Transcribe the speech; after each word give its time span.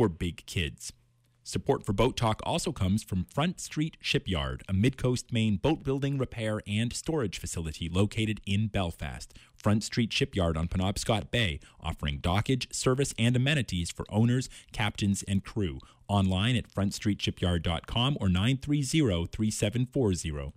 for 0.00 0.08
big 0.08 0.46
kids. 0.46 0.94
Support 1.42 1.84
for 1.84 1.92
Boat 1.92 2.16
Talk 2.16 2.40
also 2.44 2.72
comes 2.72 3.02
from 3.02 3.26
Front 3.26 3.60
Street 3.60 3.98
Shipyard, 4.00 4.62
a 4.66 4.72
Midcoast 4.72 5.30
Maine 5.30 5.56
boat 5.56 5.84
building, 5.84 6.16
repair, 6.16 6.62
and 6.66 6.90
storage 6.90 7.38
facility 7.38 7.86
located 7.86 8.40
in 8.46 8.68
Belfast. 8.68 9.34
Front 9.54 9.84
Street 9.84 10.10
Shipyard 10.10 10.56
on 10.56 10.68
Penobscot 10.68 11.30
Bay, 11.30 11.60
offering 11.82 12.18
dockage, 12.18 12.74
service, 12.74 13.12
and 13.18 13.36
amenities 13.36 13.90
for 13.90 14.06
owners, 14.08 14.48
captains, 14.72 15.22
and 15.28 15.44
crew. 15.44 15.80
Online 16.08 16.56
at 16.56 16.72
frontstreetshipyard.com 16.72 18.16
or 18.18 18.30
930 18.30 19.26
3740. 19.26 20.54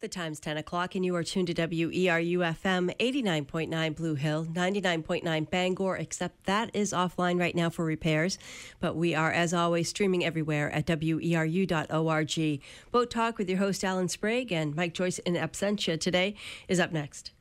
The 0.00 0.06
time's 0.06 0.38
10 0.38 0.58
o'clock, 0.58 0.94
and 0.94 1.04
you 1.04 1.16
are 1.16 1.24
tuned 1.24 1.48
to 1.48 1.54
WERU 1.54 2.38
FM 2.38 2.96
89.9 3.00 3.96
Blue 3.96 4.14
Hill, 4.14 4.44
99.9 4.44 5.50
Bangor, 5.50 5.96
except 5.96 6.46
that 6.46 6.70
is 6.72 6.92
offline 6.92 7.40
right 7.40 7.56
now 7.56 7.68
for 7.68 7.84
repairs. 7.84 8.38
But 8.78 8.94
we 8.94 9.16
are, 9.16 9.32
as 9.32 9.52
always, 9.52 9.88
streaming 9.88 10.24
everywhere 10.24 10.70
at 10.70 10.86
weru.org. 10.86 12.60
Boat 12.92 13.10
Talk 13.10 13.38
with 13.38 13.48
your 13.48 13.58
host, 13.58 13.82
Alan 13.82 14.06
Sprague, 14.06 14.52
and 14.52 14.76
Mike 14.76 14.94
Joyce 14.94 15.18
in 15.18 15.34
absentia 15.34 15.98
today 15.98 16.36
is 16.68 16.78
up 16.78 16.92
next. 16.92 17.32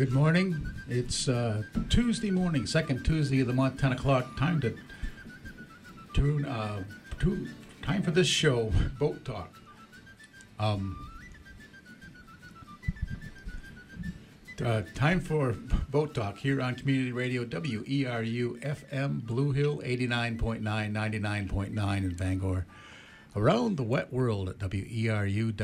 Good 0.00 0.12
morning. 0.12 0.66
It's 0.88 1.28
uh, 1.28 1.62
Tuesday 1.90 2.30
morning, 2.30 2.64
second 2.66 3.04
Tuesday 3.04 3.42
of 3.42 3.48
the 3.48 3.52
month, 3.52 3.78
10 3.78 3.92
o'clock. 3.92 4.34
Time 4.38 4.58
to 4.62 4.74
tune, 6.14 6.46
uh, 6.46 6.84
to, 7.18 7.46
time 7.82 8.00
for 8.00 8.10
this 8.10 8.26
show, 8.26 8.72
Boat 8.98 9.22
Talk. 9.26 9.60
Um, 10.58 10.96
Uh, 14.64 14.82
time 14.94 15.20
for 15.20 15.52
Boat 15.90 16.14
Talk 16.14 16.38
here 16.38 16.62
on 16.62 16.76
Community 16.76 17.12
Radio 17.12 17.44
WERU 17.44 18.58
FM 18.62 19.26
Blue 19.26 19.52
Hill 19.52 19.82
89.9, 19.84 20.62
99.9 20.62 21.96
in 21.98 22.14
Bangor. 22.14 22.64
Around 23.36 23.76
the 23.76 23.82
wet 23.82 24.10
world 24.10 24.48
at 24.48 24.58
weru.org. 24.58 25.60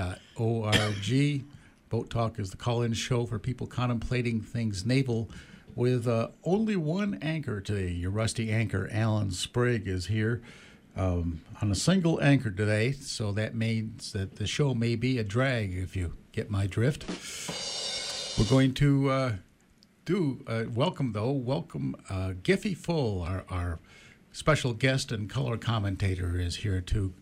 Boat 1.88 2.10
Talk 2.10 2.40
is 2.40 2.50
the 2.50 2.56
call 2.56 2.82
in 2.82 2.92
show 2.94 3.26
for 3.26 3.38
people 3.38 3.68
contemplating 3.68 4.40
things 4.40 4.84
naval 4.84 5.30
with 5.76 6.08
uh, 6.08 6.28
only 6.42 6.74
one 6.74 7.18
anchor 7.22 7.60
today. 7.60 7.92
Your 7.92 8.10
rusty 8.10 8.50
anchor, 8.50 8.88
Alan 8.90 9.30
Sprague, 9.30 9.86
is 9.86 10.06
here. 10.06 10.42
Um, 10.96 11.42
on 11.62 11.70
a 11.70 11.76
single 11.76 12.20
anchor 12.20 12.50
today, 12.50 12.90
so 12.90 13.30
that 13.32 13.54
means 13.54 14.12
that 14.12 14.36
the 14.36 14.46
show 14.46 14.74
may 14.74 14.96
be 14.96 15.18
a 15.18 15.24
drag 15.24 15.76
if 15.76 15.94
you 15.94 16.14
get 16.32 16.50
my 16.50 16.66
drift. 16.66 17.04
We're 18.36 18.50
going 18.50 18.74
to 18.74 19.10
uh, 19.10 19.32
do 20.04 20.42
uh, 20.48 20.64
welcome 20.74 21.12
though. 21.12 21.30
Welcome 21.30 21.94
uh, 22.08 22.32
Giffy 22.42 22.76
Full, 22.76 23.22
our, 23.22 23.44
our 23.48 23.78
special 24.32 24.72
guest 24.72 25.12
and 25.12 25.30
color 25.30 25.56
commentator, 25.56 26.40
is 26.40 26.56
here 26.56 26.80
to 26.80 27.12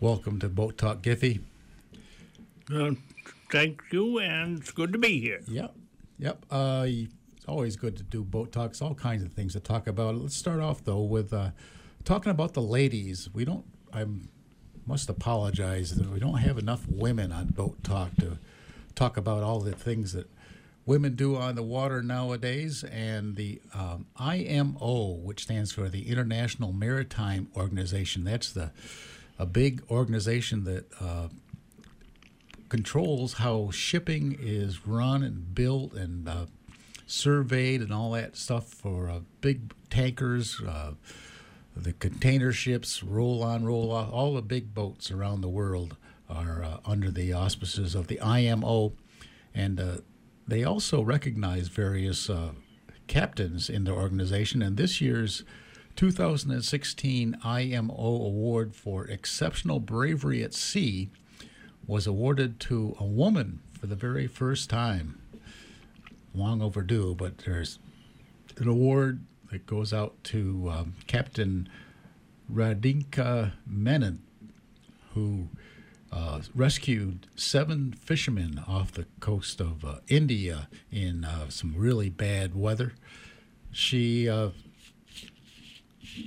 welcome 0.00 0.38
to 0.38 0.48
Boat 0.48 0.78
Talk. 0.78 1.02
Giffy. 1.02 1.40
Uh, 2.72 2.92
thank 3.50 3.82
you, 3.90 4.18
and 4.18 4.58
it's 4.58 4.70
good 4.70 4.92
to 4.92 4.98
be 4.98 5.20
here. 5.20 5.40
Yep, 5.48 5.74
yep. 6.18 6.46
Uh, 6.50 6.86
it's 6.86 7.46
always 7.46 7.76
good 7.76 7.96
to 7.96 8.02
do 8.02 8.24
boat 8.24 8.52
talks. 8.52 8.82
All 8.82 8.94
kinds 8.94 9.22
of 9.22 9.32
things 9.32 9.52
to 9.54 9.60
talk 9.60 9.86
about. 9.86 10.14
Let's 10.16 10.36
start 10.36 10.60
off 10.60 10.84
though 10.84 11.02
with 11.02 11.32
uh, 11.32 11.50
talking 12.04 12.30
about 12.30 12.54
the 12.54 12.62
ladies. 12.62 13.28
We 13.32 13.44
don't. 13.44 13.64
I 13.92 14.06
must 14.86 15.08
apologize 15.08 15.94
that 15.96 16.10
we 16.10 16.18
don't 16.18 16.38
have 16.38 16.58
enough 16.58 16.86
women 16.88 17.32
on 17.32 17.48
Boat 17.48 17.82
Talk 17.84 18.16
to 18.16 18.38
talk 18.94 19.16
about 19.16 19.42
all 19.42 19.60
the 19.60 19.72
things 19.72 20.12
that 20.12 20.28
women 20.88 21.14
do 21.14 21.36
on 21.36 21.54
the 21.54 21.62
water 21.62 22.02
nowadays, 22.02 22.82
and 22.82 23.36
the 23.36 23.60
um, 23.74 24.06
IMO, 24.16 25.18
which 25.22 25.42
stands 25.42 25.70
for 25.70 25.90
the 25.90 26.08
International 26.08 26.72
Maritime 26.72 27.48
Organization. 27.54 28.24
That's 28.24 28.50
the 28.52 28.72
a 29.38 29.46
big 29.46 29.82
organization 29.90 30.64
that 30.64 30.86
uh, 31.00 31.28
controls 32.68 33.34
how 33.34 33.70
shipping 33.70 34.36
is 34.40 34.86
run 34.86 35.22
and 35.22 35.54
built 35.54 35.94
and 35.94 36.28
uh, 36.28 36.46
surveyed 37.06 37.80
and 37.80 37.92
all 37.92 38.12
that 38.12 38.36
stuff 38.36 38.68
for 38.68 39.08
uh, 39.08 39.20
big 39.40 39.72
tankers. 39.90 40.60
Uh, 40.60 40.92
the 41.76 41.92
container 41.92 42.52
ships, 42.52 43.02
roll 43.02 43.42
on, 43.42 43.64
roll 43.64 43.92
off, 43.92 44.12
all 44.12 44.34
the 44.34 44.42
big 44.42 44.74
boats 44.74 45.10
around 45.10 45.40
the 45.40 45.48
world 45.48 45.96
are 46.28 46.62
uh, 46.62 46.78
under 46.84 47.10
the 47.10 47.32
auspices 47.32 47.94
of 47.94 48.08
the 48.08 48.20
IMO. 48.20 48.92
And 49.54 49.80
uh, 49.80 49.96
they 50.46 50.64
also 50.64 51.02
recognize 51.02 51.68
various 51.68 52.28
uh, 52.28 52.52
captains 53.06 53.70
in 53.70 53.84
the 53.84 53.92
organization, 53.92 54.60
and 54.60 54.76
this 54.76 55.00
year's 55.00 55.44
2016 55.96 57.38
IMO 57.42 57.92
Award 57.92 58.74
for 58.74 59.06
Exceptional 59.06 59.80
Bravery 59.80 60.42
at 60.42 60.54
Sea 60.54 61.10
was 61.88 62.06
awarded 62.06 62.60
to 62.60 62.94
a 63.00 63.04
woman 63.04 63.60
for 63.80 63.86
the 63.86 63.96
very 63.96 64.28
first 64.28 64.70
time. 64.70 65.20
Long 66.34 66.62
overdue, 66.62 67.16
but 67.16 67.38
there's 67.38 67.80
an 68.58 68.68
award 68.68 69.24
that 69.50 69.66
goes 69.66 69.92
out 69.92 70.22
to 70.24 70.70
um, 70.70 70.94
Captain 71.06 71.68
Radhika 72.52 73.52
Menon, 73.66 74.22
who 75.14 75.48
uh, 76.12 76.42
rescued 76.54 77.26
seven 77.34 77.92
fishermen 77.92 78.62
off 78.68 78.92
the 78.92 79.06
coast 79.20 79.60
of 79.60 79.84
uh, 79.84 79.96
India 80.08 80.68
in 80.92 81.24
uh, 81.24 81.48
some 81.48 81.74
really 81.74 82.10
bad 82.10 82.54
weather. 82.54 82.92
She, 83.72 84.28
uh, 84.28 84.50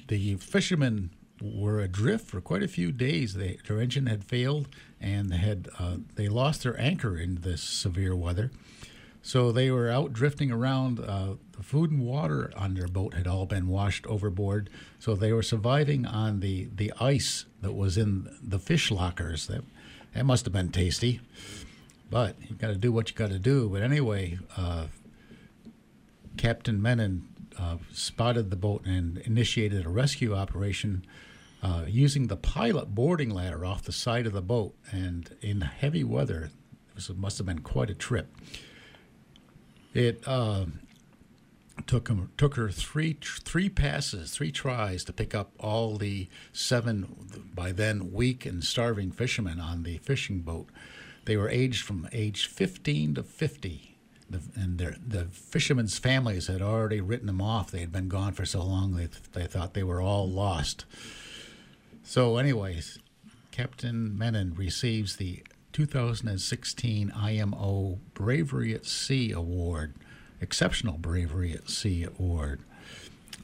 the 0.08 0.36
fishermen 0.36 1.12
were 1.42 1.80
adrift 1.80 2.28
for 2.28 2.42
quite 2.42 2.64
a 2.64 2.68
few 2.68 2.92
days. 2.92 3.36
They, 3.36 3.58
their 3.68 3.80
engine 3.80 4.08
had 4.08 4.24
failed, 4.24 4.68
and 5.02 5.30
they 5.30 5.38
had 5.38 5.68
uh, 5.80 5.98
they 6.16 6.30
lost 6.30 6.64
their 6.64 6.80
anchor 6.80 7.18
in 7.18 7.42
this 7.42 7.62
severe 7.62 8.16
weather. 8.16 8.52
So 9.24 9.52
they 9.52 9.70
were 9.70 9.90
out 9.90 10.14
drifting 10.14 10.52
around. 10.52 11.00
Uh, 11.00 11.36
the 11.56 11.64
food 11.64 11.92
and 11.92 12.02
water 12.02 12.52
on 12.56 12.74
their 12.74 12.88
boat 12.88 13.14
had 13.14 13.28
all 13.28 13.46
been 13.46 13.68
washed 13.68 14.08
overboard. 14.08 14.70
So 15.00 15.16
they 15.16 15.32
were 15.32 15.44
surviving 15.44 16.06
on 16.06 16.40
the, 16.40 16.70
the 16.76 16.92
ice 17.00 17.46
that 17.62 17.74
was 17.74 17.98
in 17.98 18.36
the 18.42 18.58
fish 18.58 18.90
lockers. 18.90 19.46
That, 19.48 19.64
that 20.16 20.26
must 20.26 20.46
have 20.46 20.54
been 20.54 20.72
tasty. 20.72 21.22
But 22.10 22.36
you 22.50 22.56
got 22.56 22.70
to 22.70 22.76
do 22.76 22.92
what 22.92 23.10
you 23.10 23.16
got 23.16 23.30
to 23.30 23.40
do. 23.40 23.70
But 23.70 23.84
anyway, 23.84 24.40
uh, 24.58 24.88
Captain 26.38 26.82
Menon 26.82 27.28
uh, 27.60 27.78
spotted 27.92 28.50
the 28.50 28.56
boat 28.56 28.86
and 28.86 29.20
initiated 29.20 29.86
a 29.86 29.90
rescue 29.90 30.34
operation 30.34 31.06
uh, 31.62 31.86
using 31.88 32.28
the 32.28 32.38
pilot 32.38 32.96
boarding 32.96 33.30
ladder 33.30 33.66
off 33.66 33.84
the 33.84 33.92
side 33.92 34.26
of 34.26 34.34
the 34.34 34.42
boat. 34.42 34.76
And 34.92 35.36
in 35.42 35.62
heavy 35.62 36.04
weather, 36.04 36.52
this 36.96 37.10
must 37.10 37.38
have 37.38 37.48
been 37.48 37.60
quite 37.60 37.90
a 37.90 37.96
trip. 37.96 38.36
It 39.94 40.24
uh, 40.26 40.66
took 41.86 42.08
him 42.08 42.32
took 42.38 42.56
her 42.56 42.70
three 42.70 43.18
three 43.22 43.70
passes, 43.70 44.32
three 44.32 44.52
tries 44.52 45.04
to 45.04 45.14
pick 45.14 45.36
up 45.36 45.52
all 45.60 45.98
the 45.98 46.30
seven 46.54 47.52
by 47.54 47.72
then 47.72 48.12
weak 48.12 48.46
and 48.46 48.64
starving 48.64 49.12
fishermen 49.12 49.60
on 49.60 49.84
the 49.84 49.98
fishing 49.98 50.40
boat. 50.42 50.68
They 51.26 51.38
were 51.38 51.50
aged 51.50 51.84
from 51.84 52.08
age 52.12 52.48
15 52.48 53.16
to 53.16 53.24
50. 53.24 53.96
The, 54.30 54.42
and 54.56 54.78
their, 54.78 54.96
the 55.06 55.26
fishermen's 55.26 56.00
families 56.00 56.48
had 56.48 56.62
already 56.62 57.02
written 57.02 57.28
them 57.28 57.42
off. 57.42 57.70
They 57.70 57.82
had 57.82 57.92
been 57.92 58.08
gone 58.08 58.34
for 58.34 58.46
so 58.46 58.64
long 58.64 58.96
they, 58.96 59.10
they 59.34 59.46
thought 59.46 59.74
they 59.74 59.84
were 59.84 60.02
all 60.02 60.30
lost. 60.30 60.86
So, 62.04 62.38
anyways, 62.38 63.00
Captain 63.52 64.18
Menon 64.18 64.54
receives 64.56 65.18
the 65.18 65.44
2016 65.74 67.12
IMO 67.12 68.00
Bravery 68.14 68.74
at 68.74 68.86
Sea 68.86 69.32
Award, 69.32 69.94
Exceptional 70.42 70.98
Bravery 70.98 71.54
at 71.54 71.70
Sea 71.70 72.04
Award. 72.04 72.62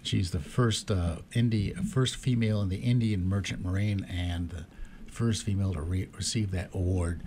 She's 0.03 0.31
the 0.31 0.39
first 0.39 0.89
uh, 0.91 1.17
Indi- 1.33 1.73
first 1.73 2.15
female 2.15 2.61
in 2.61 2.69
the 2.69 2.77
Indian 2.77 3.27
Merchant 3.27 3.63
Marine 3.63 4.05
and 4.09 4.49
the 4.49 4.65
first 5.11 5.43
female 5.43 5.73
to 5.73 5.81
re- 5.81 6.09
receive 6.15 6.51
that 6.51 6.69
award. 6.73 7.21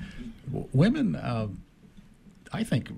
W- 0.46 0.68
women, 0.72 1.14
uh, 1.16 1.48
I 2.52 2.64
think, 2.64 2.90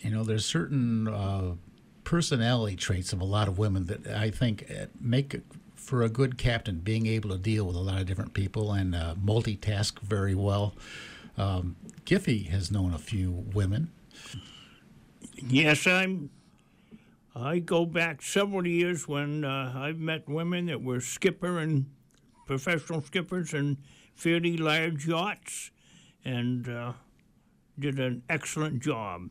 you 0.00 0.10
know, 0.10 0.24
there's 0.24 0.46
certain 0.46 1.08
uh, 1.08 1.54
personality 2.04 2.76
traits 2.76 3.12
of 3.12 3.20
a 3.20 3.24
lot 3.24 3.48
of 3.48 3.58
women 3.58 3.86
that 3.86 4.06
I 4.06 4.30
think 4.30 4.64
uh, 4.70 4.86
make 5.00 5.40
for 5.90 6.02
a 6.04 6.08
good 6.08 6.38
captain, 6.38 6.78
being 6.78 7.06
able 7.06 7.30
to 7.30 7.36
deal 7.36 7.66
with 7.66 7.74
a 7.74 7.80
lot 7.80 8.00
of 8.00 8.06
different 8.06 8.32
people 8.32 8.72
and 8.72 8.94
uh, 8.94 9.12
multitask 9.16 9.98
very 9.98 10.36
well. 10.36 10.72
Um, 11.36 11.74
Giffy 12.04 12.48
has 12.48 12.70
known 12.70 12.94
a 12.94 12.98
few 12.98 13.32
women. 13.52 13.90
Yes, 15.48 15.88
I'm. 15.88 16.30
I 17.34 17.58
go 17.58 17.86
back 17.86 18.22
several 18.22 18.68
years 18.68 19.08
when 19.08 19.44
uh, 19.44 19.72
I've 19.74 19.98
met 19.98 20.28
women 20.28 20.66
that 20.66 20.80
were 20.80 21.00
skipper 21.00 21.58
and 21.58 21.86
professional 22.46 23.02
skippers 23.02 23.52
in 23.52 23.76
fairly 24.14 24.56
large 24.56 25.08
yachts, 25.08 25.72
and 26.24 26.68
uh, 26.68 26.92
did 27.80 27.98
an 27.98 28.22
excellent 28.28 28.80
job. 28.80 29.28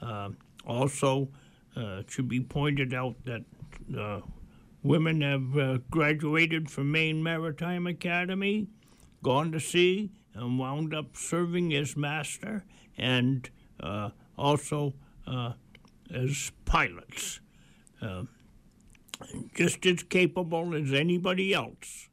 Uh, 0.00 0.30
also, 0.66 1.28
uh, 1.76 2.00
it 2.00 2.10
should 2.10 2.28
be 2.28 2.40
pointed 2.40 2.92
out 2.92 3.14
that 3.24 3.42
uh, 3.96 4.20
women 4.82 5.20
have 5.20 5.56
uh, 5.56 5.78
graduated 5.90 6.70
from 6.70 6.90
Maine 6.90 7.22
Maritime 7.22 7.86
Academy, 7.86 8.66
gone 9.22 9.52
to 9.52 9.60
sea, 9.60 10.10
and 10.34 10.58
wound 10.58 10.94
up 10.94 11.16
serving 11.16 11.74
as 11.74 11.96
master, 11.96 12.64
and 12.96 13.48
uh, 13.80 14.10
also 14.36 14.94
uh, 15.26 15.52
as 16.14 16.52
pilots. 16.64 17.40
Uh, 18.00 18.24
just 19.54 19.86
as 19.86 20.02
capable 20.02 20.74
as 20.74 20.92
anybody 20.92 21.54
else. 21.54 22.08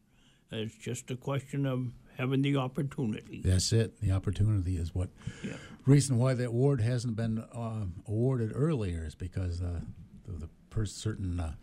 It's 0.52 0.76
just 0.76 1.10
a 1.12 1.16
question 1.16 1.66
of 1.66 1.92
having 2.18 2.42
the 2.42 2.58
opportunity. 2.58 3.42
That's 3.44 3.72
it. 3.72 4.00
The 4.02 4.12
opportunity 4.12 4.78
is 4.78 4.94
what. 4.94 5.10
Yeah. 5.44 5.54
Reason 5.86 6.18
why 6.18 6.34
that 6.36 6.48
award 6.48 6.82
hasn't 6.82 7.16
been 7.16 7.40
uh, 7.40 7.86
awarded 8.08 8.52
earlier 8.54 9.06
is 9.06 9.16
because 9.16 9.62
uh, 9.62 9.80
the, 10.28 10.34
the 10.34 10.50
per- 10.70 10.86
certain 10.86 11.40
uh, 11.40 11.54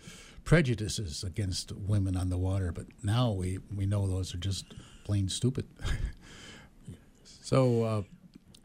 prejudices 0.46 1.22
against 1.24 1.72
women 1.72 2.16
on 2.16 2.30
the 2.30 2.38
water. 2.38 2.72
But 2.72 2.86
now 3.02 3.32
we, 3.32 3.58
we 3.74 3.84
know 3.84 4.06
those 4.06 4.34
are 4.34 4.38
just 4.38 4.64
plain 5.04 5.28
stupid. 5.28 5.66
so 7.24 7.82
uh, 7.82 8.02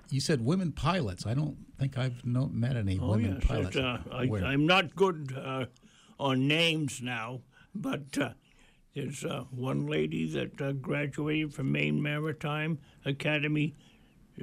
you 0.10 0.22
said 0.22 0.46
women 0.46 0.72
pilots. 0.72 1.26
I 1.26 1.34
don't 1.34 1.58
think 1.78 1.98
I've 1.98 2.24
no, 2.24 2.48
met 2.48 2.78
any 2.78 3.00
Oh, 3.02 3.10
women 3.10 3.40
yes. 3.40 3.48
pilots. 3.48 3.76
it, 3.76 3.84
uh, 3.84 3.98
I, 4.12 4.24
I'm 4.46 4.66
not 4.66 4.96
good 4.96 5.36
uh, 5.38 5.66
on 6.20 6.48
names 6.48 7.02
now, 7.02 7.42
but 7.74 8.18
uh, 8.18 8.30
there's 8.96 9.26
uh, 9.26 9.46
one 9.50 9.88
lady 9.88 10.32
that 10.32 10.62
uh, 10.62 10.74
graduated 10.74 11.54
from 11.54 11.72
Maine 11.72 12.02
Maritime 12.02 12.78
Academy 13.06 13.76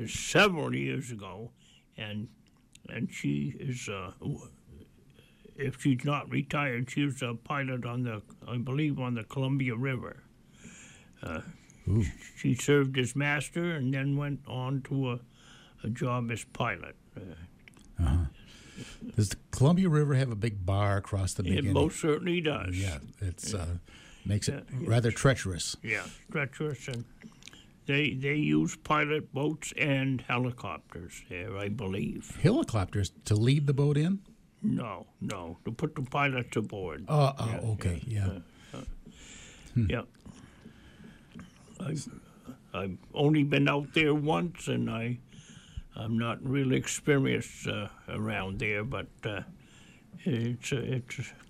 several 0.06 0.74
years 0.74 1.10
ago, 1.10 1.52
and 1.96 2.28
and 2.88 3.12
she 3.12 3.54
is, 3.60 3.88
uh, 3.88 4.12
if 5.58 5.82
she's 5.82 6.04
not 6.04 6.30
retired, 6.30 6.90
she 6.90 7.04
was 7.04 7.20
a 7.22 7.34
pilot 7.34 7.84
on 7.84 8.04
the, 8.04 8.22
I 8.46 8.56
believe, 8.58 8.98
on 8.98 9.14
the 9.14 9.24
Columbia 9.24 9.76
River. 9.76 10.22
Uh, 11.22 11.40
she 12.36 12.54
served 12.54 12.96
as 12.98 13.16
master 13.16 13.72
and 13.72 13.92
then 13.92 14.16
went 14.16 14.40
on 14.46 14.82
to 14.82 15.12
a, 15.12 15.20
a 15.84 15.88
job 15.90 16.30
as 16.30 16.44
pilot. 16.44 16.96
Uh-huh. 18.00 18.24
Does 19.16 19.30
the 19.30 19.36
Columbia 19.50 19.88
River 19.88 20.14
have 20.14 20.30
a 20.30 20.36
big 20.36 20.64
bar 20.64 20.98
across 20.98 21.34
the 21.34 21.42
middle? 21.42 21.70
It 21.70 21.72
most 21.72 21.98
certainly 22.00 22.40
does. 22.40 22.78
yeah, 22.78 22.98
it's 23.20 23.52
uh, 23.52 23.78
makes 24.24 24.48
it 24.48 24.64
Yeah, 24.70 24.78
yeah. 24.80 24.88
rather 24.88 25.10
treacherous. 25.10 25.76
Yeah, 25.82 26.04
treacherous, 26.30 26.86
and 26.86 27.04
they 27.86 28.12
they 28.14 28.36
use 28.36 28.76
pilot 28.76 29.32
boats 29.34 29.72
and 29.76 30.20
helicopters 30.20 31.22
there, 31.28 31.56
I 31.56 31.68
believe. 31.70 32.38
Helicopters 32.40 33.10
to 33.24 33.34
lead 33.34 33.66
the 33.66 33.74
boat 33.74 33.96
in? 33.96 34.20
No, 34.62 35.06
no, 35.20 35.58
to 35.64 35.72
put 35.72 35.94
the 35.94 36.02
pilots 36.02 36.56
aboard. 36.56 37.04
Oh, 37.08 37.32
oh 37.38 37.72
okay, 37.72 38.02
yeah. 38.06 38.30
Yeah. 39.74 40.02
I've, 41.80 42.08
I've 42.74 42.98
only 43.14 43.44
been 43.44 43.68
out 43.68 43.94
there 43.94 44.14
once, 44.14 44.66
and 44.66 44.90
I 44.90 45.18
I'm 45.94 46.18
not 46.18 46.42
really 46.42 46.76
experienced 46.76 47.66
uh, 47.66 47.88
around 48.08 48.60
there, 48.60 48.84
but 48.84 49.08
uh, 49.24 49.42
it's 50.24 50.72
it 50.72 51.04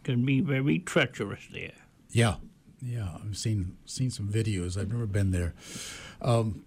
can 0.05 0.25
be 0.25 0.41
very 0.41 0.79
treacherous 0.79 1.47
there. 1.53 1.73
Yeah, 2.11 2.37
yeah. 2.83 3.17
I've 3.23 3.37
seen 3.37 3.77
seen 3.85 4.11
some 4.11 4.29
videos. 4.29 4.79
I've 4.79 4.91
never 4.91 5.07
been 5.07 5.31
there. 5.31 5.55
Um, 6.21 6.65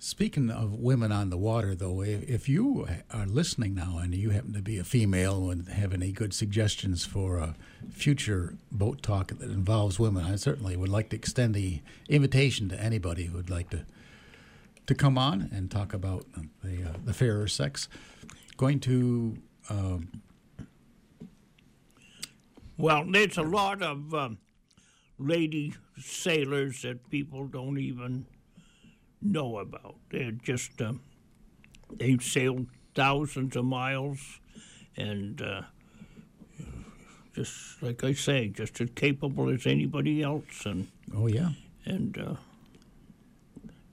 speaking 0.00 0.50
of 0.50 0.72
women 0.72 1.12
on 1.12 1.28
the 1.28 1.36
water, 1.36 1.74
though, 1.74 2.02
if, 2.02 2.48
you 2.48 2.88
are 3.12 3.26
listening 3.26 3.74
now 3.74 3.98
and 3.98 4.14
you 4.14 4.30
happen 4.30 4.54
to 4.54 4.62
be 4.62 4.78
a 4.78 4.84
female 4.84 5.50
and 5.50 5.68
have 5.68 5.92
any 5.92 6.10
good 6.10 6.32
suggestions 6.32 7.04
for 7.04 7.36
a 7.36 7.54
future 7.90 8.56
boat 8.72 9.02
talk 9.02 9.28
that 9.28 9.42
involves 9.42 10.00
women, 10.00 10.24
I 10.24 10.36
certainly 10.36 10.74
would 10.74 10.88
like 10.88 11.10
to 11.10 11.16
extend 11.16 11.54
the 11.54 11.80
invitation 12.08 12.70
to 12.70 12.82
anybody 12.82 13.24
who 13.24 13.36
would 13.36 13.50
like 13.50 13.70
to 13.70 13.84
to 14.86 14.94
come 14.94 15.16
on 15.16 15.48
and 15.52 15.70
talk 15.70 15.92
about 15.92 16.24
the 16.64 16.82
uh, 16.82 16.94
the 17.04 17.12
fairer 17.12 17.46
sex. 17.46 17.88
Going 18.56 18.80
to 18.80 19.36
um, 19.68 20.08
Well, 22.78 23.04
there's 23.08 23.36
a 23.36 23.42
lot 23.42 23.82
of 23.82 24.14
um, 24.14 24.38
lady 25.18 25.74
sailors 25.98 26.82
that 26.82 27.08
people 27.10 27.46
don't 27.46 27.78
even 27.78 28.26
know 29.22 29.58
about. 29.58 29.96
They're 30.10 30.32
just 30.32 30.80
um, 30.80 31.00
they've 31.92 32.22
sailed 32.22 32.66
thousands 32.94 33.56
of 33.56 33.64
miles, 33.64 34.40
and 34.96 35.40
uh, 35.40 35.62
just 37.34 37.82
like 37.82 38.02
I 38.04 38.12
say, 38.12 38.48
just 38.48 38.80
as 38.80 38.90
capable 38.94 39.48
as 39.48 39.66
anybody 39.66 40.22
else. 40.22 40.64
And 40.64 40.88
oh 41.14 41.26
yeah, 41.26 41.50
and 41.84 42.16
uh, 42.18 42.34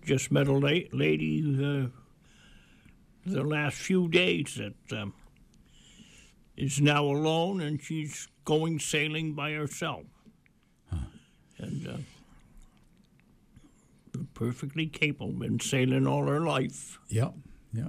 just 0.05 0.31
met 0.31 0.47
a 0.47 0.53
la- 0.53 0.87
lady 0.91 1.41
uh, 1.41 1.87
the 3.25 3.43
last 3.43 3.77
few 3.77 4.07
days 4.07 4.57
that 4.57 4.97
um, 4.97 5.13
is 6.55 6.81
now 6.81 7.03
alone 7.03 7.61
and 7.61 7.81
she's 7.81 8.27
going 8.45 8.79
sailing 8.79 9.33
by 9.33 9.51
herself. 9.51 10.05
And 11.59 11.87
uh, 11.87 11.97
perfectly 14.33 14.87
capable, 14.87 15.31
been 15.33 15.59
sailing 15.59 16.07
all 16.07 16.25
her 16.27 16.39
life. 16.41 16.99
Yep. 17.09 17.33
Yeah. 17.73 17.87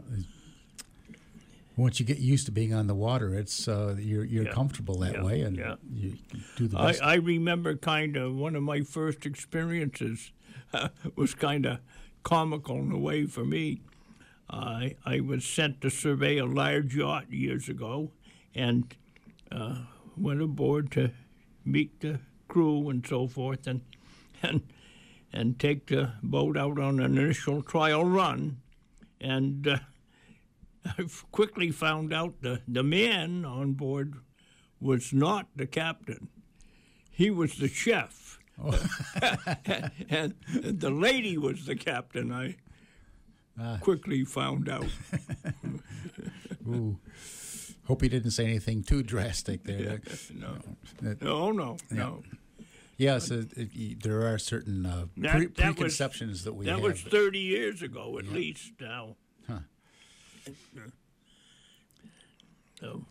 Once 1.77 2.01
you 2.01 2.07
get 2.07 2.19
used 2.19 2.45
to 2.47 2.53
being 2.53 2.75
on 2.75 2.89
the 2.89 2.95
water, 2.95 3.35
it's 3.35 3.69
uh, 3.69 3.95
you're 3.99 4.25
you're 4.25 4.45
Yeah. 4.47 4.53
comfortable 4.53 4.99
that 4.99 5.15
Yeah. 5.15 5.25
way, 5.25 5.43
and 5.43 5.57
Yeah. 5.57 5.77
you 5.93 6.17
do 6.57 6.67
the 6.67 6.79
I, 6.79 6.87
best. 6.87 7.03
I 7.03 7.13
I 7.13 7.15
remember 7.17 7.77
kind 7.77 8.17
of 8.17 8.35
one 8.35 8.57
of 8.57 8.63
my 8.65 8.81
first 8.83 9.25
experiences 9.27 10.33
was 11.17 11.35
kind 11.35 11.67
of 11.67 11.79
comical 12.25 12.77
in 12.81 12.91
a 12.91 12.99
way 12.99 13.27
for 13.27 13.45
me. 13.45 13.81
I 14.51 14.97
I 15.05 15.21
was 15.21 15.45
sent 15.45 15.81
to 15.83 15.91
survey 15.91 16.39
a 16.39 16.47
large 16.47 16.97
yacht 16.97 17.31
years 17.31 17.69
ago, 17.69 18.11
and 18.55 18.93
uh, 19.53 19.83
went 20.17 20.43
aboard 20.43 20.91
to 20.93 21.11
meet 21.65 22.01
the 22.01 22.19
crew 22.49 22.89
and 22.91 23.07
so 23.07 23.29
forth, 23.29 23.69
and 23.69 23.83
and 24.43 24.63
and 25.33 25.59
take 25.59 25.87
the 25.87 26.13
boat 26.23 26.57
out 26.57 26.79
on 26.79 27.01
an 27.01 27.19
initial 27.19 27.63
trial 27.63 28.05
run, 28.05 28.59
and. 29.21 29.67
Uh, 29.67 29.79
I 30.99 31.05
quickly 31.33 31.71
found 31.71 32.15
out 32.15 32.41
the, 32.41 32.63
the 32.67 32.83
man 32.83 33.45
on 33.45 33.73
board 33.73 34.15
was 34.81 35.13
not 35.13 35.49
the 35.55 35.67
captain. 35.67 36.29
He 37.11 37.31
was 37.31 37.57
the 37.57 37.69
chef. 37.69 38.39
and 40.09 40.35
the 40.55 40.91
lady 40.91 41.37
was 41.37 41.67
the 41.67 41.75
captain, 41.77 42.33
I 42.33 42.57
quickly 43.81 44.25
found 44.25 44.69
out. 44.69 44.87
Ooh. 46.69 46.99
Hope 47.87 48.03
he 48.03 48.09
didn't 48.09 48.31
say 48.31 48.45
anything 48.45 48.83
too 48.83 49.03
drastic 49.03 49.65
there. 49.65 50.01
No, 50.35 50.59
That- 51.03 51.21
no, 51.21 51.51
no, 51.53 51.77
no. 51.91 52.23
Yes, 52.99 53.31
it, 53.31 53.49
it, 53.57 54.03
there 54.03 54.27
are 54.31 54.39
certain 54.39 54.85
uh, 54.85 55.07
That- 55.17 55.33
pre- 55.33 55.47
that 55.47 55.57
was- 55.57 55.57
preconceptions 55.77 56.45
that 56.45 56.53
we 56.53 56.67
That 56.67 56.73
have. 56.73 56.83
was 56.83 57.01
30 57.01 57.39
years 57.39 57.81
ago, 57.81 58.19
at 58.19 58.27
least 58.29 58.73
now. 58.81 59.17
Huh. 59.49 59.61
So, 62.81 63.05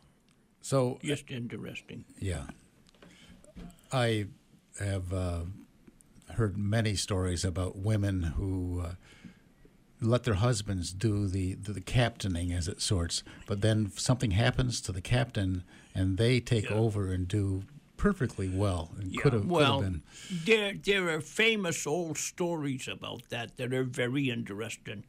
so 0.62 1.00
just 1.03 1.29
interesting. 1.29 2.06
Yeah. 2.20 2.44
I 3.91 4.27
have 4.79 5.12
uh, 5.13 5.41
heard 6.36 6.58
many 6.58 6.96
stories 6.96 7.44
about 7.44 7.77
women 7.77 8.24
who 8.38 8.82
uh, 8.86 8.91
let 10.01 10.24
their 10.24 10.36
husbands 10.36 10.94
do 10.94 11.27
the, 11.27 11.53
the, 11.56 11.74
the 11.74 11.82
captaining, 11.82 12.51
as 12.53 12.67
it 12.67 12.82
sorts, 12.82 13.24
but 13.46 13.62
then 13.62 13.91
something 13.96 14.32
happens 14.32 14.79
to 14.82 14.91
the 14.91 15.01
captain 15.01 15.63
and 15.96 16.17
they 16.17 16.39
take 16.39 16.72
over 16.72 17.12
and 17.12 17.27
do 17.27 17.63
perfectly 17.97 18.49
well. 18.49 18.91
And 18.99 19.19
could 19.19 19.33
have 19.33 19.45
well, 19.45 19.81
been. 19.81 20.03
there 20.45 20.73
there 20.73 21.09
are 21.09 21.21
famous 21.21 21.85
old 21.85 22.17
stories 22.17 22.87
about 22.87 23.29
that 23.29 23.57
that 23.57 23.73
are 23.73 23.83
very 23.83 24.29
interesting, 24.29 25.03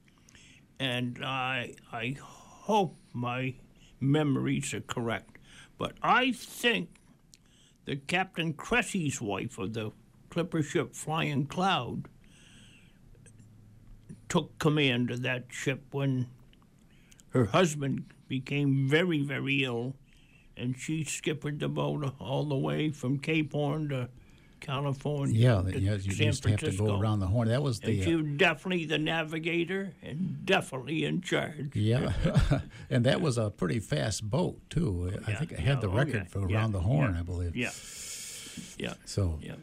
and 0.80 1.24
I 1.24 1.74
I 1.92 2.16
hope 2.20 2.96
my 3.12 3.54
memories 4.00 4.74
are 4.74 4.80
correct, 4.80 5.38
but 5.78 5.92
I 6.02 6.32
think 6.32 6.88
the 7.84 7.96
Captain 7.96 8.52
Creesy's 8.52 9.20
wife 9.20 9.58
of 9.58 9.72
the 9.72 9.92
clipper 10.30 10.62
ship 10.62 10.94
Flying 10.94 11.46
Cloud 11.46 12.08
took 14.28 14.58
command 14.58 15.10
of 15.10 15.22
that 15.22 15.46
ship 15.48 15.82
when 15.90 16.26
her 17.30 17.46
husband 17.46 18.04
became 18.28 18.88
very, 18.88 19.22
very 19.22 19.64
ill, 19.64 19.94
and 20.58 20.78
she 20.78 21.04
skippered 21.04 21.60
the 21.60 21.68
boat 21.68 22.14
all 22.18 22.44
the 22.44 22.56
way 22.56 22.90
from 22.90 23.18
Cape 23.18 23.52
Horn 23.52 23.88
to 23.90 24.08
California. 24.60 25.34
Yeah, 25.34 25.62
to 25.70 25.80
yeah 25.80 25.94
you 25.94 26.12
San 26.12 26.26
used 26.26 26.42
to 26.42 26.50
have 26.50 26.60
to 26.60 26.72
go 26.76 26.98
around 27.00 27.20
the 27.20 27.26
horn. 27.28 27.48
That 27.48 27.62
was 27.62 27.78
And 27.80 27.92
the 27.92 28.02
she 28.02 28.14
uh, 28.14 28.18
was 28.18 28.26
definitely 28.36 28.84
the 28.86 28.98
navigator 28.98 29.94
and 30.02 30.44
definitely 30.44 31.04
in 31.04 31.20
charge. 31.20 31.70
yeah, 31.74 32.12
and 32.90 33.04
that 33.06 33.20
was 33.20 33.38
a 33.38 33.50
pretty 33.50 33.78
fast 33.80 34.28
boat 34.28 34.58
too. 34.70 35.10
I 35.26 35.30
Yeah, 35.30 35.38
think 35.38 35.52
it 35.52 35.60
yeah, 35.60 35.64
had 35.66 35.80
the 35.80 35.88
oh, 35.88 35.94
record 35.94 36.14
yeah, 36.14 36.24
for 36.24 36.48
yeah, 36.50 36.56
around 36.56 36.72
the 36.72 36.80
horn, 36.80 37.14
yeah, 37.14 37.20
I 37.20 37.22
believe. 37.22 37.56
Yeah, 37.56 37.70
yeah, 38.78 38.94
So 39.04 39.38
yeah. 39.42 39.54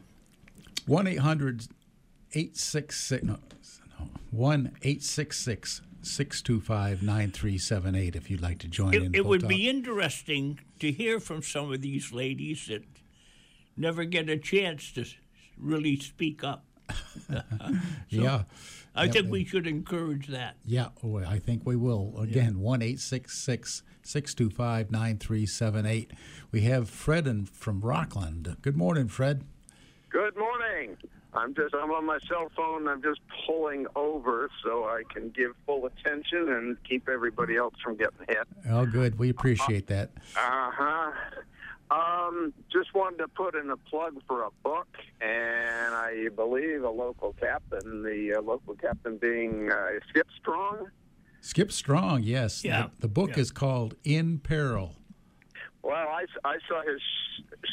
one 0.85 1.07
866 1.07 3.11
no, 3.23 3.37
one 4.31 4.71
eight 4.81 5.03
six 6.05 6.15
six 6.15 6.37
six 6.37 6.41
two 6.41 6.61
five 6.61 7.03
nine 7.03 7.31
three 7.31 7.57
seven 7.57 7.95
eight. 7.95 8.15
If 8.15 8.29
you'd 8.29 8.41
like 8.41 8.59
to 8.59 8.67
join 8.67 8.93
in, 8.93 9.03
It, 9.03 9.15
it 9.17 9.25
would 9.25 9.41
Boat 9.41 9.49
be 9.49 9.69
interesting 9.69 10.59
to 10.79 10.91
hear 10.91 11.19
from 11.19 11.41
some 11.41 11.71
of 11.71 11.81
these 11.81 12.11
ladies 12.11 12.67
that 12.67 12.83
never 13.77 14.05
get 14.05 14.29
a 14.29 14.37
chance 14.37 14.91
to 14.93 15.05
really 15.57 15.97
speak 15.97 16.43
up. 16.43 16.65
yeah. 18.09 18.43
I 18.97 19.05
Yep, 19.05 19.13
think 19.13 19.31
we 19.31 19.43
should 19.45 19.67
encourage 19.67 20.27
that. 20.27 20.55
Yeah, 20.63 20.87
oh, 21.03 21.17
I 21.17 21.39
think 21.39 21.65
we 21.65 21.75
will. 21.75 22.13
Again, 22.17 22.59
one 22.59 22.81
eight 22.81 22.99
six 22.99 23.37
six 23.37 23.83
six 24.03 24.33
two 24.33 24.49
five 24.49 24.89
nine 24.91 25.17
three 25.17 25.45
seven 25.45 25.85
eight. 25.85 26.11
We 26.51 26.61
have 26.61 26.89
Fred 26.89 27.27
in, 27.27 27.45
from 27.45 27.81
Rockland. 27.81 28.55
Good 28.61 28.77
morning, 28.77 29.07
Fred. 29.09 29.43
Good 30.15 30.37
morning. 30.37 30.95
I'm 31.33 31.53
just 31.53 31.75
I'm 31.75 31.91
on 31.91 32.05
my 32.05 32.19
cell 32.25 32.49
phone. 32.55 32.87
I'm 32.87 33.01
just 33.03 33.19
pulling 33.45 33.85
over 33.97 34.49
so 34.63 34.85
I 34.85 35.01
can 35.13 35.27
give 35.31 35.51
full 35.65 35.87
attention 35.87 36.47
and 36.53 36.77
keep 36.85 37.09
everybody 37.09 37.57
else 37.57 37.73
from 37.83 37.97
getting 37.97 38.19
hit. 38.29 38.47
Oh, 38.69 38.85
good. 38.85 39.19
We 39.19 39.29
appreciate 39.29 39.87
that. 39.87 40.11
Uh 40.37 40.71
huh. 40.73 41.11
Um, 41.91 42.53
just 42.71 42.93
wanted 42.95 43.17
to 43.17 43.27
put 43.27 43.55
in 43.55 43.69
a 43.71 43.75
plug 43.75 44.21
for 44.25 44.43
a 44.43 44.51
book, 44.63 44.87
and 45.19 45.93
I 45.93 46.29
believe 46.33 46.83
a 46.85 46.89
local 46.89 47.33
captain, 47.33 48.01
the 48.01 48.35
uh, 48.37 48.41
local 48.41 48.75
captain 48.75 49.17
being 49.17 49.69
uh, 49.69 49.87
Skip 50.07 50.27
Strong. 50.39 50.91
Skip 51.41 51.73
Strong, 51.73 52.23
yes. 52.23 52.61
The- 52.61 52.69
Yeah, 52.69 52.87
The, 53.01 53.09
book 53.09 53.31
yeah. 53.35 53.41
is 53.41 53.51
called 53.51 53.95
In 54.05 54.39
Peril. 54.39 54.95
Well, 55.83 56.07
I, 56.07 56.23
I 56.45 56.55
saw 56.69 56.81
his 56.83 57.01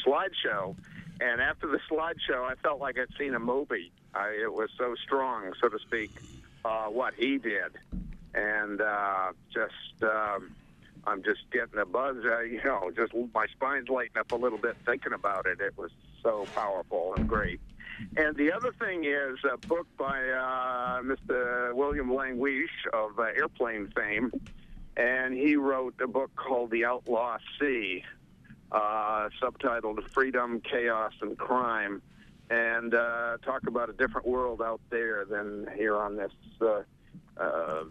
slideshow, 0.05 0.75
and 1.23 1.41
after 1.41 1.67
the 1.67 1.79
slideshow, 1.89 2.43
I 2.43 2.55
felt 2.55 2.81
like 2.81 2.97
I'd 2.99 3.15
seen 3.17 3.33
a 3.33 3.39
movie. 3.39 3.91
I, 4.13 4.29
it 4.43 4.53
was 4.53 4.69
so 4.77 4.93
strong, 5.03 5.53
so 5.61 5.69
to 5.69 5.79
speak, 5.79 6.11
uh, 6.65 6.87
what 6.87 7.13
he 7.13 7.37
did, 7.37 7.71
and 8.33 8.81
uh, 8.81 9.31
just 9.53 10.03
um, 10.03 10.53
I'm 11.05 11.23
just 11.23 11.49
getting 11.51 11.79
a 11.79 11.85
buzz. 11.85 12.17
Uh, 12.25 12.41
you 12.41 12.61
know, 12.63 12.91
just 12.93 13.13
my 13.33 13.47
spine's 13.47 13.87
lighting 13.87 14.17
up 14.17 14.33
a 14.33 14.35
little 14.35 14.57
bit 14.57 14.75
thinking 14.85 15.13
about 15.13 15.45
it. 15.45 15.61
It 15.61 15.77
was 15.77 15.91
so 16.21 16.45
powerful 16.53 17.13
and 17.15 17.27
great. 17.27 17.61
And 18.17 18.35
the 18.35 18.51
other 18.51 18.73
thing 18.73 19.05
is 19.05 19.37
a 19.49 19.57
book 19.67 19.87
by 19.97 20.19
uh, 20.29 21.01
Mr. 21.03 21.73
William 21.73 22.09
Langewiesche 22.09 22.87
of 22.91 23.17
uh, 23.17 23.23
airplane 23.23 23.93
fame, 23.95 24.31
and 24.97 25.33
he 25.33 25.55
wrote 25.55 25.95
a 26.01 26.07
book 26.07 26.31
called 26.35 26.71
The 26.71 26.83
Outlaw 26.83 27.37
Sea, 27.59 28.03
uh, 28.73 29.29
subtitled 29.41 30.07
Freedom, 30.11 30.59
Chaos, 30.61 31.13
and 31.21 31.37
Crime, 31.37 32.01
and 32.49 32.93
uh, 32.93 33.37
talk 33.45 33.67
about 33.67 33.89
a 33.89 33.93
different 33.93 34.27
world 34.27 34.61
out 34.61 34.81
there 34.89 35.25
than 35.25 35.67
here 35.75 35.95
on 35.97 36.15
this 36.17 36.31
uh, 36.61 36.81
uh, 37.37 37.83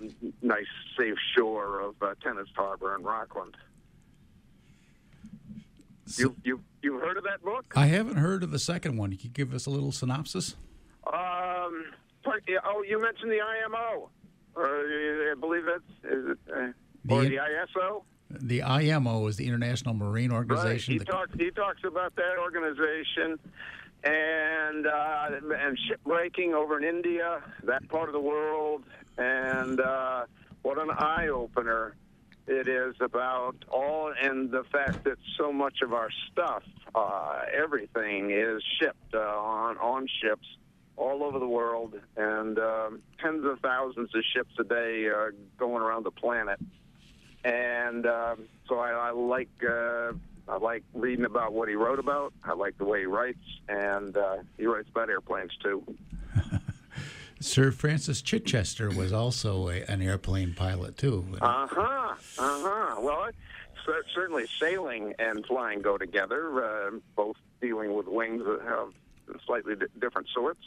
nice, 0.42 0.66
safe 0.98 1.16
shore 1.36 1.80
of 1.80 1.94
uh, 2.02 2.14
Tenants 2.22 2.50
Harbor 2.54 2.94
in 2.96 3.02
Rockland. 3.02 3.56
You 6.18 6.34
you 6.44 6.60
you 6.82 6.98
heard 6.98 7.16
of 7.16 7.24
that 7.24 7.42
book? 7.42 7.72
I 7.76 7.86
haven't 7.86 8.16
heard 8.16 8.42
of 8.42 8.50
the 8.50 8.58
second 8.58 8.96
one. 8.98 9.10
Can 9.10 9.20
You 9.22 9.30
give 9.30 9.54
us 9.54 9.66
a 9.66 9.70
little 9.70 9.92
synopsis? 9.92 10.56
Um, 11.06 11.86
part- 12.22 12.44
oh, 12.64 12.82
you 12.82 13.00
mentioned 13.00 13.30
the 13.30 13.40
IMO, 13.40 14.10
or 14.54 14.66
uh, 14.66 15.32
I 15.32 15.34
believe 15.38 15.62
that's 15.64 16.12
is 16.12 16.30
it, 16.30 16.38
uh, 16.52 17.14
or 17.14 17.22
The- 17.22 17.28
the 17.30 17.36
ISO. 17.36 18.02
The 18.40 18.62
IMO 18.62 19.26
is 19.26 19.36
the 19.36 19.46
International 19.46 19.94
Marine 19.94 20.30
Right. 20.30 20.36
Organization. 20.38 20.92
He 20.94 20.98
The- 20.98 21.04
talks. 21.04 21.30
He 21.38 21.50
talks 21.50 21.82
about 21.84 22.14
that 22.16 22.38
organization 22.38 23.38
and 24.04 24.86
uh, 24.86 25.30
and 25.58 25.78
shipbreaking 25.88 26.52
over 26.54 26.78
in 26.78 26.84
India, 26.84 27.42
that 27.64 27.88
part 27.88 28.08
of 28.08 28.12
the 28.12 28.20
world, 28.20 28.84
and 29.18 29.80
uh, 29.80 30.24
what 30.62 30.78
an 30.80 30.90
eye 30.90 31.28
opener 31.28 31.94
it 32.48 32.66
is 32.66 32.96
about 33.00 33.54
all 33.70 34.12
and 34.20 34.50
the 34.50 34.64
fact 34.64 35.04
that 35.04 35.16
so 35.38 35.52
much 35.52 35.80
of 35.82 35.92
our 35.92 36.08
stuff, 36.32 36.64
uh, 36.94 37.42
everything, 37.56 38.30
is 38.32 38.60
shipped 38.80 39.14
uh, 39.14 39.18
on 39.18 39.78
on 39.78 40.08
ships 40.20 40.46
all 40.96 41.22
over 41.22 41.38
the 41.38 41.46
world, 41.46 41.94
and 42.16 42.58
um, 42.58 43.00
tens 43.20 43.44
of 43.44 43.60
thousands 43.60 44.12
of 44.14 44.22
ships 44.34 44.52
a 44.58 44.64
day 44.64 45.08
uh, 45.08 45.30
going 45.58 45.82
around 45.82 46.04
the 46.04 46.10
planet 46.10 46.58
and 47.44 48.06
um, 48.06 48.44
so 48.68 48.78
I, 48.78 48.90
I 48.90 49.10
like 49.10 49.50
uh, 49.68 50.12
I 50.48 50.56
like 50.58 50.82
reading 50.94 51.24
about 51.24 51.52
what 51.52 51.68
he 51.68 51.74
wrote 51.74 51.98
about. 51.98 52.32
I 52.44 52.54
like 52.54 52.78
the 52.78 52.84
way 52.84 53.00
he 53.00 53.06
writes, 53.06 53.38
and 53.68 54.16
uh, 54.16 54.38
he 54.58 54.66
writes 54.66 54.88
about 54.90 55.08
airplanes 55.08 55.52
too. 55.62 55.82
Sir 57.40 57.72
Francis 57.72 58.22
Chichester 58.22 58.88
was 58.90 59.12
also 59.12 59.68
a, 59.68 59.82
an 59.88 60.00
airplane 60.00 60.54
pilot, 60.54 60.96
too. 60.96 61.26
Uh 61.40 61.66
huh. 61.68 62.14
Uh 62.38 62.60
huh. 62.62 63.00
Well, 63.00 63.18
I, 63.18 63.30
certainly 64.14 64.44
sailing 64.60 65.14
and 65.18 65.44
flying 65.46 65.82
go 65.82 65.98
together. 65.98 66.64
Uh, 66.64 66.90
both 67.16 67.36
dealing 67.60 67.94
with 67.94 68.06
wings 68.06 68.42
of 68.46 68.94
slightly 69.44 69.74
di- 69.74 69.86
different 70.00 70.28
sorts. 70.32 70.60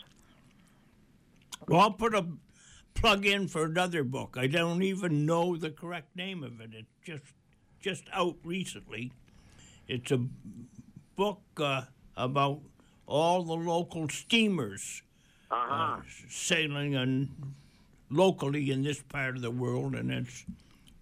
Well, 1.68 1.80
I'll 1.80 1.92
put 1.92 2.14
a 2.14 2.26
plug 2.96 3.26
in 3.26 3.48
for 3.48 3.66
another 3.66 4.04
book. 4.04 4.36
I 4.38 4.48
don't 4.48 4.82
even 4.82 5.26
know 5.26 5.56
the 5.56 5.70
correct 5.70 6.16
name 6.16 6.44
of 6.44 6.60
it. 6.60 6.72
It's 6.74 6.88
just 7.06 7.34
just 7.82 8.06
out 8.12 8.36
recently. 8.44 9.12
It's 9.88 10.12
a 10.12 10.20
book 11.16 11.42
uh, 11.58 11.84
about 12.18 12.62
all 13.06 13.44
the 13.44 13.54
local 13.54 14.10
steamers 14.10 15.04
uh, 15.52 16.00
sailing 16.28 16.96
and 16.96 17.30
locally 18.10 18.72
in 18.72 18.82
this 18.84 19.02
part 19.04 19.36
of 19.36 19.42
the 19.44 19.52
world, 19.52 19.94
and 19.94 20.12
it's 20.12 20.46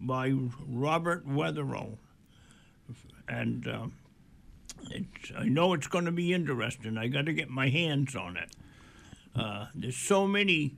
by 0.01 0.33
Robert 0.67 1.25
Wetherill. 1.25 1.97
And 3.29 3.65
um, 3.67 3.93
it's, 4.91 5.31
I 5.37 5.45
know 5.45 5.73
it's 5.73 5.87
going 5.87 6.05
to 6.05 6.11
be 6.11 6.33
interesting. 6.33 6.97
I 6.97 7.07
got 7.07 7.25
to 7.25 7.33
get 7.33 7.49
my 7.49 7.69
hands 7.69 8.15
on 8.15 8.35
it. 8.35 8.49
Uh, 9.35 9.67
there's 9.73 9.95
so 9.95 10.27
many 10.27 10.75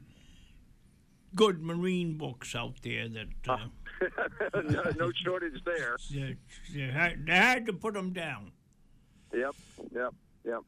good 1.36 1.62
marine 1.62 2.18
books 2.18 2.56
out 2.56 2.76
there 2.82 3.08
that 3.10 3.28
uh, 3.48 3.58
no, 4.70 4.84
no 4.98 5.12
shortage 5.24 5.62
there. 5.66 5.98
they're, 6.12 6.38
they're, 6.74 6.92
hard, 6.92 7.26
they're 7.26 7.60
to 7.62 7.74
put 7.74 7.94
them 7.94 8.14
down. 8.14 8.52
Yep. 9.34 9.56
Yep. 9.94 10.14
Yep. 10.46 10.62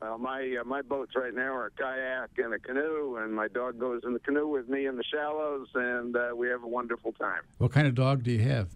Well, 0.00 0.18
my 0.18 0.56
uh, 0.60 0.64
my 0.64 0.82
boats 0.82 1.12
right 1.16 1.32
now 1.34 1.54
are 1.54 1.66
a 1.66 1.70
kayak 1.70 2.30
and 2.36 2.52
a 2.52 2.58
canoe, 2.58 3.16
and 3.16 3.34
my 3.34 3.48
dog 3.48 3.78
goes 3.78 4.02
in 4.04 4.12
the 4.12 4.18
canoe 4.18 4.46
with 4.46 4.68
me 4.68 4.86
in 4.86 4.96
the 4.96 5.04
shallows, 5.04 5.68
and 5.74 6.14
uh, 6.14 6.30
we 6.36 6.48
have 6.48 6.62
a 6.62 6.68
wonderful 6.68 7.12
time. 7.12 7.40
What 7.58 7.72
kind 7.72 7.86
of 7.86 7.94
dog 7.94 8.22
do 8.22 8.30
you 8.30 8.42
have? 8.42 8.68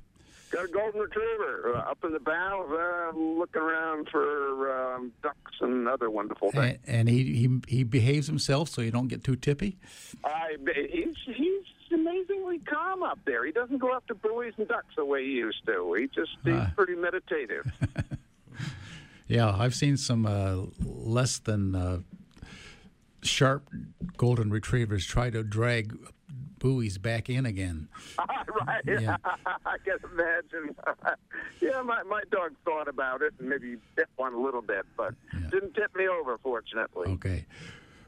Got 0.51 0.65
a 0.65 0.69
golden 0.69 1.01
retriever 1.01 1.75
uh, 1.77 1.91
up 1.91 1.99
in 2.05 2.13
the 2.13 2.21
bow, 2.21 3.13
uh, 3.13 3.19
looking 3.19 3.61
around 3.63 4.09
for 4.11 4.95
um, 4.95 5.13
ducks 5.23 5.53
and 5.61 5.87
other 5.89 6.09
wonderful 6.11 6.51
things. 6.53 6.79
And, 6.87 6.99
and 7.01 7.09
he, 7.09 7.25
he 7.35 7.61
he 7.69 7.85
behaves 7.85 8.27
himself 8.27 8.69
so 8.71 8.81
you 8.81 8.91
don't 8.91 9.09
get 9.09 9.23
too 9.25 9.37
tippy? 9.37 9.77
I, 10.25 10.57
he's 10.91 11.15
he's 11.27 11.65
amazingly 11.93 12.59
calm 12.61 13.03
up 13.03 13.19
there. 13.27 13.45
He 13.45 13.53
doesn't 13.53 13.79
go 13.79 13.95
after 13.95 14.15
buoys 14.15 14.55
and 14.57 14.67
ducks 14.69 14.95
the 14.97 15.05
way 15.05 15.25
he 15.25 15.33
used 15.33 15.65
to. 15.67 15.95
He 15.99 16.07
just 16.07 16.31
he's 16.45 16.55
Ah. 16.55 16.73
pretty 16.77 16.95
meditative. 16.95 17.71
Yeah, 19.31 19.55
I've 19.55 19.75
seen 19.75 19.99
some 19.99 20.25
uh, 20.25 20.57
less 20.83 21.39
than 21.39 21.75
uh, 21.75 21.99
sharp 23.23 23.69
golden 24.17 24.49
retrievers 24.49 25.05
try 25.05 25.29
to 25.29 25.43
drag 25.43 25.95
buoys 26.59 26.99
back 26.99 27.29
in 27.29 27.47
again. 27.47 27.89
right. 28.19 28.83
Yeah. 28.87 29.17
I 29.25 29.77
can 29.85 29.99
imagine. 30.13 30.75
yeah, 31.61 31.83
my, 31.83 32.03
my 32.05 32.23
dog 32.31 32.53
thought 32.65 32.89
about 32.89 33.23
it 33.23 33.35
and 33.39 33.49
maybe 33.49 33.77
bit 33.95 34.09
one 34.17 34.35
a 34.35 34.41
little 34.41 34.63
bit, 34.63 34.87
but 34.97 35.15
didn't 35.51 35.75
tip 35.75 35.95
me 35.97 36.09
over, 36.09 36.39
fortunately. 36.39 37.09
Okay. 37.09 37.47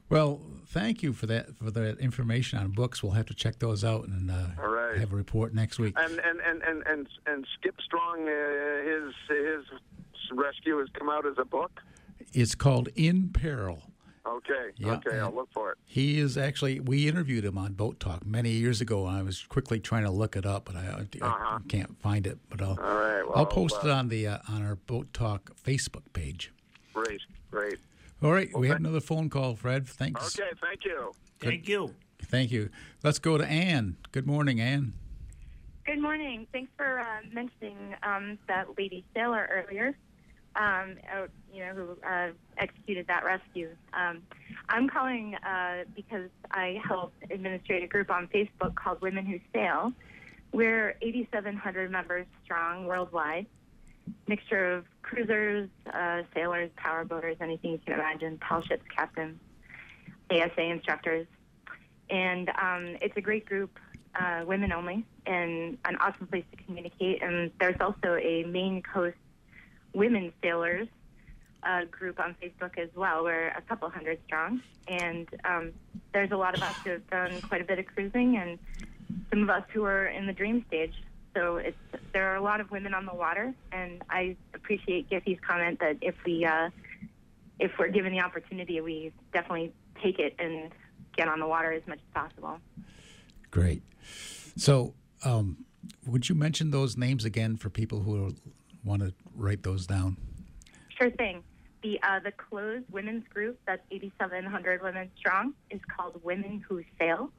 Well, 0.09 0.41
thank 0.67 1.05
you 1.05 1.13
for 1.13 1.27
that 1.27 1.57
for 1.57 1.71
that 1.71 1.99
information 2.01 2.59
on 2.59 2.73
books. 2.73 3.01
We'll 3.01 3.13
have 3.13 3.27
to 3.27 3.35
check 3.35 3.61
those 3.61 3.85
out 3.85 4.09
and 4.09 4.29
uh, 4.31 4.47
All 4.61 4.69
right. 4.69 4.99
have 4.99 5.13
a 5.13 5.17
report 5.17 5.55
next 5.55 5.79
week. 5.79 5.95
And 5.97 6.19
and 6.19 6.41
and 6.41 6.63
and 6.63 6.83
and, 6.87 7.09
and 7.27 7.47
Skip 7.55 7.77
Strong, 7.81 8.29
uh, 8.29 8.83
his 8.83 9.15
his 9.29 9.65
rescue 10.33 10.79
has 10.79 10.89
come 10.99 11.09
out 11.09 11.27
as 11.27 11.35
a 11.39 11.45
book. 11.45 11.81
It's 12.33 12.57
called 12.57 12.89
In 12.97 13.31
Peril. 13.31 13.90
Okay, 14.27 14.71
Yeah, 14.77 14.93
okay, 14.97 15.19
I'll 15.19 15.35
look 15.35 15.49
for 15.53 15.73
it. 15.73 15.79
He 15.87 16.19
is 16.21 16.37
actually, 16.37 16.79
we 16.79 17.09
interviewed 17.09 17.45
him 17.45 17.57
on 17.57 17.73
Boat 17.73 17.99
Talk 18.01 18.25
many 18.27 18.51
years 18.51 18.81
ago, 18.83 19.07
and 19.07 19.17
I 19.17 19.23
was 19.23 19.43
quickly 19.45 19.81
trying 19.81 20.05
to 20.05 20.11
look 20.11 20.37
it 20.37 20.45
up, 20.45 20.67
but 20.67 20.77
I, 20.77 21.07
I- 21.23 21.27
I 21.27 21.59
can't 21.69 21.99
find 22.01 22.27
it. 22.27 22.39
But 22.51 22.61
I'll, 22.61 22.73
Uh-huh. 22.73 22.83
All 22.87 22.97
right, 22.99 23.23
well, 23.27 23.39
I'll 23.39 23.47
post 23.47 23.77
uh, 23.77 23.89
it 23.89 23.91
on 23.91 24.09
the 24.09 24.27
uh, 24.27 24.39
on 24.49 24.63
our 24.65 24.77
Boat 24.77 25.13
Talk 25.15 25.53
Facebook 25.65 26.03
page. 26.13 26.53
Great, 26.93 27.21
great. 27.51 27.79
All 28.23 28.31
right, 28.33 28.51
we 28.57 28.69
have 28.69 28.77
another 28.77 29.01
phone 29.01 29.31
call, 29.31 29.57
Fred. 29.57 29.89
Thanks. 29.89 30.39
Okay, 30.39 30.51
thank 30.61 30.85
you. 30.85 31.13
Thank 31.41 31.67
you. 31.69 31.95
Thank 32.25 32.51
you. 32.51 32.69
Let's 33.03 33.19
go 33.19 33.39
to 33.39 33.47
Anne. 33.47 33.97
Good 34.13 34.27
morning, 34.27 34.61
Anne. 34.61 34.93
Good 35.87 36.01
morning. 36.03 36.47
Thanks 36.53 36.71
for 36.77 37.01
uh, 37.01 37.05
mentioning 37.33 37.95
um, 38.03 38.39
that 38.49 38.67
lady 38.77 39.03
sailor 39.15 39.49
earlier, 39.51 39.97
um, 40.57 40.97
out, 41.13 41.31
you 41.53 41.65
know, 41.65 41.75
who 41.75 42.07
uh, 42.07 42.31
executed 42.59 43.07
that 43.07 43.25
rescue. 43.25 43.71
Um, 43.93 44.23
I'm 44.69 44.89
calling 44.89 45.35
uh, 45.37 45.85
because 45.95 46.31
I 46.51 46.81
help 46.87 47.13
administrate 47.31 47.83
a 47.83 47.87
group 47.87 48.11
on 48.11 48.29
Facebook 48.29 48.75
called 48.75 49.01
Women 49.01 49.27
Who 49.27 49.39
Sail. 49.53 49.93
We're 50.53 50.97
8,700 51.01 51.91
members 51.91 52.27
strong 52.45 52.87
worldwide, 52.87 53.47
mixture 54.27 54.73
of 54.73 54.85
cruisers, 55.03 55.69
uh, 55.93 56.23
sailors, 56.35 56.71
power 56.77 57.05
boaters, 57.05 57.37
anything 57.41 57.73
you 57.73 57.79
can 57.79 57.95
imagine, 57.95 58.39
tall 58.47 58.63
ships 58.63 58.85
captains, 58.95 59.39
ASA 60.31 60.63
instructors. 60.63 61.27
And 62.09 62.49
um, 62.61 62.97
it's 63.01 63.17
a 63.17 63.21
great 63.21 63.47
group, 63.47 63.79
uh, 64.19 64.43
women 64.45 64.73
only, 64.73 65.05
and 65.27 65.79
an 65.85 65.97
awesome 66.01 66.27
place 66.27 66.45
to 66.51 66.65
communicate. 66.65 67.23
And 67.23 67.53
there's 67.61 67.81
also 67.81 68.17
a 68.17 68.43
Maine 68.45 68.83
Coast 68.83 69.17
women 69.93 70.33
sailors 70.43 70.89
uh, 71.63 71.85
group 71.91 72.21
on 72.21 72.35
Facebook 72.43 72.79
as 72.79 72.89
well. 72.95 73.25
We're 73.25 73.49
a 73.49 73.63
couple 73.63 73.89
hundred 73.91 74.19
strong, 74.27 74.63
and 74.89 75.29
um, 75.45 75.73
there's 76.13 76.31
a 76.31 76.37
lot 76.37 76.57
of 76.57 76.63
us 76.63 76.75
who 76.85 76.91
have 76.91 77.11
done 77.11 77.41
quite 77.43 77.61
a 77.61 77.65
bit 77.65 77.79
of 77.79 77.87
cruising, 77.87 78.37
and 78.37 78.59
some 79.31 79.43
of 79.43 79.51
us 79.51 79.65
who 79.73 79.85
are 79.85 80.07
in 80.07 80.27
the 80.27 80.33
dream 80.33 80.65
stage. 80.69 80.95
So 81.35 81.57
it's 81.57 81.77
there 82.13 82.33
are 82.33 82.37
a 82.37 82.43
lot 82.43 82.61
of 82.61 82.71
women 82.71 82.95
on 82.95 83.07
the 83.07 83.15
water, 83.15 83.55
and 83.73 84.03
I 84.11 84.37
appreciate 84.55 85.09
Giffy's 85.11 85.39
comment 85.47 85.79
that 85.81 85.99
if 86.01 86.15
we 86.25 86.45
uh, 86.45 86.71
if 87.59 87.73
we're 87.79 87.89
given 87.89 88.13
the 88.13 88.21
opportunity, 88.21 88.81
we 88.81 89.13
definitely 89.33 89.73
take 90.03 90.19
it 90.19 90.35
and 90.39 90.71
get 91.17 91.29
on 91.29 91.39
the 91.39 91.47
water 91.47 91.73
as 91.73 91.83
much 91.87 91.99
as 91.99 92.23
possible. 92.23 92.59
Great. 93.51 93.83
So, 94.57 94.95
um, 95.25 95.65
would 96.07 96.29
you 96.29 96.35
mention 96.35 96.71
those 96.71 96.97
names 96.97 97.25
again 97.25 97.57
for 97.57 97.69
people 97.69 98.01
who 98.01 98.35
want 98.85 99.03
to 99.03 99.13
write 99.35 99.63
those 99.63 99.87
down? 99.87 100.17
Sure 100.99 101.11
thing. 101.11 101.43
The 101.83 101.99
uh, 102.03 102.21
the 102.21 102.33
closed 102.33 102.85
women's 102.91 103.27
group 103.29 103.59
that's 103.67 103.83
8,700 103.91 104.83
women 104.83 105.11
strong 105.17 105.55
is 105.71 105.81
called 105.97 106.21
Women 106.23 106.63
Who 106.69 106.85
Sail. 106.99 107.31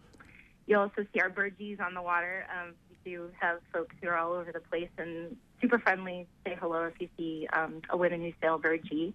You'll 0.66 0.82
also 0.82 1.06
see 1.14 1.20
our 1.20 1.30
birdies 1.30 1.80
on 1.80 1.94
the 1.94 2.02
water. 2.02 2.46
Um, 2.50 2.74
we 2.90 3.12
do 3.12 3.30
have 3.40 3.60
folks 3.72 3.96
who 4.02 4.10
are 4.10 4.18
all 4.18 4.34
over 4.34 4.52
the 4.52 4.60
place 4.60 4.90
and 4.98 5.36
super 5.62 5.78
friendly. 5.78 6.28
Say 6.46 6.58
hello 6.60 6.86
if 6.86 6.94
you 7.00 7.08
see 7.18 7.48
um, 7.54 7.82
a 7.90 7.98
Women 7.98 8.22
Who 8.22 8.34
Sail 8.42 8.58
birdie. 8.58 9.14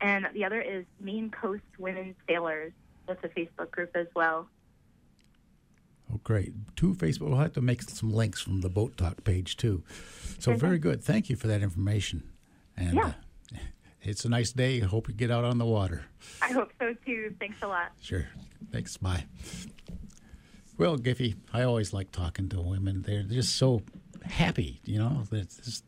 And 0.00 0.26
the 0.32 0.44
other 0.44 0.60
is 0.60 0.84
Maine 1.00 1.30
Coast 1.30 1.62
Women 1.78 2.14
Sailors. 2.28 2.72
That's 3.06 3.22
a 3.24 3.28
Facebook 3.28 3.70
group 3.70 3.90
as 3.94 4.06
well. 4.14 4.48
Oh, 6.12 6.20
great. 6.24 6.52
Two 6.76 6.94
Facebook. 6.94 7.28
We'll 7.28 7.38
have 7.38 7.52
to 7.54 7.60
make 7.60 7.82
some 7.82 8.10
links 8.12 8.40
from 8.40 8.60
the 8.62 8.68
Boat 8.70 8.96
Talk 8.96 9.24
page 9.24 9.56
too. 9.56 9.82
So 10.38 10.54
very 10.54 10.78
good. 10.78 11.02
Thank 11.04 11.28
you 11.28 11.36
for 11.36 11.46
that 11.48 11.62
information. 11.62 12.22
And 12.76 12.94
Yeah. 12.94 13.12
uh, 13.54 13.58
it's 14.02 14.24
a 14.24 14.28
nice 14.28 14.52
day. 14.52 14.80
Hope 14.80 15.08
you 15.08 15.14
get 15.14 15.30
out 15.30 15.44
on 15.44 15.58
the 15.58 15.66
water. 15.66 16.06
I 16.40 16.52
hope 16.52 16.72
so 16.78 16.94
too. 17.04 17.34
Thanks 17.38 17.58
a 17.62 17.66
lot. 17.68 17.92
Sure. 18.00 18.26
Thanks. 18.72 18.96
Bye. 18.96 19.24
Well, 20.78 20.96
Giffy, 20.96 21.34
I 21.52 21.62
always 21.62 21.92
like 21.92 22.12
talking 22.12 22.48
to 22.50 22.60
women. 22.60 23.02
They're 23.02 23.22
just 23.24 23.56
so 23.56 23.82
happy, 24.24 24.80
you 24.84 24.98
know. 24.98 25.24
It's 25.32 25.56
just, 25.56 25.84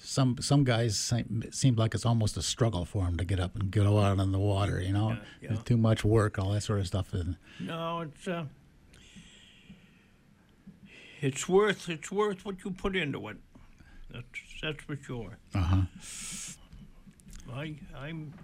some 0.00 0.36
some 0.40 0.62
guys 0.64 0.96
seem, 0.96 1.42
seem 1.50 1.74
like 1.74 1.94
it's 1.94 2.06
almost 2.06 2.36
a 2.36 2.42
struggle 2.42 2.84
for 2.84 3.04
them 3.04 3.16
to 3.16 3.24
get 3.24 3.40
up 3.40 3.56
and 3.56 3.70
go 3.70 3.98
out 3.98 4.20
on 4.20 4.30
the 4.32 4.38
water, 4.38 4.80
you 4.80 4.92
know. 4.92 5.18
Yeah, 5.42 5.52
It's 5.54 5.64
too 5.64 5.76
much 5.76 6.04
work, 6.04 6.38
all 6.38 6.52
that 6.52 6.62
sort 6.62 6.78
of 6.78 6.86
stuff. 6.86 7.12
And 7.12 7.36
No, 7.58 8.00
it's 8.02 8.28
uh, 8.28 8.44
it's 11.20 11.48
worth 11.48 11.88
it's 11.88 12.10
worth 12.10 12.44
what 12.44 12.64
you 12.64 12.70
put 12.70 12.96
into 12.96 13.28
it. 13.28 13.36
That's 14.10 14.24
that's 14.62 14.82
for 14.84 14.96
sure. 14.96 15.38
uh 15.54 15.58
huh. 15.60 15.82
I 17.52 17.76
I'm 17.96 18.34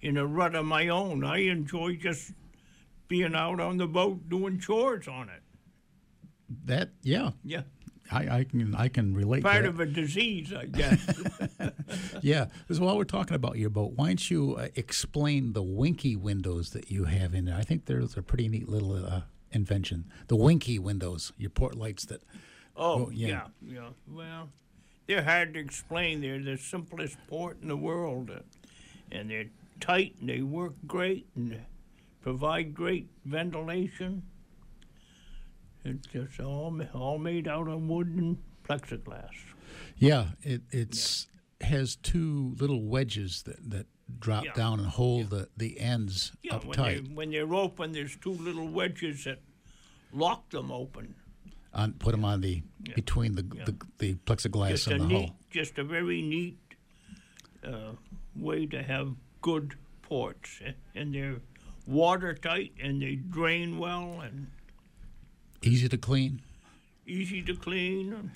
in 0.00 0.16
a 0.16 0.26
rut 0.26 0.54
of 0.54 0.64
my 0.66 0.88
own. 0.88 1.24
I 1.24 1.38
enjoy 1.38 1.96
just 1.96 2.32
being 3.08 3.34
out 3.34 3.60
on 3.60 3.76
the 3.78 3.86
boat 3.86 4.28
doing 4.28 4.58
chores 4.60 5.08
on 5.08 5.28
it. 5.28 5.42
That 6.66 6.90
yeah, 7.02 7.30
Yeah, 7.42 7.62
I, 8.12 8.38
I 8.40 8.44
can 8.44 8.74
I 8.74 8.88
can 8.88 9.14
relate. 9.14 9.38
to 9.40 9.48
part 9.48 9.64
of 9.64 9.80
a 9.80 9.86
disease, 9.86 10.52
I 10.52 10.66
guess. 10.66 11.00
Yeah. 12.22 12.46
So 12.72 12.84
while 12.84 12.96
we're 12.96 13.04
talking 13.04 13.34
about 13.34 13.56
your 13.58 13.70
boat, 13.70 13.92
why 13.96 14.06
don't 14.08 14.30
you 14.30 14.56
uh, 14.56 14.68
explain 14.76 15.52
the 15.52 15.62
winky 15.62 16.16
windows 16.16 16.70
that 16.70 16.90
you 16.90 17.04
have 17.04 17.34
in 17.34 17.44
there? 17.44 17.54
I 17.56 17.62
think 17.62 17.84
there's 17.86 18.16
a 18.16 18.22
pretty 18.22 18.48
neat 18.48 18.68
little 18.68 18.94
uh, 18.96 19.22
invention. 19.54 20.10
The 20.28 20.36
winky 20.36 20.78
windows, 20.78 21.32
your 21.36 21.50
port 21.50 21.74
lights 21.76 22.04
that. 22.06 22.22
Oh, 22.76 23.10
yeah. 23.10 23.28
yeah. 23.28 23.46
yeah, 23.74 23.88
Well, 24.08 24.48
they're 25.06 25.22
hard 25.22 25.54
to 25.54 25.60
explain. 25.60 26.20
They're 26.20 26.42
the 26.42 26.56
simplest 26.56 27.16
port 27.28 27.58
in 27.62 27.68
the 27.68 27.76
world, 27.76 28.30
uh, 28.30 28.40
and 29.12 29.30
they're 29.30 29.46
tight 29.80 30.16
and 30.20 30.28
they 30.28 30.40
work 30.40 30.72
great 30.86 31.26
and 31.36 31.60
provide 32.22 32.74
great 32.74 33.08
ventilation. 33.24 34.22
It's 35.84 36.06
just 36.06 36.40
all 36.40 36.80
all 36.94 37.18
made 37.18 37.46
out 37.46 37.68
of 37.68 37.82
wood 37.82 38.08
and 38.08 38.38
plexiglass. 38.66 39.28
Yeah, 39.96 40.28
it 40.42 40.62
it's 40.70 41.26
has 41.60 41.96
two 41.96 42.54
little 42.58 42.82
wedges 42.84 43.42
that, 43.42 43.70
that 43.70 43.86
drop 44.20 44.44
Yeah. 44.44 44.52
down 44.54 44.80
and 44.80 44.88
hold 44.88 45.30
the, 45.30 45.48
the 45.56 45.80
ends 45.80 46.32
Yeah, 46.42 46.56
up 46.56 46.64
when 46.64 46.76
tight. 46.76 47.04
they 47.04 47.14
when 47.14 47.30
they're 47.30 47.54
open, 47.54 47.92
there's 47.92 48.16
two 48.16 48.32
little 48.32 48.68
wedges 48.68 49.24
that 49.24 49.40
lock 50.12 50.48
them 50.50 50.70
open. 50.70 51.14
On, 51.72 51.92
put 51.94 52.12
them 52.12 52.24
on 52.24 52.40
the 52.40 52.62
between 52.94 53.34
the, 53.34 53.42
the 53.42 53.74
the 53.98 54.14
plexiglass 54.26 54.68
Just 54.70 54.86
a 54.86 54.92
and 54.92 55.00
the 55.02 55.06
neat, 55.08 55.26
hull. 55.28 55.36
just 55.50 55.78
a 55.78 55.84
very 55.84 56.22
neat 56.22 56.56
uh, 57.66 57.92
way 58.36 58.66
to 58.66 58.82
have 58.82 59.14
good 59.42 59.74
ports, 60.02 60.60
eh, 60.64 60.72
and 60.94 61.14
they're 61.14 61.40
watertight 61.86 62.72
and 62.80 63.02
they 63.02 63.16
drain 63.16 63.78
well 63.78 64.20
and 64.20 64.46
Easy 65.62 65.88
to 65.88 65.96
clean. 65.98 66.42
easy 67.06 67.42
to 67.42 67.54
clean, 67.56 68.12
and 68.12 68.30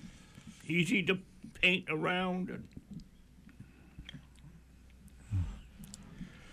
easy 0.67 1.03
to 1.05 1.19
paint 1.61 1.85
around. 1.91 2.49
And 2.51 2.67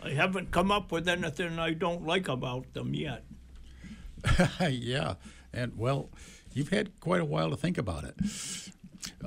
I 0.05 0.11
haven't 0.11 0.51
come 0.51 0.71
up 0.71 0.91
with 0.91 1.07
anything 1.07 1.57
I 1.57 1.73
don't 1.73 2.05
like 2.05 2.27
about 2.27 2.73
them 2.73 2.93
yet. 2.93 3.23
yeah, 4.69 5.15
and 5.51 5.75
well, 5.75 6.09
you've 6.53 6.69
had 6.69 6.99
quite 6.99 7.21
a 7.21 7.25
while 7.25 7.49
to 7.49 7.57
think 7.57 7.79
about 7.79 8.03
it. 8.03 8.15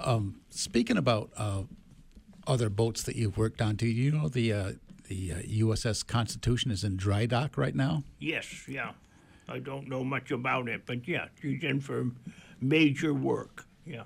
Um, 0.00 0.40
speaking 0.50 0.96
about 0.96 1.30
uh, 1.36 1.62
other 2.46 2.70
boats 2.70 3.02
that 3.02 3.16
you've 3.16 3.36
worked 3.36 3.60
on, 3.60 3.74
do 3.74 3.86
you 3.86 4.12
know 4.12 4.28
the 4.28 4.52
uh, 4.52 4.72
the 5.08 5.32
uh, 5.32 5.36
USS 5.38 6.06
Constitution 6.06 6.70
is 6.70 6.84
in 6.84 6.96
dry 6.96 7.26
dock 7.26 7.58
right 7.58 7.74
now? 7.74 8.04
Yes, 8.20 8.68
yeah. 8.68 8.92
I 9.48 9.58
don't 9.58 9.88
know 9.88 10.04
much 10.04 10.30
about 10.30 10.68
it, 10.68 10.82
but 10.86 11.08
yeah, 11.08 11.26
she's 11.40 11.64
in 11.64 11.80
for 11.80 12.06
major 12.60 13.12
work. 13.14 13.66
Yeah. 13.84 14.04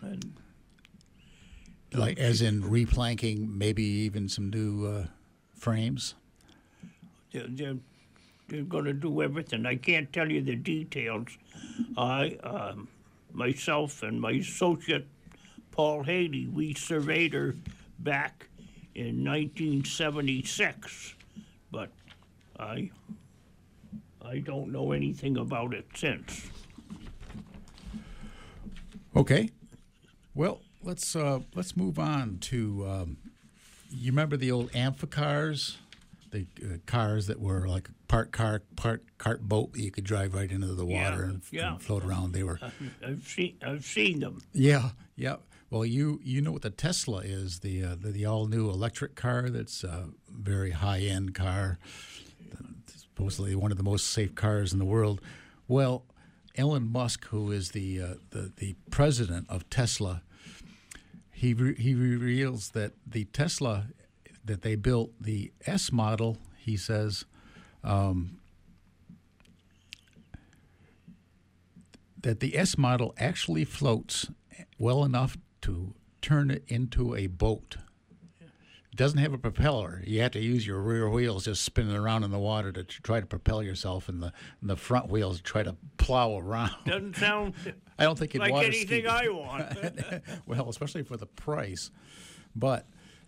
And 0.00 0.32
Like, 1.98 2.18
as 2.18 2.42
in 2.42 2.62
replanking, 2.62 3.54
maybe 3.56 3.82
even 3.82 4.28
some 4.28 4.50
new 4.50 4.86
uh, 4.86 5.06
frames. 5.54 6.14
they're, 7.32 7.46
they're, 7.48 7.76
they're 8.48 8.62
going 8.62 8.84
to 8.84 8.92
do 8.92 9.22
everything. 9.22 9.66
I 9.66 9.76
can't 9.76 10.12
tell 10.12 10.30
you 10.30 10.42
the 10.42 10.56
details. 10.56 11.28
I, 11.96 12.38
um, 12.42 12.88
myself, 13.32 14.02
and 14.02 14.20
my 14.20 14.32
associate 14.32 15.06
Paul 15.70 16.04
Haley, 16.04 16.48
we 16.48 16.74
surveyed 16.74 17.34
her 17.34 17.54
back 17.98 18.48
in 18.94 19.24
1976, 19.24 21.14
but 21.70 21.90
I, 22.58 22.90
I 24.22 24.38
don't 24.38 24.72
know 24.72 24.92
anything 24.92 25.36
about 25.36 25.74
it 25.74 25.86
since. 25.94 26.48
Okay. 29.14 29.50
Well, 30.34 30.60
let's 30.86 31.14
uh, 31.16 31.40
let's 31.54 31.76
move 31.76 31.98
on 31.98 32.38
to. 32.42 32.86
Um, 32.88 33.16
you 33.90 34.10
remember 34.10 34.36
the 34.36 34.50
old 34.50 34.72
amphicars, 34.72 35.76
the 36.30 36.46
uh, 36.62 36.76
cars 36.86 37.26
that 37.26 37.40
were 37.40 37.68
like 37.68 37.88
part 38.08 38.32
car, 38.32 38.62
part 38.76 39.02
cart 39.18 39.42
boat 39.48 39.72
that 39.74 39.80
you 39.80 39.90
could 39.90 40.04
drive 40.04 40.34
right 40.34 40.50
into 40.50 40.68
the 40.74 40.86
Yeah, 40.86 41.10
water 41.10 41.24
and, 41.24 41.42
yeah. 41.50 41.72
and 41.72 41.82
float 41.82 42.04
around. 42.04 42.32
They 42.32 42.42
were. 42.42 42.58
I've 43.06 43.26
seen, 43.26 43.56
I've 43.64 43.84
seen 43.84 44.20
them. 44.20 44.40
Yeah, 44.52 44.90
yeah. 45.16 45.36
Well, 45.70 45.84
you 45.84 46.20
you 46.22 46.40
know 46.40 46.52
what 46.52 46.62
the 46.62 46.70
Tesla 46.70 47.18
is 47.18 47.60
the 47.60 47.82
uh, 47.84 47.96
the, 48.00 48.10
the 48.12 48.24
all 48.26 48.46
new 48.46 48.70
electric 48.70 49.14
car 49.16 49.50
that's 49.50 49.82
a 49.84 50.08
very 50.30 50.70
high 50.70 51.00
end 51.00 51.34
car, 51.34 51.78
supposedly 52.96 53.54
one 53.54 53.70
of 53.72 53.76
the 53.76 53.82
most 53.84 54.08
safe 54.08 54.34
cars 54.34 54.72
in 54.72 54.78
the 54.78 54.84
world. 54.84 55.20
Well, 55.68 56.04
Elon 56.56 56.90
Musk, 56.90 57.26
who 57.26 57.50
is 57.50 57.70
the 57.70 58.00
uh, 58.00 58.14
the 58.30 58.52
the 58.56 58.76
president 58.90 59.46
of 59.48 59.68
Tesla, 59.70 60.22
he 61.36 61.52
re- 61.52 61.76
he 61.76 61.94
reveals 61.94 62.70
that 62.70 62.92
the 63.06 63.26
Tesla 63.26 63.88
that 64.42 64.62
they 64.62 64.74
built, 64.74 65.10
the 65.20 65.52
S 65.66 65.92
model, 65.92 66.38
he 66.56 66.78
says. 66.78 67.26
Um, 67.84 68.38
that 72.22 72.40
the 72.40 72.56
S 72.56 72.78
model 72.78 73.14
actually 73.18 73.66
floats 73.66 74.30
well 74.78 75.04
enough 75.04 75.36
to 75.60 75.94
turn 76.22 76.50
it 76.50 76.64
into 76.68 77.14
a 77.14 77.26
boat. 77.26 77.76
It 78.96 79.00
doesn't 79.00 79.18
have 79.18 79.34
a 79.34 79.38
propeller. 79.38 80.02
You 80.06 80.22
have 80.22 80.30
to 80.30 80.40
use 80.40 80.66
your 80.66 80.80
rear 80.80 81.10
wheels 81.10 81.44
just 81.44 81.62
spinning 81.62 81.94
around 81.94 82.24
in 82.24 82.30
the 82.30 82.38
water 82.38 82.72
to 82.72 82.82
try 82.82 83.20
to 83.20 83.26
propel 83.26 83.62
yourself, 83.62 84.08
and 84.08 84.22
the 84.22 84.32
and 84.62 84.70
the 84.70 84.76
front 84.76 85.10
wheels 85.10 85.42
try 85.42 85.62
to 85.62 85.76
plow 85.98 86.38
around. 86.38 86.74
Doesn't 86.86 87.14
sound 87.14 87.52
I 87.98 88.04
don't 88.04 88.18
think 88.18 88.34
like 88.36 88.50
water 88.50 88.68
anything 88.68 89.04
ski- 89.04 89.06
I 89.06 89.28
want. 89.28 90.22
well, 90.46 90.70
especially 90.70 91.02
for 91.02 91.18
the 91.18 91.26
price. 91.26 91.90
But 92.54 92.86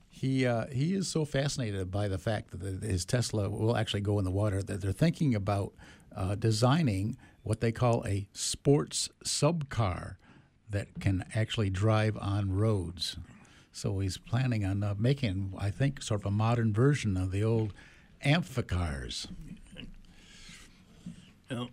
he 0.08 0.46
uh, 0.46 0.68
he 0.72 0.94
is 0.94 1.06
so 1.06 1.26
fascinated 1.26 1.90
by 1.90 2.08
the 2.08 2.16
fact 2.16 2.58
that 2.58 2.82
his 2.82 3.04
Tesla 3.04 3.50
will 3.50 3.76
actually 3.76 4.00
go 4.00 4.18
in 4.18 4.24
the 4.24 4.30
water 4.30 4.62
that 4.62 4.80
they're 4.80 4.92
thinking 4.92 5.34
about 5.34 5.74
uh, 6.16 6.34
designing 6.34 7.18
what 7.42 7.60
they 7.60 7.72
call 7.72 8.06
a 8.06 8.26
sports 8.32 9.10
subcar 9.22 10.16
that 10.70 10.88
can 10.98 11.26
actually 11.34 11.68
drive 11.68 12.16
on 12.16 12.56
roads. 12.56 13.18
So 13.78 14.00
he's 14.00 14.18
planning 14.18 14.64
on 14.64 14.82
uh, 14.82 14.94
making, 14.98 15.54
I 15.56 15.70
think, 15.70 16.02
sort 16.02 16.22
of 16.22 16.26
a 16.26 16.30
modern 16.32 16.72
version 16.72 17.16
of 17.16 17.30
the 17.30 17.44
old 17.44 17.72
amphicars. 18.26 19.28
No. 21.48 21.68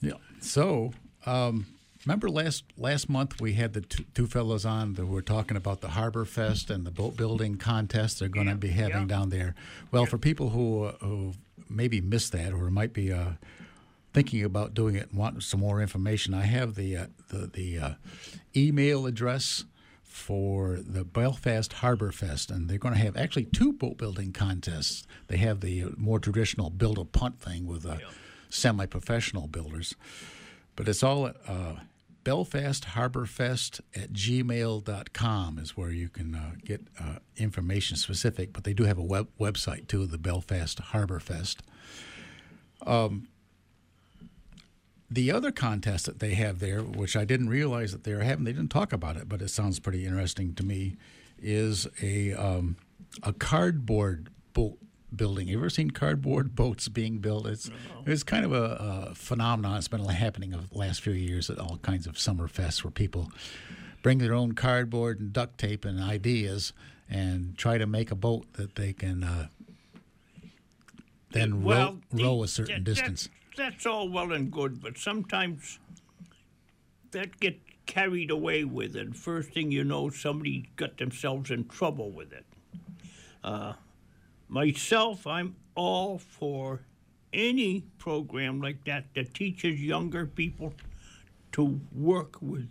Yeah. 0.00 0.12
So, 0.40 0.92
um, 1.26 1.66
remember 2.06 2.28
last 2.30 2.62
last 2.78 3.08
month 3.08 3.40
we 3.40 3.54
had 3.54 3.72
the 3.72 3.80
two, 3.80 4.04
two 4.14 4.26
fellows 4.28 4.64
on 4.64 4.94
that 4.94 5.06
were 5.06 5.20
talking 5.20 5.56
about 5.56 5.80
the 5.80 5.88
Harbor 5.88 6.24
Fest 6.24 6.70
and 6.70 6.86
the 6.86 6.90
boat 6.92 7.16
building 7.16 7.56
contest 7.56 8.20
they're 8.20 8.28
going 8.28 8.46
to 8.46 8.52
Yeah, 8.52 8.56
be 8.58 8.68
having 8.68 9.00
yeah. 9.02 9.06
down 9.06 9.30
there. 9.30 9.54
Well, 9.90 10.06
for 10.06 10.16
people 10.16 10.50
who 10.50 10.84
uh, 10.84 10.92
who 11.00 11.32
maybe 11.68 12.00
missed 12.00 12.30
that 12.32 12.52
or 12.52 12.70
might 12.70 12.92
be 12.92 13.12
uh, 13.12 13.32
thinking 14.12 14.44
about 14.44 14.74
doing 14.74 14.94
it 14.94 15.10
and 15.10 15.18
want 15.18 15.42
some 15.42 15.58
more 15.60 15.80
information, 15.82 16.34
I 16.34 16.42
have 16.42 16.76
the 16.76 16.96
uh, 16.96 17.06
the 17.28 17.48
the 17.52 17.78
uh, 17.78 17.90
email 18.56 19.06
address 19.06 19.64
for 20.12 20.78
the 20.80 21.04
Belfast 21.04 21.72
Harbor 21.72 22.12
Fest, 22.12 22.50
and 22.50 22.68
they're 22.68 22.78
going 22.78 22.94
to 22.94 23.00
have 23.00 23.16
actually 23.16 23.46
two 23.46 23.72
boat 23.72 23.96
building 23.96 24.32
contests. 24.32 25.06
They 25.28 25.38
have 25.38 25.60
the 25.60 25.86
more 25.96 26.18
traditional 26.18 26.70
build 26.70 26.98
a 26.98 27.04
punt 27.04 27.40
thing 27.40 27.66
with 27.66 27.86
uh, 27.86 27.96
semi 28.48 28.86
professional 28.86 29.48
builders, 29.48 29.94
but 30.76 30.88
it's 30.88 31.02
all 31.02 31.26
at 31.26 31.36
uh, 31.48 31.76
Belfast 32.24 32.84
Harbor 32.84 33.26
Fest 33.26 33.80
at 33.94 34.12
gmail.com 34.12 35.58
is 35.58 35.76
where 35.76 35.90
you 35.90 36.08
can 36.08 36.34
uh, 36.34 36.52
get 36.64 36.82
uh, 37.00 37.16
information 37.36 37.96
specific, 37.96 38.52
but 38.52 38.64
they 38.64 38.74
do 38.74 38.84
have 38.84 38.98
a 38.98 39.02
web 39.02 39.28
website 39.40 39.88
too, 39.88 40.06
the 40.06 40.18
Belfast 40.18 40.78
Harbor 40.78 41.18
Fest. 41.20 41.62
The 45.12 45.30
other 45.30 45.52
contest 45.52 46.06
that 46.06 46.20
they 46.20 46.34
have 46.34 46.58
there, 46.58 46.80
which 46.80 47.16
I 47.16 47.24
didn't 47.26 47.50
realize 47.50 47.92
that 47.92 48.04
they 48.04 48.14
were 48.14 48.22
having, 48.22 48.44
they 48.44 48.52
didn't 48.52 48.70
talk 48.70 48.92
about 48.94 49.16
it, 49.16 49.28
but 49.28 49.42
it 49.42 49.48
sounds 49.48 49.78
pretty 49.78 50.06
interesting 50.06 50.54
to 50.54 50.64
me, 50.64 50.96
is 51.38 51.86
a 52.00 52.32
um, 52.32 52.76
a 53.22 53.32
cardboard 53.34 54.30
boat 54.54 54.78
building. 55.14 55.48
You 55.48 55.58
ever 55.58 55.68
seen 55.68 55.90
cardboard 55.90 56.54
boats 56.54 56.88
being 56.88 57.18
built? 57.18 57.46
It's 57.46 57.68
it's 58.06 58.22
kind 58.22 58.44
of 58.46 58.52
a, 58.54 59.08
a 59.10 59.14
phenomenon. 59.14 59.76
It's 59.76 59.88
been 59.88 60.02
happening 60.04 60.54
over 60.54 60.66
the 60.66 60.78
last 60.78 61.02
few 61.02 61.12
years 61.12 61.50
at 61.50 61.58
all 61.58 61.76
kinds 61.82 62.06
of 62.06 62.18
summer 62.18 62.48
fests 62.48 62.82
where 62.82 62.90
people 62.90 63.30
bring 64.02 64.16
their 64.18 64.32
own 64.32 64.52
cardboard 64.52 65.20
and 65.20 65.32
duct 65.32 65.58
tape 65.58 65.84
and 65.84 66.00
ideas 66.00 66.72
and 67.10 67.58
try 67.58 67.76
to 67.76 67.86
make 67.86 68.10
a 68.10 68.14
boat 68.16 68.50
that 68.54 68.76
they 68.76 68.94
can 68.94 69.22
uh, 69.24 69.48
then 71.32 71.62
row, 71.62 71.98
the- 72.10 72.24
row 72.24 72.42
a 72.42 72.48
certain 72.48 72.76
that- 72.76 72.84
distance. 72.84 73.24
That's, 73.24 73.41
that's 73.56 73.86
all 73.86 74.08
well 74.08 74.32
and 74.32 74.50
good, 74.50 74.80
but 74.80 74.98
sometimes 74.98 75.78
that 77.12 77.38
get 77.40 77.58
carried 77.86 78.30
away 78.30 78.64
with 78.64 78.96
it. 78.96 79.14
First 79.14 79.50
thing 79.50 79.70
you 79.70 79.84
know, 79.84 80.10
somebody 80.10 80.70
got 80.76 80.98
themselves 80.98 81.50
in 81.50 81.68
trouble 81.68 82.10
with 82.10 82.32
it. 82.32 82.46
Uh, 83.44 83.74
myself, 84.48 85.26
I'm 85.26 85.56
all 85.74 86.18
for 86.18 86.80
any 87.32 87.80
program 87.98 88.60
like 88.60 88.84
that 88.84 89.06
that 89.14 89.34
teaches 89.34 89.80
younger 89.80 90.26
people 90.26 90.74
to 91.52 91.80
work 91.94 92.40
with 92.40 92.70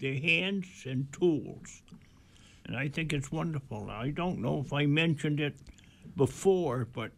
their 0.00 0.14
hands 0.14 0.66
and 0.86 1.12
tools. 1.12 1.82
And 2.66 2.76
I 2.76 2.88
think 2.88 3.12
it's 3.12 3.32
wonderful. 3.32 3.90
I 3.90 4.10
don't 4.10 4.38
know 4.40 4.60
if 4.64 4.72
I 4.72 4.86
mentioned 4.86 5.40
it 5.40 5.56
before, 6.16 6.86
but 6.92 7.10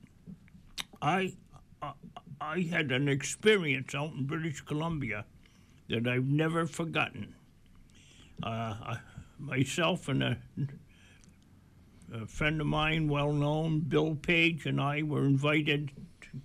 I, 1.01 1.33
I 1.83 1.93
I 2.43 2.63
had 2.63 2.91
an 2.91 3.09
experience 3.09 3.95
out 3.95 4.15
in 4.15 4.25
British 4.25 4.63
Columbia 4.63 5.25
that 5.89 6.09
I've 6.09 6.27
never 6.27 6.67
forgotten. 6.67 7.37
Uh, 8.43 8.47
I, 8.49 8.99
myself 9.39 10.09
and 10.09 10.23
a, 10.25 10.39
a 12.13 12.27
friend 12.27 12.61
of 12.61 12.67
mine, 12.67 13.09
well 13.09 13.33
known, 13.33 13.81
Bill 13.81 14.17
Page, 14.17 14.67
and 14.67 14.81
I 14.81 15.05
were 15.05 15.25
invited 15.25 15.93
to 16.23 16.41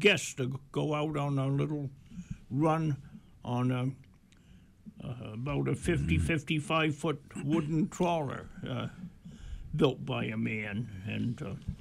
guests 0.00 0.34
to 0.34 0.58
go 0.72 0.94
out 0.94 1.16
on 1.16 1.38
a 1.38 1.46
little 1.46 1.90
run 2.50 2.96
on 3.44 3.70
a, 3.70 5.06
uh, 5.06 5.32
about 5.34 5.68
a 5.68 5.76
50, 5.76 6.18
55 6.18 6.94
foot 6.96 7.22
wooden 7.44 7.88
trawler 7.88 8.48
uh, 8.68 8.88
built 9.76 10.04
by 10.04 10.24
a 10.24 10.36
man. 10.36 10.88
And 11.06 11.40
uh, 11.40 11.77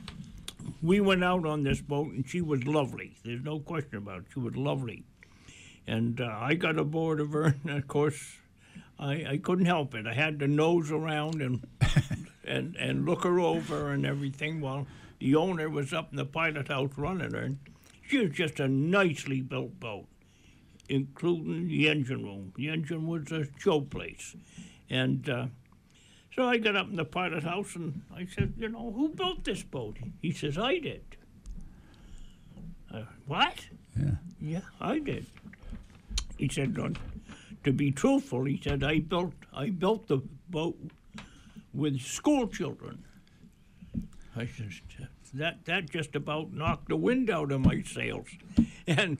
we 0.81 0.99
went 0.99 1.23
out 1.23 1.45
on 1.45 1.63
this 1.63 1.81
boat, 1.81 2.11
and 2.13 2.27
she 2.27 2.41
was 2.41 2.65
lovely. 2.65 3.15
There's 3.23 3.43
no 3.43 3.59
question 3.59 3.97
about 3.97 4.19
it. 4.19 4.25
She 4.33 4.39
was 4.39 4.55
lovely. 4.55 5.03
And 5.85 6.19
uh, 6.19 6.37
I 6.39 6.55
got 6.55 6.77
aboard 6.77 7.19
of 7.19 7.31
her, 7.31 7.55
and 7.63 7.77
of 7.77 7.87
course, 7.87 8.37
I, 8.99 9.25
I 9.25 9.37
couldn't 9.37 9.65
help 9.65 9.95
it. 9.95 10.05
I 10.07 10.13
had 10.13 10.39
to 10.39 10.47
nose 10.47 10.91
around 10.91 11.41
and 11.41 11.65
and 12.43 12.75
and 12.75 13.05
look 13.05 13.23
her 13.23 13.39
over 13.39 13.91
and 13.91 14.05
everything 14.05 14.61
while 14.61 14.87
the 15.19 15.35
owner 15.35 15.69
was 15.69 15.93
up 15.93 16.11
in 16.11 16.17
the 16.17 16.25
pilot 16.25 16.67
house 16.67 16.91
running 16.97 17.33
her. 17.33 17.39
And 17.39 17.59
she 18.07 18.19
was 18.19 18.31
just 18.31 18.59
a 18.59 18.67
nicely 18.67 19.41
built 19.41 19.79
boat, 19.79 20.07
including 20.89 21.67
the 21.67 21.89
engine 21.89 22.23
room. 22.23 22.53
The 22.55 22.69
engine 22.69 23.07
was 23.07 23.31
a 23.31 23.45
showplace, 23.59 24.35
and. 24.89 25.29
Uh, 25.29 25.45
so 26.37 26.45
I 26.45 26.57
got 26.57 26.75
up 26.75 26.87
in 26.87 26.95
the 26.95 27.05
pilot 27.05 27.43
house 27.43 27.75
and 27.75 28.03
I 28.15 28.25
said, 28.25 28.53
you 28.57 28.69
know, 28.69 28.91
who 28.95 29.09
built 29.09 29.43
this 29.43 29.63
boat? 29.63 29.97
He 30.21 30.31
says, 30.31 30.55
I 30.57 30.77
did. 30.77 31.03
Uh, 32.93 33.01
what? 33.25 33.65
Yeah. 33.99 34.11
Yeah, 34.39 34.61
I 34.79 34.99
did. 34.99 35.25
He 36.37 36.47
said, 36.47 36.75
to 37.63 37.73
be 37.73 37.91
truthful, 37.91 38.43
he 38.43 38.61
said, 38.63 38.83
I 38.83 38.99
built 38.99 39.33
I 39.51 39.71
built 39.71 40.07
the 40.07 40.21
boat 40.49 40.77
with 41.73 41.99
school 41.99 42.47
children. 42.47 43.03
I 44.35 44.45
said, 44.45 44.69
that 45.33 45.65
that 45.65 45.89
just 45.89 46.15
about 46.15 46.53
knocked 46.53 46.89
the 46.89 46.95
wind 46.95 47.31
out 47.31 47.51
of 47.51 47.61
my 47.61 47.81
sails, 47.81 48.27
and 48.87 49.17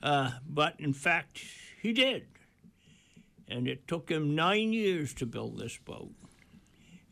uh, 0.00 0.30
but 0.48 0.76
in 0.78 0.92
fact, 0.92 1.42
he 1.82 1.92
did. 1.92 2.26
And 3.48 3.66
it 3.66 3.88
took 3.88 4.08
him 4.08 4.36
nine 4.36 4.72
years 4.72 5.12
to 5.14 5.26
build 5.26 5.58
this 5.58 5.76
boat. 5.76 6.12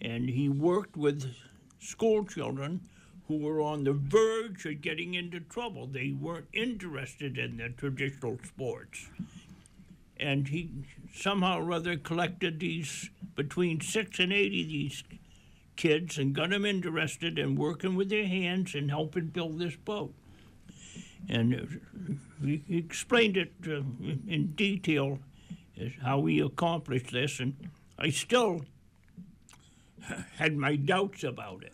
And 0.00 0.28
he 0.28 0.48
worked 0.48 0.96
with 0.96 1.34
school 1.80 2.24
children 2.24 2.80
who 3.26 3.38
were 3.38 3.60
on 3.60 3.84
the 3.84 3.92
verge 3.92 4.64
of 4.64 4.80
getting 4.80 5.14
into 5.14 5.40
trouble. 5.40 5.86
They 5.86 6.12
weren't 6.12 6.48
interested 6.52 7.36
in 7.36 7.58
the 7.58 7.68
traditional 7.68 8.38
sports. 8.44 9.08
And 10.16 10.48
he 10.48 10.70
somehow 11.14 11.60
or 11.60 11.72
other 11.72 11.96
collected 11.96 12.60
these 12.60 13.10
between 13.36 13.80
six 13.80 14.18
and 14.18 14.32
eight 14.32 14.46
of 14.46 14.68
these 14.68 15.04
kids 15.76 16.18
and 16.18 16.34
got 16.34 16.50
them 16.50 16.64
interested 16.64 17.38
in 17.38 17.54
working 17.54 17.94
with 17.94 18.08
their 18.08 18.26
hands 18.26 18.74
and 18.74 18.90
helping 18.90 19.26
build 19.26 19.58
this 19.58 19.76
boat. 19.76 20.12
And 21.28 21.80
he 22.42 22.62
explained 22.68 23.36
it 23.36 23.52
uh, 23.66 23.76
in- 24.00 24.24
in 24.26 24.46
detail 24.54 25.18
as 25.78 25.92
how 26.02 26.24
he 26.26 26.40
accomplished 26.40 27.12
this, 27.12 27.38
and 27.38 27.54
I 27.98 28.10
still 28.10 28.64
had 30.36 30.56
my 30.56 30.76
doubts 30.76 31.24
about 31.24 31.62
it. 31.64 31.72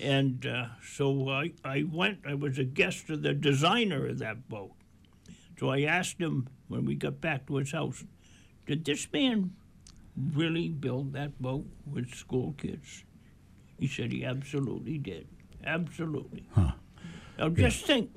And 0.00 0.46
uh, 0.46 0.66
so 0.82 1.28
I, 1.28 1.52
I 1.64 1.84
went, 1.90 2.20
I 2.26 2.34
was 2.34 2.58
a 2.58 2.64
guest 2.64 3.10
of 3.10 3.22
the 3.22 3.34
designer 3.34 4.06
of 4.06 4.18
that 4.20 4.48
boat. 4.48 4.72
So 5.58 5.70
I 5.70 5.82
asked 5.82 6.18
him 6.18 6.48
when 6.68 6.86
we 6.86 6.94
got 6.94 7.20
back 7.20 7.46
to 7.46 7.56
his 7.56 7.72
house, 7.72 8.04
did 8.66 8.84
this 8.84 9.06
man 9.12 9.52
really 10.32 10.68
build 10.68 11.12
that 11.12 11.40
boat 11.40 11.66
with 11.84 12.14
school 12.14 12.54
kids? 12.56 13.04
He 13.78 13.86
said 13.86 14.12
he 14.12 14.24
absolutely 14.24 14.98
did. 14.98 15.26
Absolutely. 15.64 16.44
Huh. 16.54 16.72
Now 17.38 17.48
just 17.50 17.84
think. 17.84 18.10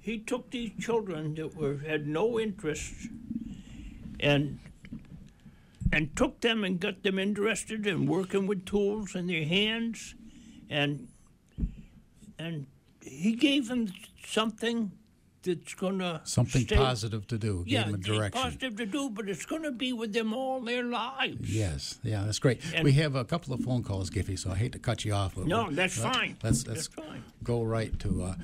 He 0.00 0.18
took 0.18 0.50
these 0.50 0.72
children 0.80 1.34
that 1.36 1.54
were 1.56 1.78
had 1.78 2.06
no 2.08 2.38
interest 2.40 2.92
and 4.18 4.58
and 5.92 6.16
took 6.16 6.40
them 6.40 6.64
and 6.64 6.80
got 6.80 7.02
them 7.02 7.18
interested 7.18 7.86
in 7.86 8.06
working 8.06 8.46
with 8.46 8.64
tools 8.64 9.14
in 9.14 9.26
their 9.26 9.44
hands 9.44 10.14
and 10.70 11.08
and 12.38 12.66
he 13.02 13.34
gave 13.36 13.68
them 13.68 13.88
something 14.26 14.90
that's 15.42 15.74
gonna 15.74 16.20
Something 16.24 16.62
stay- 16.62 16.76
positive 16.76 17.26
to 17.26 17.36
do. 17.36 17.64
yeah, 17.66 17.82
Give 17.82 17.92
them 17.92 18.00
a 18.00 18.04
direction. 18.04 18.40
positive 18.42 18.76
to 18.76 18.86
do, 18.86 19.10
but 19.10 19.28
it's 19.28 19.44
gonna 19.44 19.72
be 19.72 19.92
with 19.92 20.12
them 20.12 20.32
all 20.32 20.60
their 20.60 20.84
lives. 20.84 21.52
Yes, 21.52 21.98
yeah, 22.04 22.22
that's 22.24 22.38
great. 22.38 22.60
And- 22.74 22.84
we 22.84 22.92
have 22.92 23.16
a 23.16 23.24
couple 23.24 23.52
of 23.52 23.60
phone 23.60 23.82
calls, 23.82 24.08
Giffy, 24.08 24.38
so 24.38 24.52
I 24.52 24.54
hate 24.54 24.70
to 24.72 24.78
cut 24.78 25.04
you 25.04 25.12
off. 25.12 25.34
but 25.34 25.46
No, 25.46 25.68
that's 25.70 25.98
let- 26.02 26.14
fine. 26.14 26.36
Let's 26.44 26.62
That's 26.62 26.76
let's 26.76 27.08
fine. 27.08 27.24
go 27.42 27.62
right 27.64 27.98
to 28.00 28.22
uh, 28.22 28.34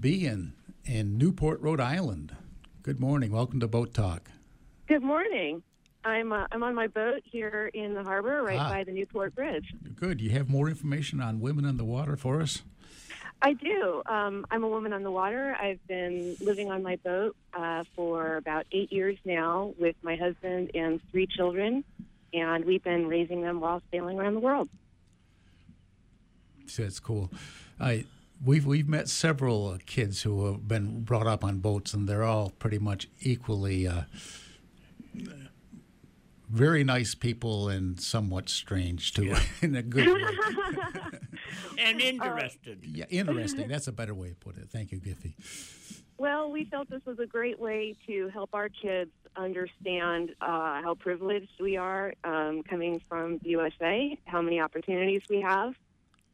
B 0.00 0.24
in 0.26 0.54
in 0.86 1.18
Newport, 1.18 1.60
Rhode 1.60 1.80
Island. 1.80 2.34
Good 2.82 2.98
morning. 2.98 3.30
Welcome 3.30 3.60
to 3.60 3.68
Boat 3.68 3.92
Talk. 3.92 4.30
Good 4.88 5.02
morning. 5.02 5.62
I'm 6.04 6.32
uh, 6.32 6.46
I'm 6.52 6.62
on 6.62 6.74
my 6.74 6.86
boat 6.86 7.22
here 7.24 7.70
in 7.74 7.94
the 7.94 8.02
harbor, 8.02 8.42
right 8.42 8.58
Ah. 8.58 8.70
by 8.70 8.84
the 8.84 8.92
Newport 8.92 9.34
Bridge. 9.34 9.74
Good. 9.96 10.20
You 10.20 10.30
have 10.30 10.48
more 10.48 10.68
information 10.68 11.20
on 11.20 11.40
women 11.40 11.64
in 11.64 11.76
the 11.76 11.84
water 11.84 12.16
for 12.16 12.40
us? 12.40 12.62
I 13.42 13.54
do. 13.54 14.02
Um, 14.06 14.46
I'm 14.50 14.62
a 14.64 14.68
woman 14.68 14.92
on 14.92 15.02
the 15.02 15.10
water. 15.10 15.56
I've 15.58 15.84
been 15.86 16.36
living 16.40 16.70
on 16.70 16.82
my 16.82 16.96
boat 16.96 17.34
uh, 17.54 17.84
for 17.96 18.36
about 18.36 18.66
eight 18.72 18.92
years 18.92 19.16
now 19.24 19.72
with 19.78 19.96
my 20.02 20.14
husband 20.16 20.70
and 20.74 21.00
three 21.10 21.26
children, 21.26 21.82
and 22.34 22.64
we've 22.66 22.84
been 22.84 23.06
raising 23.08 23.40
them 23.40 23.60
while 23.60 23.80
sailing 23.90 24.18
around 24.18 24.34
the 24.34 24.40
world. 24.40 24.68
So 26.66 26.82
That's 26.82 27.00
cool. 27.00 27.30
I 27.80 28.04
we've 28.44 28.64
we've 28.66 28.88
met 28.88 29.08
several 29.08 29.68
uh, 29.68 29.78
kids 29.86 30.22
who 30.22 30.46
have 30.46 30.66
been 30.68 31.02
brought 31.02 31.26
up 31.26 31.42
on 31.44 31.58
boats, 31.60 31.92
and 31.94 32.08
they're 32.08 32.24
all 32.24 32.50
pretty 32.58 32.78
much 32.78 33.08
equally 33.20 33.86
uh, 33.88 34.02
very 36.50 36.84
nice 36.84 37.14
people 37.14 37.68
and 37.68 38.00
somewhat 38.00 38.48
strange 38.48 39.12
too, 39.14 39.34
in 39.62 39.76
a 39.76 39.82
good 39.82 40.08
way. 40.08 40.22
And 41.78 42.00
interested. 42.00 42.84
Yeah, 42.84 43.06
interesting. 43.08 43.68
That's 43.68 43.88
a 43.88 43.92
better 43.92 44.14
way 44.14 44.28
to 44.28 44.34
put 44.34 44.56
it. 44.56 44.68
Thank 44.70 44.92
you, 44.92 45.00
Giffy. 45.00 45.34
Well, 46.18 46.50
we 46.50 46.66
felt 46.66 46.90
this 46.90 47.04
was 47.06 47.18
a 47.18 47.26
great 47.26 47.58
way 47.58 47.96
to 48.06 48.28
help 48.28 48.50
our 48.52 48.68
kids 48.68 49.10
understand 49.36 50.34
uh, 50.42 50.82
how 50.82 50.96
privileged 50.98 51.58
we 51.58 51.78
are 51.78 52.12
um, 52.24 52.62
coming 52.62 53.00
from 53.08 53.38
the 53.38 53.50
USA, 53.50 54.18
how 54.26 54.42
many 54.42 54.60
opportunities 54.60 55.22
we 55.30 55.40
have, 55.40 55.74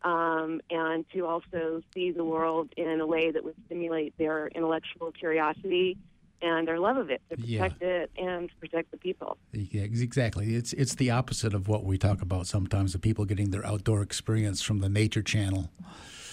um, 0.03 0.61
and 0.71 1.05
to 1.13 1.27
also 1.27 1.83
see 1.95 2.11
the 2.11 2.25
world 2.25 2.69
in 2.77 3.01
a 3.01 3.07
way 3.07 3.31
that 3.31 3.45
would 3.45 3.55
stimulate 3.67 4.19
their 4.19 4.49
intellectual 4.49 5.13
curiosity 5.13 5.97
and 6.43 6.69
their 6.69 6.79
love 6.79 6.97
of 6.97 7.11
it, 7.11 7.23
to 7.31 7.37
Yeah. 7.41 7.63
protect 7.63 7.83
it 7.83 8.11
and 8.17 8.49
to 8.49 8.55
protect 8.57 8.91
the 8.91 8.99
people. 8.99 9.39
Yeah, 9.53 9.83
exactly. 9.83 10.55
It's 10.55 10.73
it's 10.75 10.95
the 10.95 11.11
opposite 11.11 11.55
of 11.55 11.69
what 11.69 11.85
we 11.85 11.99
talk 11.99 12.23
about 12.23 12.47
sometimes. 12.47 12.93
The 12.93 12.99
people 12.99 13.25
getting 13.25 13.51
their 13.51 13.67
outdoor 13.67 14.03
experience 14.03 14.63
from 14.63 14.81
the 14.81 14.89
Nature 14.89 15.23
Channel. 15.23 15.71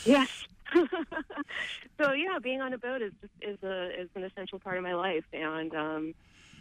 Yes. 0.06 0.30
so 2.02 2.12
yeah, 2.12 2.40
being 2.42 2.62
on 2.62 2.74
a 2.74 2.78
boat 2.78 3.02
is 3.02 3.14
just, 3.22 3.34
is 3.42 3.58
a 3.64 4.02
is 4.02 4.10
an 4.16 4.24
essential 4.24 4.60
part 4.60 4.78
of 4.78 4.84
my 4.84 4.94
life, 4.94 5.26
and 5.32 5.74
um, 5.76 6.16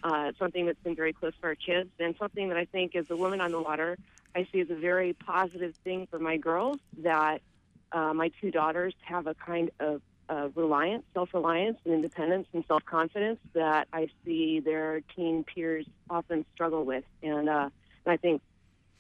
uh, 0.05 0.27
it's 0.29 0.39
something 0.39 0.67
that's 0.67 0.83
been 0.83 0.95
very 0.97 1.13
close 1.13 1.33
for 1.41 1.49
our 1.49 1.55
kids, 1.55 1.91
and 1.99 2.15
something 2.19 2.49
that 2.49 2.59
I 2.59 2.67
think 2.67 2.95
as 2.95 3.07
a 3.11 3.17
woman 3.17 3.41
on 3.41 3.51
the 3.53 3.61
water, 3.61 3.97
I 4.35 4.47
see 4.53 4.61
as 4.61 4.71
a 4.71 4.75
very 4.75 5.15
positive 5.15 5.75
thing 5.83 6.07
for 6.11 6.19
my 6.19 6.37
girls. 6.37 6.79
That 6.99 7.41
uh, 7.93 8.13
my 8.15 8.31
two 8.41 8.51
daughters 8.51 8.95
have 9.03 9.27
a 9.27 9.35
kind 9.35 9.71
of 9.81 10.03
uh, 10.29 10.49
reliance, 10.55 11.05
self-reliance, 11.15 11.79
and 11.85 11.95
independence 11.95 12.47
and 12.53 12.65
self-confidence 12.67 13.39
that 13.55 13.89
I 13.93 14.09
see 14.25 14.61
their 14.61 15.03
teen 15.15 15.45
peers 15.45 15.87
often 16.09 16.45
struggle 16.55 16.85
with, 16.85 17.05
and, 17.23 17.49
uh, 17.49 17.71
and 18.05 18.13
I 18.13 18.17
think 18.17 18.43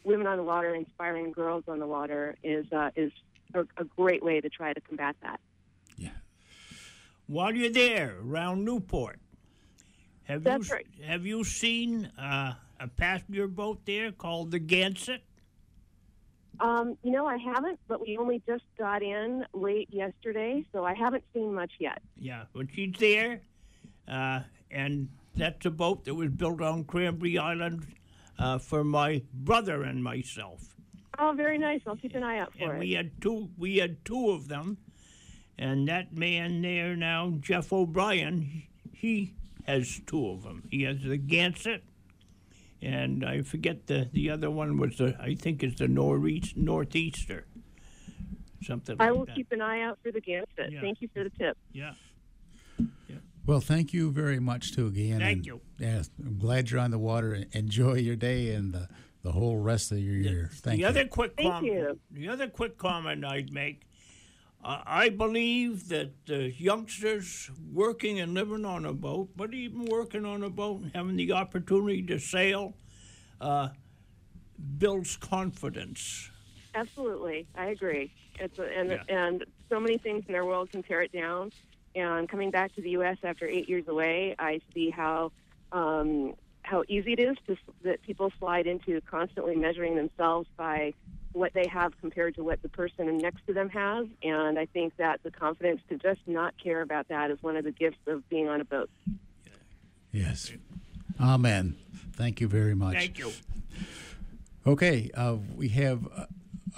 women 0.05 0.27
on 0.27 0.37
the 0.37 0.43
water, 0.43 0.75
inspiring 0.75 1.33
girls 1.33 1.65
on 1.69 1.79
the 1.79 1.87
water, 1.87 2.37
is 2.43 2.67
uh, 2.73 2.91
is 2.97 3.13
a, 3.55 3.61
a 3.77 3.85
great 3.85 4.23
way 4.23 4.41
to 4.41 4.49
try 4.49 4.73
to 4.73 4.81
combat 4.81 5.17
that. 5.23 5.41
Yeah. 5.97 6.11
While 7.27 7.55
you're 7.55 7.71
there 7.71 8.17
around 8.21 8.65
Newport, 8.65 9.21
have 10.25 10.45
That's 10.45 10.69
you 10.69 10.75
right. 10.75 10.87
have 11.07 11.27
you 11.27 11.45
seen 11.45 12.07
uh, 12.19 12.55
a 12.81 12.89
passenger 12.89 13.47
boat 13.47 13.81
there 13.85 14.13
called 14.13 14.51
the 14.51 14.61
Gansett? 14.61 15.21
Um, 16.61 16.97
you 17.03 17.11
know, 17.11 17.27
I 17.27 17.37
haven't, 17.39 17.79
but 17.89 18.01
we 18.01 18.17
only 18.17 18.43
just 18.47 18.65
got 18.79 19.03
in 19.03 19.45
late 19.53 19.89
yesterday, 19.91 20.65
so 20.73 20.85
I 20.85 20.95
haven't 20.95 21.25
seen 21.35 21.53
much 21.55 21.73
yet. 21.79 22.01
Yeah, 22.17 22.45
but 22.53 22.67
she's 22.75 22.95
there, 22.99 23.41
uh, 24.07 24.41
and 24.71 25.09
that's 25.35 25.65
a 25.67 25.71
boat 25.71 26.05
that 26.05 26.15
was 26.15 26.31
built 26.31 26.61
on 26.61 26.85
Cranberry 26.85 27.39
Island 27.39 27.87
uh, 28.39 28.59
for 28.59 28.85
my 28.85 29.23
brother 29.33 29.83
and 29.83 30.05
myself. 30.05 30.77
Oh, 31.19 31.33
very 31.37 31.59
nice. 31.59 31.81
I'll 31.87 31.97
keep 31.97 32.15
an 32.15 32.23
eye 32.23 32.39
out 32.39 32.53
for 32.57 32.65
and 32.65 32.73
it. 32.75 32.79
we 32.81 32.93
had 32.93 33.21
two. 33.21 33.49
We 33.59 33.79
had 33.79 34.05
two 34.05 34.31
of 34.31 34.49
them, 34.49 34.79
and 35.59 35.89
that 35.89 36.17
man 36.17 36.63
there 36.63 36.95
now, 36.97 37.35
Jeff 37.41 37.73
O'Brien, 37.73 38.43
he- 38.43 38.69
he 38.93 39.35
has 39.67 40.01
two 40.07 40.29
of 40.29 40.43
them. 40.45 40.63
He 40.71 40.83
has 40.85 41.03
the 41.03 41.17
Gansett, 41.19 41.83
and 42.83 43.25
I 43.25 43.43
forget 43.43 43.87
the 43.87 44.09
the 44.13 44.31
other 44.31 44.51
one 44.51 44.79
was 44.79 44.99
the 44.99 45.17
I 45.21 45.35
think 45.35 45.63
it's 45.63 45.79
the 45.79 45.89
northeast 45.89 46.57
northeaster, 46.57 47.47
something 48.63 48.97
like 48.99 49.09
I 49.09 49.13
will 49.13 49.25
that. 49.27 49.35
keep 49.35 49.53
an 49.53 49.61
eye 49.61 49.83
out 49.83 49.99
for 50.03 50.11
the 50.13 50.21
Gansett. 50.21 50.73
Yeah. 50.73 50.81
Thank 50.81 51.01
you 51.01 51.09
for 51.15 51.25
the 51.25 51.31
tip. 51.31 51.57
yeah. 51.73 51.93
Well, 53.45 53.61
thank 53.61 53.93
you 53.93 54.13
very 54.13 54.39
much, 54.39 54.75
too, 54.75 54.87
again. 54.87 55.19
Thank 55.19 55.39
and, 55.39 55.47
you. 55.47 55.61
Yes, 55.79 56.11
I'm 56.25 56.39
glad 56.39 56.71
you're 56.71 56.81
on 56.81 56.93
the 56.93 56.99
water. 56.99 57.45
Enjoy 57.53 57.95
your 57.95 58.15
day 58.15 58.55
and 58.55 58.73
the, 58.73 58.89
the 59.23 59.33
whole 59.33 59.57
rest 59.57 59.91
of 59.91 59.99
your 59.99 60.15
year. 60.15 60.49
Thank 60.53 60.77
the 60.77 60.83
you. 60.83 60.87
other 60.87 61.07
quick 61.07 61.35
Thank 61.37 61.51
comment. 61.51 61.73
you. 61.73 62.01
The 62.13 62.29
other 62.29 62.49
quick 62.49 62.79
comment 62.79 63.25
I'd 63.25 63.53
make. 63.53 63.83
Uh, 64.65 64.81
I 64.87 65.09
believe 65.09 65.89
that 65.89 66.27
the 66.27 66.53
youngsters 66.53 67.51
working 67.73 68.21
and 68.21 68.33
living 68.33 68.65
on 68.65 68.85
a 68.85 68.93
boat, 68.93 69.31
but 69.35 69.55
even 69.55 69.87
working 69.87 70.25
on 70.25 70.45
a 70.45 70.51
boat 70.51 70.83
and 70.83 70.93
having 70.95 71.17
the 71.17 71.33
opportunity 71.33 72.03
to 72.05 72.19
sail, 72.21 72.75
uh, 73.41 73.71
builds 74.79 75.17
confidence. 75.17 76.31
Absolutely, 76.75 77.47
I 77.57 77.67
agree. 77.67 78.13
It's 78.39 78.59
a, 78.59 78.63
and 78.63 78.91
Yeah. 78.91 79.03
and 79.09 79.45
so 79.69 79.81
many 79.81 79.99
things 79.99 80.25
in 80.29 80.35
our 80.35 80.45
world 80.45 80.71
can 80.71 80.83
tear 80.83 81.03
it 81.03 81.13
down. 81.13 81.51
And 81.95 82.29
coming 82.29 82.51
back 82.51 82.75
to 82.77 82.81
the 82.81 82.91
U.S. 82.91 83.19
after 83.23 83.47
eight 83.47 83.69
years 83.69 83.87
away, 83.89 84.35
I 84.39 84.61
see 84.73 84.91
how 84.91 85.33
um, 85.73 86.35
how 86.63 86.85
easy 86.89 87.13
it 87.15 87.21
is 87.21 87.37
to, 87.49 87.57
that 87.83 88.01
people 88.03 88.33
slide 88.39 88.67
into 88.67 89.01
constantly 89.03 89.57
measuring 89.57 89.97
themselves 89.97 90.49
by 90.57 90.95
what 91.33 91.53
they 91.55 91.67
have 91.67 91.99
compared 92.01 92.35
to 92.35 92.45
what 92.45 92.61
the 92.63 92.69
person 92.69 93.17
next 93.19 93.47
to 93.47 93.53
them 93.53 93.69
has. 93.71 94.07
And 94.23 94.59
I 94.59 94.67
think 94.67 94.97
that 94.99 95.23
the 95.23 95.31
confidence 95.31 95.81
to 95.89 95.97
just 95.97 96.21
not 96.27 96.55
care 96.63 96.83
about 96.83 97.09
that 97.09 97.31
is 97.31 97.43
one 97.43 97.57
of 97.57 97.65
the 97.65 97.71
gifts 97.71 97.99
of 98.07 98.29
being 98.29 98.49
on 98.49 98.61
a 98.61 98.65
boat. 98.65 98.91
Yes. 100.11 100.53
Amen. 101.21 101.77
Thank 102.15 102.41
you 102.41 102.49
very 102.49 102.75
much. 102.75 102.95
Thank 102.95 103.19
you. 103.19 103.33
Okay, 104.67 105.11
uh, 105.15 105.37
we 105.57 105.71
have 105.71 106.07
a, 106.07 106.29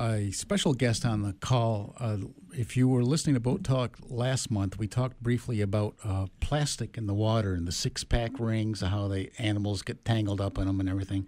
a 0.02 0.30
special 0.30 0.72
guest 0.72 1.04
on 1.04 1.22
the 1.22 1.34
call. 1.34 1.94
Uh, 1.98 2.16
if 2.56 2.76
you 2.76 2.88
were 2.88 3.02
listening 3.02 3.34
to 3.34 3.40
Boat 3.40 3.64
Talk 3.64 3.98
last 4.08 4.50
month, 4.50 4.78
we 4.78 4.86
talked 4.86 5.22
briefly 5.22 5.60
about 5.60 5.96
uh, 6.04 6.26
plastic 6.40 6.96
in 6.96 7.06
the 7.06 7.14
water 7.14 7.52
and 7.52 7.66
the 7.66 7.72
six 7.72 8.04
pack 8.04 8.38
rings, 8.38 8.80
how 8.80 9.08
the 9.08 9.30
animals 9.38 9.82
get 9.82 10.04
tangled 10.04 10.40
up 10.40 10.56
in 10.56 10.66
them 10.66 10.80
and 10.80 10.88
everything. 10.88 11.26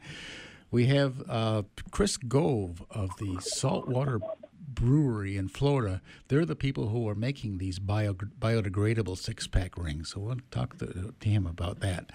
We 0.70 0.87
have 0.87 1.22
uh, 1.29 1.62
Chris 1.90 2.16
Gove 2.16 2.85
of 2.90 3.11
the 3.18 3.38
Saltwater 3.40 4.20
Brewery 4.68 5.37
in 5.37 5.48
Florida. 5.48 6.02
They're 6.29 6.44
the 6.44 6.57
people 6.57 6.88
who 6.88 7.09
are 7.09 7.14
making 7.14 7.59
these 7.59 7.79
bio, 7.79 8.14
biodegradable 8.14 9.16
six 9.16 9.46
pack 9.46 9.79
rings. 9.79 10.11
So 10.11 10.20
we'll 10.20 10.37
talk 10.50 10.79
to, 10.79 11.14
to 11.18 11.29
him 11.29 11.46
about 11.46 11.81
that. 11.81 12.11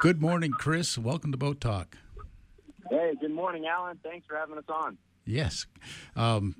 Good 0.00 0.20
morning, 0.20 0.52
Chris. 0.52 0.96
Welcome 0.96 1.32
to 1.32 1.38
Boat 1.38 1.60
Talk. 1.60 1.96
Hey, 2.90 3.14
good 3.20 3.32
morning, 3.32 3.66
Alan. 3.66 3.98
Thanks 4.02 4.26
for 4.26 4.36
having 4.36 4.58
us 4.58 4.64
on. 4.68 4.98
Yes. 5.24 5.66
Um, 6.14 6.54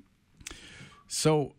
so 1.07 1.53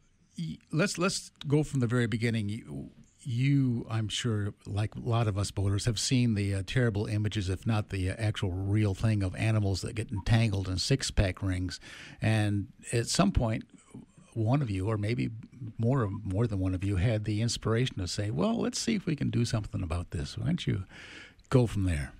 let's 0.70 0.98
let's 0.98 1.30
go 1.46 1.62
from 1.62 1.80
the 1.80 1.86
very 1.86 2.06
beginning. 2.06 2.90
You, 3.30 3.86
I'm 3.90 4.08
sure, 4.08 4.54
like 4.66 4.94
a 4.94 5.00
lot 5.00 5.28
of 5.28 5.36
us 5.36 5.50
boaters, 5.50 5.84
have 5.84 5.98
seen 5.98 6.32
the 6.32 6.54
uh, 6.54 6.62
terrible 6.66 7.04
images, 7.04 7.50
if 7.50 7.66
not 7.66 7.90
the 7.90 8.08
uh, 8.08 8.14
actual 8.18 8.52
real 8.52 8.94
thing, 8.94 9.22
of 9.22 9.36
animals 9.36 9.82
that 9.82 9.94
get 9.94 10.10
entangled 10.10 10.66
in 10.66 10.78
six 10.78 11.10
pack 11.10 11.42
rings. 11.42 11.78
And 12.22 12.68
at 12.90 13.06
some 13.06 13.30
point, 13.30 13.64
one 14.32 14.62
of 14.62 14.70
you, 14.70 14.88
or 14.88 14.96
maybe 14.96 15.28
more 15.76 16.08
more 16.08 16.46
than 16.46 16.58
one 16.58 16.74
of 16.74 16.82
you, 16.82 16.96
had 16.96 17.26
the 17.26 17.42
inspiration 17.42 17.98
to 17.98 18.08
say, 18.08 18.30
"Well, 18.30 18.58
let's 18.58 18.78
see 18.78 18.94
if 18.94 19.04
we 19.04 19.14
can 19.14 19.28
do 19.28 19.44
something 19.44 19.82
about 19.82 20.10
this." 20.10 20.38
Why 20.38 20.46
don't 20.46 20.66
you 20.66 20.84
go 21.50 21.66
from 21.66 21.84
there? 21.84 22.14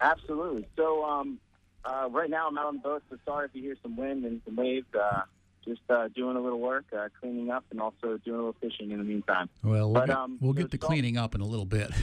Absolutely. 0.00 0.68
So 0.76 1.04
um, 1.04 1.40
uh, 1.84 2.08
right 2.12 2.30
now 2.30 2.46
I'm 2.46 2.56
out 2.58 2.66
on 2.66 2.74
the 2.76 2.80
boat, 2.82 3.02
so 3.10 3.16
sorry 3.24 3.46
if 3.46 3.56
you 3.56 3.62
hear 3.62 3.76
some 3.82 3.96
wind 3.96 4.24
and 4.24 4.40
some 4.44 4.54
waves. 4.54 4.86
Uh, 4.94 5.22
just 5.68 5.82
uh, 5.90 6.08
doing 6.08 6.36
a 6.36 6.40
little 6.40 6.58
work, 6.60 6.86
uh, 6.96 7.08
cleaning 7.20 7.50
up, 7.50 7.64
and 7.70 7.80
also 7.80 8.18
doing 8.24 8.34
a 8.40 8.42
little 8.44 8.56
fishing 8.60 8.90
in 8.90 8.98
the 8.98 9.04
meantime. 9.04 9.48
Well, 9.62 9.92
we'll 9.92 9.92
But, 10.00 10.06
get, 10.08 10.16
um, 10.16 10.38
we'll 10.40 10.52
get 10.54 10.70
to 10.72 10.78
salt- 10.78 10.90
cleaning 10.90 11.16
up 11.16 11.34
in 11.34 11.40
a 11.40 11.46
little 11.46 11.66
bit. 11.66 11.90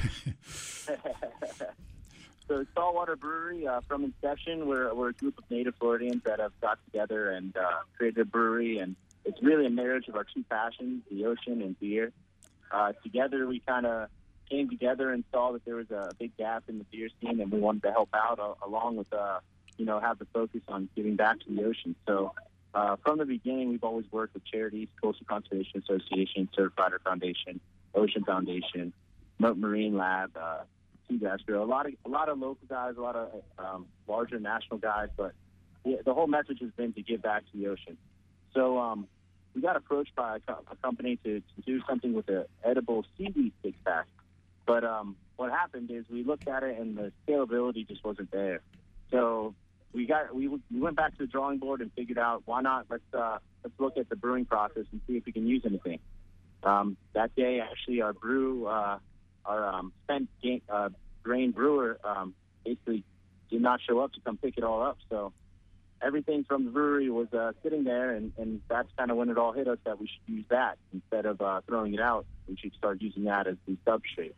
So 2.48 2.64
Saltwater 2.76 3.16
Brewery, 3.16 3.66
uh, 3.66 3.82
from 3.88 4.04
inception, 4.04 4.68
we're, 4.68 4.94
we're 4.94 5.10
a 5.10 5.14
group 5.14 5.36
of 5.40 5.46
native 5.50 5.74
Floridians 5.80 6.22
that 6.26 6.40
have 6.40 6.52
got 6.62 6.78
together 6.86 7.32
and 7.32 7.58
uh, 7.58 7.64
created 7.98 8.20
a 8.20 8.26
brewery, 8.26 8.78
and 8.78 8.96
it's 9.26 9.42
really 9.42 9.66
a 9.66 9.70
marriage 9.72 10.08
of 10.08 10.16
our 10.16 10.26
two 10.32 10.44
passions, 10.48 11.02
the 11.10 11.26
ocean 11.26 11.64
and 11.64 11.80
beer. 11.80 12.12
Uh, 12.72 12.94
together, 13.02 13.48
we 13.48 13.62
kind 13.62 13.88
of 13.88 14.10
came 14.48 14.70
together 14.70 15.10
and 15.12 15.24
saw 15.34 15.54
that 15.54 15.66
there 15.66 15.74
was 15.74 15.90
a 15.90 16.12
big 16.20 16.38
gap 16.38 16.64
in 16.68 16.78
the 16.78 16.84
beer 16.92 17.10
scene, 17.20 17.42
and 17.42 17.52
we 17.52 17.60
wanted 17.60 17.82
to 17.82 17.92
help 17.92 18.10
out 18.14 18.40
uh, 18.40 18.54
along 18.64 18.98
with, 18.98 19.12
uh, 19.12 19.40
you 19.80 19.86
know, 19.86 20.00
have 20.00 20.20
the 20.20 20.26
focus 20.32 20.62
on 20.68 20.88
giving 20.96 21.16
back 21.16 21.40
to 21.40 21.46
the 21.52 21.64
ocean. 21.64 21.96
So 22.08 22.32
uh, 22.76 22.98
from 23.04 23.18
the 23.18 23.26
beginning, 23.26 23.70
we've 23.70 23.84
always 23.84 24.06
worked 24.12 24.34
with 24.34 24.46
charities, 24.46 24.90
Coastal 25.02 25.26
Conservation 25.28 25.82
Association, 25.82 26.50
Surfrider 26.58 27.02
Foundation, 27.04 27.62
Ocean 27.96 28.24
Foundation, 28.26 28.92
Marine 29.40 29.96
Lab, 29.96 30.36
uh, 30.36 30.64
Grill. 31.46 31.64
A 31.64 31.66
lot 31.66 31.86
of 31.86 31.94
a 32.06 32.10
lot 32.10 32.30
of 32.30 32.38
local 32.38 32.68
guys, 32.68 32.96
a 32.98 33.02
lot 33.02 33.16
of 33.16 33.30
um, 33.58 33.86
larger 34.08 34.40
national 34.40 34.80
guys, 34.80 35.08
but 35.16 35.34
the, 35.86 36.00
the 36.04 36.14
whole 36.14 36.28
message 36.28 36.60
has 36.60 36.72
been 36.72 36.92
to 36.94 37.02
give 37.02 37.22
back 37.22 37.44
to 37.52 37.58
the 37.58 37.68
ocean. 37.68 37.98
So 38.54 38.78
um, 38.78 39.08
we 39.54 39.62
got 39.62 39.78
approached 39.78 40.16
by 40.16 40.38
a, 40.38 40.40
co- 40.40 40.64
a 40.70 40.76
company 40.78 41.18
to, 41.24 41.40
to 41.40 41.62
do 41.66 41.82
something 41.88 42.14
with 42.14 42.28
an 42.28 42.46
edible 42.64 43.06
seaweed 43.18 43.54
six 43.64 43.78
pack. 43.86 44.08
But 44.66 44.84
um, 44.84 45.16
what 45.38 45.52
happened 45.52 45.92
is 45.92 46.06
we 46.10 46.24
looked 46.24 46.48
at 46.50 46.64
it 46.64 46.78
and 46.78 46.98
the 46.98 47.12
scalability 47.26 47.88
just 47.88 48.04
wasn't 48.04 48.32
there. 48.32 48.62
So 49.12 49.54
we 49.96 50.06
got 50.06 50.36
we, 50.36 50.48
we 50.48 50.60
went 50.72 50.98
back 50.98 51.14
to 51.14 51.20
the 51.20 51.28
drawing 51.28 51.58
board 51.58 51.82
and 51.82 51.92
figured 51.94 52.18
out 52.18 52.44
why 52.46 52.62
not 52.62 52.86
let's 52.90 53.04
uh, 53.14 53.38
let's 53.64 53.80
look 53.80 53.98
at 53.98 54.10
the 54.10 54.16
brewing 54.16 54.46
process 54.46 54.84
and 54.92 55.02
see 55.08 55.16
if 55.18 55.26
we 55.26 55.32
can 55.32 55.48
use 55.48 55.64
anything. 55.66 56.00
Um, 56.64 56.98
that 57.14 57.36
day, 57.36 57.62
actually, 57.62 58.02
our 58.02 58.14
brew, 58.14 58.66
uh, 58.68 59.00
our 59.46 59.68
um, 59.68 59.94
spent 60.04 60.30
ga- 60.44 60.64
uh, 60.68 60.90
grain 61.24 61.52
brewer, 61.52 62.00
um, 62.04 62.34
basically 62.66 63.04
did 63.50 63.62
not 63.62 63.80
show 63.88 64.00
up 64.00 64.14
to 64.14 64.20
come 64.22 64.38
pick 64.38 64.58
it 64.58 64.64
all 64.64 64.82
up. 64.82 64.98
So 65.10 65.32
everything 66.02 66.44
from 66.44 66.66
the 66.66 66.72
brewery 66.72 67.10
was 67.10 67.32
uh, 67.34 67.54
sitting 67.64 67.84
there, 67.84 68.12
and, 68.12 68.34
and 68.38 68.62
that's 68.68 68.90
kind 68.98 69.12
of 69.12 69.18
when 69.18 69.30
it 69.30 69.38
all 69.38 69.54
hit 69.54 69.68
us 69.68 69.78
that 69.86 70.00
we 70.00 70.08
should 70.08 70.34
use 70.34 70.46
that 70.50 70.78
instead 70.94 71.26
of 71.26 71.40
uh, 71.40 71.62
throwing 71.68 71.94
it 71.94 72.02
out. 72.02 72.26
We 72.48 72.58
should 72.58 72.74
start 72.74 73.02
using 73.02 73.26
that 73.26 73.48
as 73.48 73.58
the 73.68 73.78
substrate. 73.86 74.34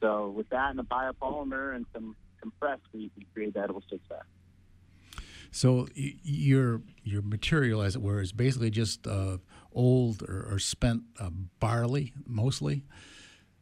So 0.00 0.28
with 0.28 0.50
that 0.50 0.70
and 0.70 0.80
a 0.80 0.82
biopolymer 0.82 1.74
and 1.74 1.86
some 1.94 2.14
compressed, 2.40 2.82
we, 2.92 3.10
we 3.16 3.26
created 3.32 3.54
the 3.54 3.60
edible 3.60 3.82
six 3.88 4.02
pack. 4.08 4.26
So 5.50 5.88
your 5.94 6.82
your 7.04 7.22
material, 7.22 7.82
as 7.82 7.96
it 7.96 8.02
were, 8.02 8.20
is 8.20 8.32
basically 8.32 8.70
just 8.70 9.06
uh, 9.06 9.38
old 9.72 10.22
or, 10.22 10.48
or 10.50 10.58
spent 10.58 11.02
uh, 11.18 11.30
barley, 11.60 12.12
mostly. 12.26 12.82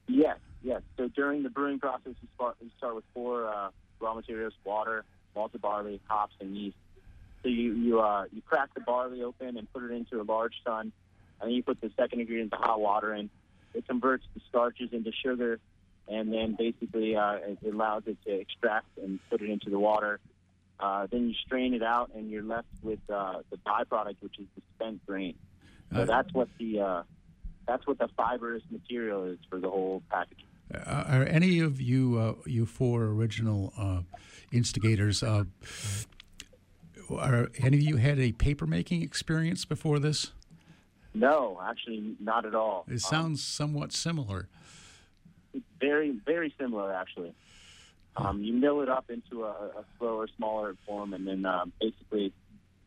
Yes, 0.08 0.38
yes. 0.62 0.82
So 0.96 1.08
during 1.08 1.42
the 1.42 1.50
brewing 1.50 1.78
process, 1.78 2.14
we 2.22 2.28
start, 2.34 2.56
start 2.78 2.94
with 2.94 3.04
four 3.12 3.48
uh, 3.48 3.70
raw 4.00 4.14
materials: 4.14 4.54
water, 4.64 5.04
malted 5.34 5.60
barley, 5.60 6.00
hops, 6.08 6.34
and 6.40 6.56
yeast. 6.56 6.76
So 7.42 7.48
you 7.48 7.74
you 7.74 8.00
uh, 8.00 8.24
you 8.32 8.42
crack 8.42 8.72
the 8.74 8.80
barley 8.80 9.22
open 9.22 9.56
and 9.56 9.70
put 9.72 9.82
it 9.82 9.90
into 9.90 10.20
a 10.20 10.24
large 10.24 10.54
sun, 10.64 10.92
and 11.40 11.48
then 11.48 11.50
you 11.50 11.62
put 11.62 11.80
the 11.80 11.90
second 11.96 12.20
ingredient, 12.20 12.50
the 12.50 12.56
hot 12.56 12.80
water, 12.80 13.14
in. 13.14 13.30
It 13.74 13.88
converts 13.88 14.24
the 14.34 14.40
starches 14.48 14.90
into 14.92 15.10
sugar, 15.12 15.58
and 16.06 16.32
then 16.32 16.54
basically 16.56 17.16
uh, 17.16 17.34
it 17.34 17.58
allows 17.66 18.04
it 18.06 18.16
to 18.24 18.32
extract 18.32 18.86
and 18.98 19.18
put 19.28 19.42
it 19.42 19.50
into 19.50 19.68
the 19.68 19.78
water. 19.78 20.20
Uh, 20.80 21.06
then 21.10 21.28
you 21.28 21.34
strain 21.46 21.72
it 21.74 21.82
out, 21.82 22.10
and 22.14 22.30
you're 22.30 22.42
left 22.42 22.68
with 22.82 22.98
uh, 23.08 23.40
the 23.50 23.56
byproduct, 23.58 24.16
which 24.20 24.38
is 24.38 24.46
the 24.56 24.62
spent 24.74 25.04
grain. 25.06 25.34
So 25.92 26.00
Uh, 26.00 26.04
that's 26.04 26.32
what 26.34 26.48
the 26.58 26.80
uh, 26.80 27.02
that's 27.66 27.86
what 27.86 27.98
the 27.98 28.08
fibrous 28.16 28.62
material 28.70 29.24
is 29.24 29.38
for 29.48 29.60
the 29.60 29.70
whole 29.70 30.02
package. 30.10 30.44
Are 30.86 31.24
any 31.24 31.60
of 31.60 31.80
you 31.80 32.18
uh, 32.18 32.34
you 32.46 32.66
four 32.66 33.04
original 33.04 33.72
uh, 33.78 34.00
instigators? 34.52 35.22
Uh, 35.22 35.44
are 37.10 37.50
any 37.62 37.76
of 37.76 37.82
you 37.82 37.96
had 37.96 38.18
a 38.18 38.32
paper 38.32 38.66
making 38.66 39.02
experience 39.02 39.64
before 39.64 39.98
this? 39.98 40.32
No, 41.14 41.60
actually, 41.62 42.16
not 42.18 42.44
at 42.44 42.54
all. 42.56 42.84
It 42.88 42.94
Um, 42.94 42.98
sounds 42.98 43.42
somewhat 43.44 43.92
similar. 43.92 44.48
very, 45.78 46.10
very 46.26 46.52
similar, 46.58 46.92
actually. 46.92 47.32
Um, 48.16 48.42
you 48.42 48.52
mill 48.52 48.80
it 48.80 48.88
up 48.88 49.10
into 49.10 49.44
a, 49.44 49.50
a 49.50 49.84
slower, 49.98 50.26
smaller 50.36 50.76
form, 50.86 51.14
and 51.14 51.26
then 51.26 51.44
um, 51.46 51.72
basically, 51.80 52.32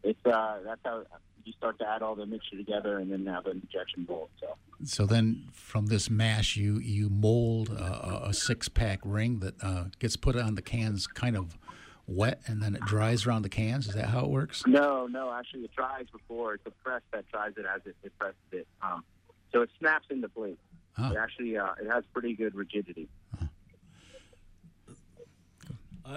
it's 0.03 0.25
uh, 0.25 0.59
that's 0.63 0.81
how 0.85 1.03
you 1.43 1.53
start 1.53 1.79
to 1.79 1.87
add 1.87 2.01
all 2.01 2.15
the 2.15 2.25
mixture 2.25 2.57
together, 2.57 2.97
and 2.97 3.11
then 3.11 3.25
have 3.25 3.45
an 3.45 3.61
injection 3.63 4.05
mold. 4.07 4.29
So 4.39 4.55
So 4.85 5.05
then, 5.05 5.49
from 5.51 5.87
this 5.87 6.09
mash, 6.09 6.55
you 6.55 6.79
you 6.79 7.09
mold 7.09 7.69
a, 7.69 8.27
a 8.27 8.33
six 8.33 8.69
pack 8.69 8.99
ring 9.03 9.39
that 9.39 9.61
uh, 9.61 9.85
gets 9.99 10.15
put 10.15 10.35
on 10.37 10.55
the 10.55 10.61
cans, 10.61 11.07
kind 11.07 11.35
of 11.35 11.57
wet, 12.05 12.41
and 12.47 12.61
then 12.61 12.73
it 12.75 12.81
dries 12.85 13.25
around 13.25 13.41
the 13.41 13.49
cans. 13.49 13.87
Is 13.87 13.95
that 13.95 14.05
how 14.05 14.23
it 14.23 14.29
works? 14.29 14.63
no, 14.65 15.07
no, 15.07 15.31
actually, 15.33 15.63
it 15.65 15.71
dries 15.75 16.05
before. 16.11 16.53
It's 16.53 16.65
a 16.65 16.71
press 16.71 17.01
that 17.11 17.27
dries 17.29 17.51
it 17.57 17.65
as 17.65 17.81
it, 17.85 17.95
it 18.03 18.17
presses 18.17 18.35
it. 18.53 18.67
Um, 18.81 19.03
so 19.51 19.61
it 19.61 19.69
snaps 19.79 20.07
into 20.09 20.29
place. 20.29 20.55
Huh. 20.93 21.11
It 21.13 21.17
actually 21.17 21.57
uh, 21.57 21.73
it 21.81 21.89
has 21.89 22.05
pretty 22.13 22.33
good 22.33 22.55
rigidity. 22.55 23.09
I- 23.41 23.46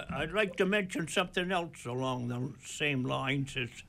I'd 0.09 0.31
like 0.31 0.55
to 0.57 0.65
mention 0.65 1.07
something 1.07 1.51
else 1.51 1.85
along 1.85 2.27
the 2.29 2.53
same 2.65 3.03
lines. 3.03 3.55
Is 3.57 3.83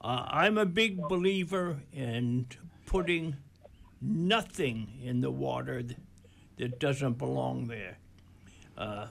uh, 0.00 0.26
I'm 0.28 0.58
a 0.58 0.66
big 0.66 0.96
believer 1.08 1.80
in 1.92 2.46
putting 2.86 3.36
nothing 4.00 5.00
in 5.02 5.20
the 5.20 5.30
water 5.30 5.82
th- 5.82 5.98
that 6.58 6.78
doesn't 6.78 7.18
belong 7.18 7.68
there. 7.68 7.98
Uh, 8.76 9.06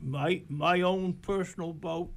my 0.00 0.42
my 0.48 0.80
own 0.80 1.14
personal 1.14 1.72
boat, 1.72 2.10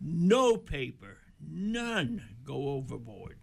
no 0.00 0.56
paper, 0.56 1.18
none 1.40 2.22
go 2.44 2.70
overboard, 2.70 3.38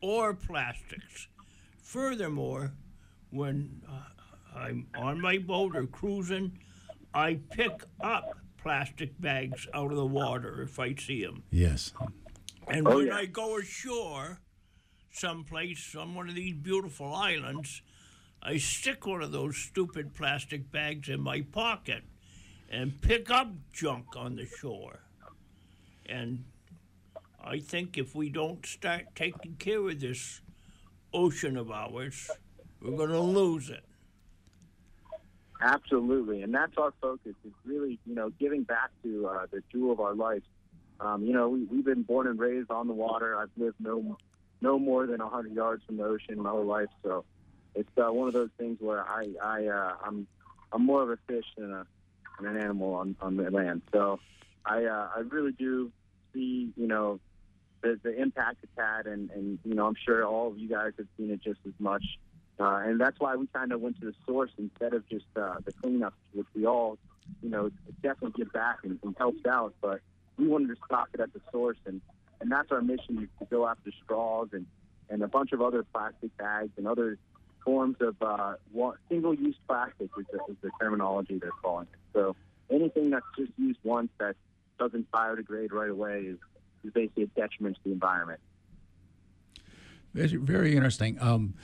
or 0.00 0.32
plastics. 0.34 1.28
Furthermore, 1.82 2.72
when 3.30 3.82
uh, 3.88 4.58
I'm 4.58 4.86
on 4.96 5.20
my 5.20 5.38
boat 5.38 5.76
or 5.76 5.86
cruising, 5.86 6.58
I 7.16 7.38
pick 7.50 7.82
up 8.00 8.36
plastic 8.58 9.18
bags 9.20 9.66
out 9.72 9.90
of 9.90 9.96
the 9.96 10.04
water 10.06 10.60
if 10.62 10.78
I 10.78 10.94
see 10.94 11.24
them. 11.24 11.44
Yes. 11.50 11.92
And 12.68 12.86
Oh, 12.86 12.96
when 12.98 13.06
yeah. 13.06 13.16
I 13.16 13.24
go 13.26 13.58
ashore, 13.58 14.40
someplace 15.10 15.94
on 15.94 16.14
one 16.14 16.28
of 16.28 16.34
these 16.34 16.54
beautiful 16.54 17.14
islands, 17.14 17.80
I 18.42 18.58
stick 18.58 19.06
one 19.06 19.22
of 19.22 19.32
those 19.32 19.56
stupid 19.56 20.14
plastic 20.14 20.70
bags 20.70 21.08
in 21.08 21.20
my 21.20 21.40
pocket 21.40 22.02
and 22.70 23.00
pick 23.00 23.30
up 23.30 23.48
junk 23.72 24.14
on 24.14 24.36
the 24.36 24.44
shore. 24.46 25.00
And 26.04 26.44
I 27.42 27.60
think 27.60 27.96
if 27.96 28.14
we 28.14 28.28
don't 28.28 28.66
start 28.66 29.06
taking 29.14 29.56
care 29.56 29.88
of 29.88 30.00
this 30.00 30.42
ocean 31.14 31.56
of 31.56 31.70
ours, 31.70 32.30
we're 32.82 32.96
going 32.96 33.08
to 33.10 33.20
lose 33.20 33.70
it. 33.70 33.84
Absolutely, 35.60 36.42
and 36.42 36.52
that's 36.52 36.76
our 36.76 36.92
focus. 37.00 37.34
Is 37.44 37.52
really, 37.64 37.98
you 38.06 38.14
know, 38.14 38.30
giving 38.38 38.62
back 38.62 38.90
to 39.02 39.26
uh, 39.26 39.46
the 39.50 39.62
jewel 39.72 39.92
of 39.92 40.00
our 40.00 40.14
life. 40.14 40.42
Um, 41.00 41.24
you 41.24 41.32
know, 41.32 41.48
we, 41.48 41.64
we've 41.64 41.84
been 41.84 42.02
born 42.02 42.26
and 42.26 42.38
raised 42.38 42.70
on 42.70 42.86
the 42.86 42.92
water. 42.92 43.38
I've 43.38 43.50
lived 43.56 43.76
no, 43.80 44.18
no 44.60 44.78
more 44.78 45.06
than 45.06 45.20
a 45.20 45.24
100 45.24 45.52
yards 45.52 45.84
from 45.84 45.98
the 45.98 46.04
ocean 46.04 46.42
my 46.42 46.50
whole 46.50 46.64
life. 46.64 46.88
So 47.02 47.24
it's 47.74 47.90
uh, 47.98 48.12
one 48.12 48.28
of 48.28 48.34
those 48.34 48.50
things 48.58 48.78
where 48.80 49.06
I, 49.08 49.28
I, 49.42 49.66
uh, 49.66 49.94
I'm, 50.04 50.26
I'm 50.72 50.84
more 50.84 51.02
of 51.02 51.10
a 51.10 51.18
fish 51.26 51.44
than 51.56 51.72
a, 51.72 51.86
than 52.40 52.56
an 52.56 52.62
animal 52.62 52.94
on, 52.94 53.16
on 53.20 53.36
the 53.36 53.50
land. 53.50 53.82
So 53.92 54.20
I, 54.64 54.84
uh, 54.84 55.08
I 55.16 55.20
really 55.20 55.52
do 55.52 55.92
see, 56.32 56.72
you 56.76 56.86
know, 56.86 57.20
the, 57.82 58.00
the 58.02 58.20
impact 58.20 58.58
it's 58.62 58.72
had, 58.76 59.06
and, 59.06 59.30
and 59.30 59.58
you 59.64 59.74
know, 59.74 59.86
I'm 59.86 59.96
sure 60.02 60.24
all 60.24 60.48
of 60.48 60.58
you 60.58 60.68
guys 60.68 60.92
have 60.98 61.06
seen 61.16 61.30
it 61.30 61.42
just 61.42 61.60
as 61.66 61.74
much. 61.78 62.04
Uh, 62.58 62.82
and 62.86 63.00
that's 63.00 63.18
why 63.20 63.36
we 63.36 63.46
kind 63.48 63.72
of 63.72 63.80
went 63.80 64.00
to 64.00 64.06
the 64.06 64.14
source 64.26 64.50
instead 64.58 64.94
of 64.94 65.06
just 65.08 65.26
uh, 65.36 65.56
the 65.64 65.72
cleanup, 65.72 66.14
which 66.32 66.46
we 66.54 66.66
all, 66.66 66.98
you 67.42 67.50
know, 67.50 67.70
definitely 68.02 68.32
give 68.44 68.52
back 68.52 68.78
and, 68.82 68.98
and 69.02 69.14
helps 69.18 69.44
out. 69.46 69.74
But 69.80 70.00
we 70.38 70.48
wanted 70.48 70.68
to 70.68 70.76
stop 70.86 71.08
it 71.12 71.20
at 71.20 71.32
the 71.32 71.40
source, 71.52 71.78
and, 71.86 72.00
and 72.40 72.50
that's 72.50 72.72
our 72.72 72.80
mission 72.80 73.18
is 73.22 73.28
to 73.40 73.44
go 73.46 73.66
after 73.66 73.90
straws 74.02 74.48
and, 74.52 74.66
and 75.10 75.22
a 75.22 75.28
bunch 75.28 75.52
of 75.52 75.60
other 75.60 75.82
plastic 75.82 76.34
bags 76.38 76.70
and 76.76 76.86
other 76.86 77.18
forms 77.64 77.96
of 78.00 78.16
uh, 78.22 78.54
single-use 79.08 79.56
plastic 79.66 80.08
is 80.18 80.24
the, 80.32 80.38
is 80.48 80.56
the 80.62 80.70
terminology 80.80 81.38
they're 81.38 81.50
calling 81.62 81.86
it. 81.92 81.98
So 82.14 82.36
anything 82.70 83.10
that's 83.10 83.26
just 83.36 83.52
used 83.58 83.78
once 83.82 84.08
that 84.18 84.36
doesn't 84.78 85.10
biodegrade 85.10 85.72
right 85.72 85.90
away 85.90 86.20
is, 86.20 86.38
is 86.84 86.92
basically 86.92 87.24
a 87.24 87.26
detriment 87.26 87.76
to 87.76 87.80
the 87.84 87.92
environment. 87.92 88.40
Very 90.14 90.74
interesting. 90.76 91.18
Um, 91.20 91.54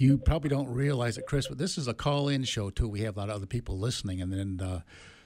you 0.00 0.18
probably 0.18 0.50
don't 0.50 0.68
realize 0.68 1.18
it, 1.18 1.26
Chris, 1.26 1.46
but 1.48 1.58
this 1.58 1.78
is 1.78 1.88
a 1.88 1.94
call-in 1.94 2.44
show 2.44 2.70
too. 2.70 2.88
We 2.88 3.00
have 3.00 3.16
a 3.16 3.20
lot 3.20 3.30
of 3.30 3.36
other 3.36 3.46
people 3.46 3.78
listening, 3.78 4.20
and 4.20 4.32
then 4.32 4.60
uh, 4.66 4.80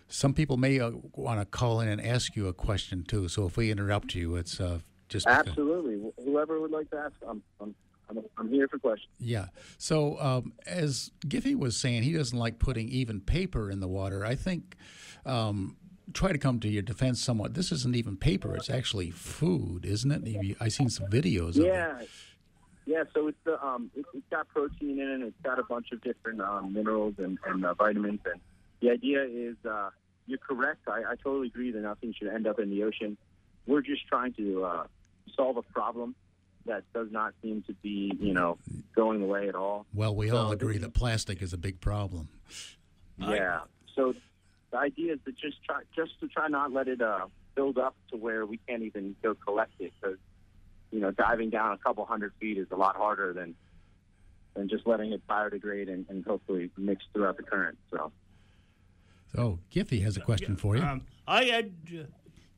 some 0.08 0.34
people 0.34 0.56
may 0.56 0.80
uh, 0.80 0.92
want 1.14 1.40
to 1.40 1.46
call 1.46 1.80
in 1.80 1.88
and 1.88 2.04
ask 2.04 2.36
you 2.36 2.48
a 2.48 2.52
question 2.52 3.04
too. 3.04 3.28
So 3.28 3.46
if 3.46 3.56
we 3.56 3.70
interrupt 3.70 4.14
you, 4.14 4.36
it's 4.36 4.60
uh, 4.60 4.80
just 5.08 5.26
Absolutely. 5.26 5.96
Wh- 5.96 6.24
Whoever 6.24 6.60
would 6.60 6.70
like 6.70 6.90
to 6.90 6.98
ask, 6.98 7.14
I'm, 7.26 7.42
I'm, 7.60 7.74
I'm, 8.36 8.48
here 8.48 8.68
for 8.68 8.78
questions. 8.78 9.12
Yeah. 9.18 9.46
So 9.78 10.18
um, 10.20 10.52
as 10.66 11.10
Giffy 11.26 11.54
was 11.54 11.76
saying, 11.76 12.02
he 12.02 12.12
doesn't 12.12 12.38
like 12.38 12.58
putting 12.58 12.88
even 12.88 13.20
paper 13.20 13.70
in 13.70 13.80
the 13.80 13.88
water. 13.88 14.24
I 14.24 14.34
think 14.34 14.76
um, 15.26 15.76
try 16.12 16.32
to 16.32 16.38
come 16.38 16.60
to 16.60 16.68
your 16.68 16.82
defense 16.82 17.22
somewhat. 17.22 17.54
This 17.54 17.72
isn't 17.72 17.96
even 17.96 18.16
paper; 18.16 18.54
it's 18.56 18.70
actually 18.70 19.10
food, 19.10 19.84
isn't 19.84 20.10
it? 20.10 20.26
You- 20.26 20.56
I 20.60 20.68
seen 20.68 20.88
some 20.88 21.06
videos 21.08 21.56
of 21.58 21.64
it. 21.64 21.66
Yeah. 21.66 22.00
Yeah, 22.88 23.04
so 23.12 23.28
it's 23.28 23.36
the 23.44 23.62
um, 23.62 23.90
it, 23.94 24.06
it's 24.14 24.24
got 24.30 24.48
protein 24.48 24.98
in 24.98 25.10
it. 25.10 25.20
It's 25.20 25.36
got 25.42 25.58
a 25.58 25.62
bunch 25.62 25.88
of 25.92 26.00
different 26.00 26.40
um, 26.40 26.72
minerals 26.72 27.16
and, 27.18 27.38
and 27.46 27.62
uh, 27.62 27.74
vitamins. 27.74 28.20
And 28.24 28.40
the 28.80 28.88
idea 28.88 29.24
is, 29.24 29.56
uh, 29.68 29.90
you're 30.26 30.38
correct. 30.38 30.88
I, 30.88 31.00
I 31.00 31.14
totally 31.22 31.48
agree 31.48 31.70
that 31.70 31.82
nothing 31.82 32.14
should 32.18 32.28
end 32.28 32.46
up 32.46 32.58
in 32.58 32.70
the 32.70 32.84
ocean. 32.84 33.18
We're 33.66 33.82
just 33.82 34.06
trying 34.08 34.32
to 34.34 34.64
uh, 34.64 34.84
solve 35.36 35.58
a 35.58 35.62
problem 35.62 36.14
that 36.64 36.84
does 36.94 37.08
not 37.10 37.34
seem 37.42 37.62
to 37.66 37.74
be, 37.74 38.10
you 38.18 38.32
know, 38.32 38.56
going 38.96 39.20
away 39.20 39.50
at 39.50 39.54
all. 39.54 39.84
Well, 39.92 40.16
we 40.16 40.30
all 40.30 40.48
So 40.48 40.52
agree 40.54 40.78
that 40.78 40.94
plastic 40.94 41.42
is 41.42 41.52
a 41.52 41.58
big 41.58 41.82
problem. 41.82 42.30
Yeah. 43.18 43.60
So 43.96 44.14
the 44.70 44.78
idea 44.78 45.12
is 45.12 45.18
to 45.26 45.32
just 45.32 45.62
try, 45.62 45.82
just 45.94 46.18
to 46.20 46.28
try 46.28 46.48
not 46.48 46.72
let 46.72 46.88
it 46.88 47.02
uh, 47.02 47.26
build 47.54 47.76
up 47.76 47.96
to 48.12 48.16
where 48.16 48.46
we 48.46 48.58
can't 48.66 48.82
even 48.82 49.14
go 49.22 49.34
collect 49.34 49.72
it 49.78 49.92
because 50.00 50.16
you 50.90 51.00
know 51.00 51.10
diving 51.10 51.50
down 51.50 51.72
a 51.72 51.78
couple 51.78 52.04
hundred 52.04 52.32
feet 52.40 52.58
is 52.58 52.66
a 52.70 52.76
lot 52.76 52.96
harder 52.96 53.32
than 53.32 53.54
than 54.54 54.68
just 54.68 54.86
letting 54.86 55.12
it 55.12 55.26
biodegrade 55.28 55.88
and, 55.88 56.06
and 56.08 56.24
hopefully 56.24 56.70
mix 56.76 57.04
throughout 57.12 57.36
the 57.36 57.42
current. 57.42 57.78
So 57.90 58.12
So 59.34 59.58
Giffy 59.72 60.02
has 60.02 60.16
a 60.16 60.20
question 60.20 60.56
for 60.56 60.76
you. 60.76 60.82
Um, 60.82 61.02
I 61.26 61.44
had 61.44 61.72
uh, 61.92 62.02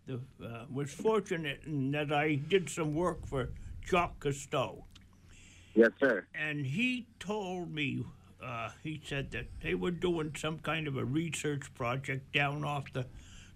the 0.07 0.21
uh, 0.45 0.65
was 0.73 0.93
fortunate 0.93 1.61
in 1.67 1.91
that 1.93 2.13
I 2.13 2.37
did 2.37 2.71
some 2.71 2.95
work 2.95 3.27
for 3.27 3.51
Jacques 3.87 4.21
Cousteau, 4.21 4.85
yes, 5.75 5.91
sir. 5.99 6.27
and 6.35 6.67
he 6.67 7.07
told 7.19 7.73
me 7.73 8.05
uh, 8.43 8.71
he 8.83 9.01
said 9.05 9.31
that 9.33 9.47
they 9.63 9.75
were 9.75 9.91
doing 9.91 10.33
some 10.37 10.59
kind 10.59 10.87
of 10.87 10.97
a 10.97 11.05
research 11.05 11.73
project 11.75 12.33
down 12.33 12.65
off 12.65 12.93
the 12.93 13.07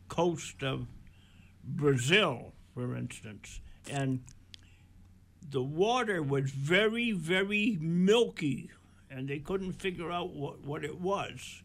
coast 0.08 0.62
of 0.62 0.86
Brazil, 1.64 2.52
for 2.74 2.96
instance, 2.96 3.60
and 3.90 4.20
the 5.50 5.62
water 5.62 6.22
was 6.22 6.50
very, 6.50 7.12
very 7.12 7.76
milky, 7.80 8.70
and 9.10 9.28
they 9.28 9.38
couldn't 9.38 9.74
figure 9.74 10.10
out 10.10 10.30
what, 10.30 10.60
what 10.64 10.84
it 10.84 11.00
was. 11.00 11.62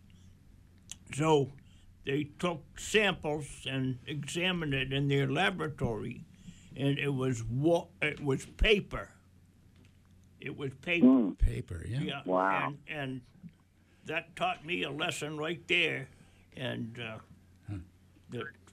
So 1.15 1.51
they 2.05 2.25
took 2.39 2.61
samples 2.79 3.65
and 3.69 3.97
examined 4.05 4.73
it 4.73 4.93
in 4.93 5.07
their 5.07 5.27
laboratory, 5.27 6.23
and 6.75 6.99
it 6.99 7.13
was 7.13 7.43
wa- 7.43 7.87
it 8.01 8.23
was 8.23 8.45
paper. 8.45 9.09
It 10.39 10.55
was 10.57 10.71
paper. 10.81 11.31
Paper, 11.39 11.85
yeah. 11.87 11.99
Yeah. 11.99 12.21
Wow. 12.25 12.67
And, 12.87 12.97
and 12.99 13.21
that 14.05 14.35
taught 14.35 14.65
me 14.65 14.83
a 14.83 14.91
lesson 14.91 15.37
right 15.37 15.65
there, 15.67 16.07
and 16.55 16.97
uh, 16.99 17.73
that. 18.29 18.41
it 18.41 18.43
just- 18.43 18.68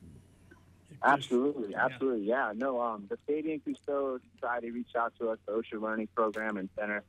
Absolutely, 1.03 1.75
absolutely, 1.75 2.27
yeah. 2.27 2.53
No, 2.55 2.81
um, 2.81 3.07
the 3.09 3.17
Fabien 3.27 3.61
Cousteau 3.67 4.19
Society 4.35 4.71
reached 4.71 4.97
out 4.97 5.13
to 5.21 5.31
us, 5.31 5.39
the 5.47 5.53
Ocean 5.53 5.81
Learning 5.81 6.09
Program 6.15 6.57
and 6.57 6.69
Center. 6.79 7.03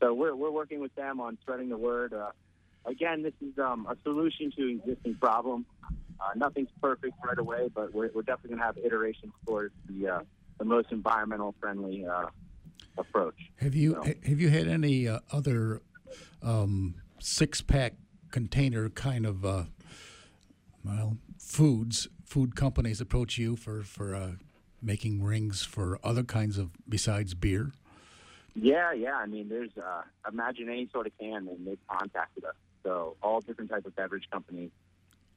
So 0.00 0.12
we're 0.12 0.34
we're 0.34 0.50
working 0.50 0.80
with 0.80 0.94
them 0.94 1.20
on 1.20 1.38
spreading 1.42 1.68
the 1.68 1.78
word. 1.78 2.12
Uh, 2.12 2.30
again, 2.84 3.22
this 3.22 3.34
is 3.40 3.58
um, 3.58 3.86
a 3.88 3.96
solution 4.02 4.50
to 4.56 4.62
an 4.62 4.80
existing 4.84 5.14
problem. 5.16 5.66
Uh, 6.20 6.30
nothing's 6.36 6.68
perfect 6.80 7.14
right 7.26 7.38
away, 7.38 7.68
but 7.74 7.92
we're, 7.94 8.10
we're 8.14 8.22
definitely 8.22 8.50
going 8.50 8.60
to 8.60 8.64
have 8.66 8.78
iterations 8.78 9.32
towards 9.46 9.74
the 9.88 10.08
uh, 10.08 10.20
the 10.58 10.64
most 10.64 10.90
environmental 10.92 11.54
friendly 11.60 12.04
uh, 12.06 12.26
approach. 12.98 13.36
Have 13.56 13.74
you 13.74 13.92
So- 13.94 14.14
have 14.28 14.40
you 14.40 14.48
had 14.50 14.68
any 14.68 15.06
uh, 15.08 15.20
other 15.32 15.82
um, 16.42 16.94
six 17.20 17.60
pack 17.60 17.94
container 18.30 18.88
kind 18.90 19.26
of 19.26 19.44
uh, 19.44 19.64
well 20.84 21.16
foods 21.38 22.08
food 22.34 22.56
companies 22.56 23.00
approach 23.00 23.38
you 23.38 23.54
for 23.54 23.84
for 23.84 24.12
uh, 24.12 24.32
making 24.82 25.22
rings 25.22 25.62
for 25.62 26.00
other 26.02 26.24
kinds 26.24 26.58
of 26.58 26.72
besides 26.88 27.32
beer? 27.32 27.70
Yeah, 28.56 28.92
yeah. 28.92 29.14
I 29.14 29.26
mean, 29.26 29.48
there's 29.48 29.70
uh, 29.76 30.02
imagine 30.28 30.68
any 30.68 30.88
sort 30.92 31.06
of 31.06 31.12
can, 31.16 31.46
and 31.46 31.64
they've 31.64 31.86
contacted 31.88 32.44
us. 32.44 32.56
So 32.82 33.14
all 33.22 33.40
different 33.40 33.70
types 33.70 33.86
of 33.86 33.94
beverage 33.94 34.28
companies, 34.32 34.72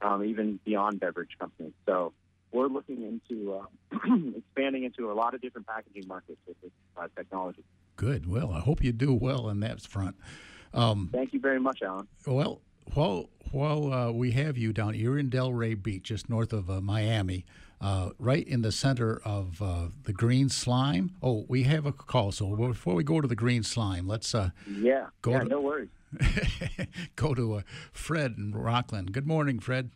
um, 0.02 0.24
even 0.24 0.60
beyond 0.66 1.00
beverage 1.00 1.38
companies. 1.40 1.74
So 1.86 2.14
we're 2.52 2.66
looking 2.66 3.04
into 3.04 3.54
uh, 3.54 3.68
expanding 4.36 4.84
into 4.84 5.12
a 5.12 5.14
lot 5.14 5.36
of 5.36 5.42
different 5.42 5.68
packaging 5.68 6.08
markets 6.08 6.40
with 6.48 6.60
this 6.62 6.72
uh, 6.98 7.08
technology. 7.16 7.64
Good. 7.96 8.26
Well, 8.26 8.52
I 8.52 8.60
hope 8.60 8.84
you 8.84 8.92
do 8.92 9.14
well 9.14 9.46
on 9.46 9.60
that 9.60 9.82
front. 9.82 10.16
Um, 10.74 11.10
Thank 11.14 11.32
you 11.34 11.40
very 11.40 11.60
much, 11.60 11.84
Alan. 11.84 12.08
Well, 12.26 12.62
while 12.94 13.30
while 13.52 13.94
uh, 13.94 14.12
we 14.12 14.32
have 14.32 14.58
you 14.58 14.74
down, 14.74 14.94
you're 14.96 15.18
in 15.18 15.30
Delray 15.30 15.82
Beach, 15.82 16.04
just 16.04 16.30
north 16.30 16.52
of 16.52 16.70
uh, 16.70 16.82
Miami, 16.82 17.46
uh, 17.80 18.10
right 18.20 18.46
in 18.46 18.62
the 18.62 18.74
center 18.74 19.22
of 19.24 19.62
uh, 19.62 19.88
the 20.04 20.12
green 20.12 20.50
slime. 20.50 21.12
Oh, 21.24 21.46
we 21.48 21.64
have 21.64 21.86
a 21.86 21.94
call. 21.94 22.34
So 22.34 22.56
before 22.56 22.94
we 22.94 23.06
go 23.06 23.22
to 23.22 23.28
the 23.28 23.36
green 23.38 23.64
slime, 23.64 24.06
let's 24.08 24.36
uh, 24.36 24.50
Yeah, 24.70 25.08
Go 25.22 25.32
yeah, 25.32 25.40
to- 25.40 25.46
no 25.46 25.62
worries. 25.62 25.90
go 27.16 27.34
to 27.34 27.56
uh, 27.56 27.62
Fred 27.94 28.36
in 28.38 28.52
Rockland. 28.54 29.12
Good 29.14 29.28
morning, 29.28 29.60
Fred. 29.60 29.92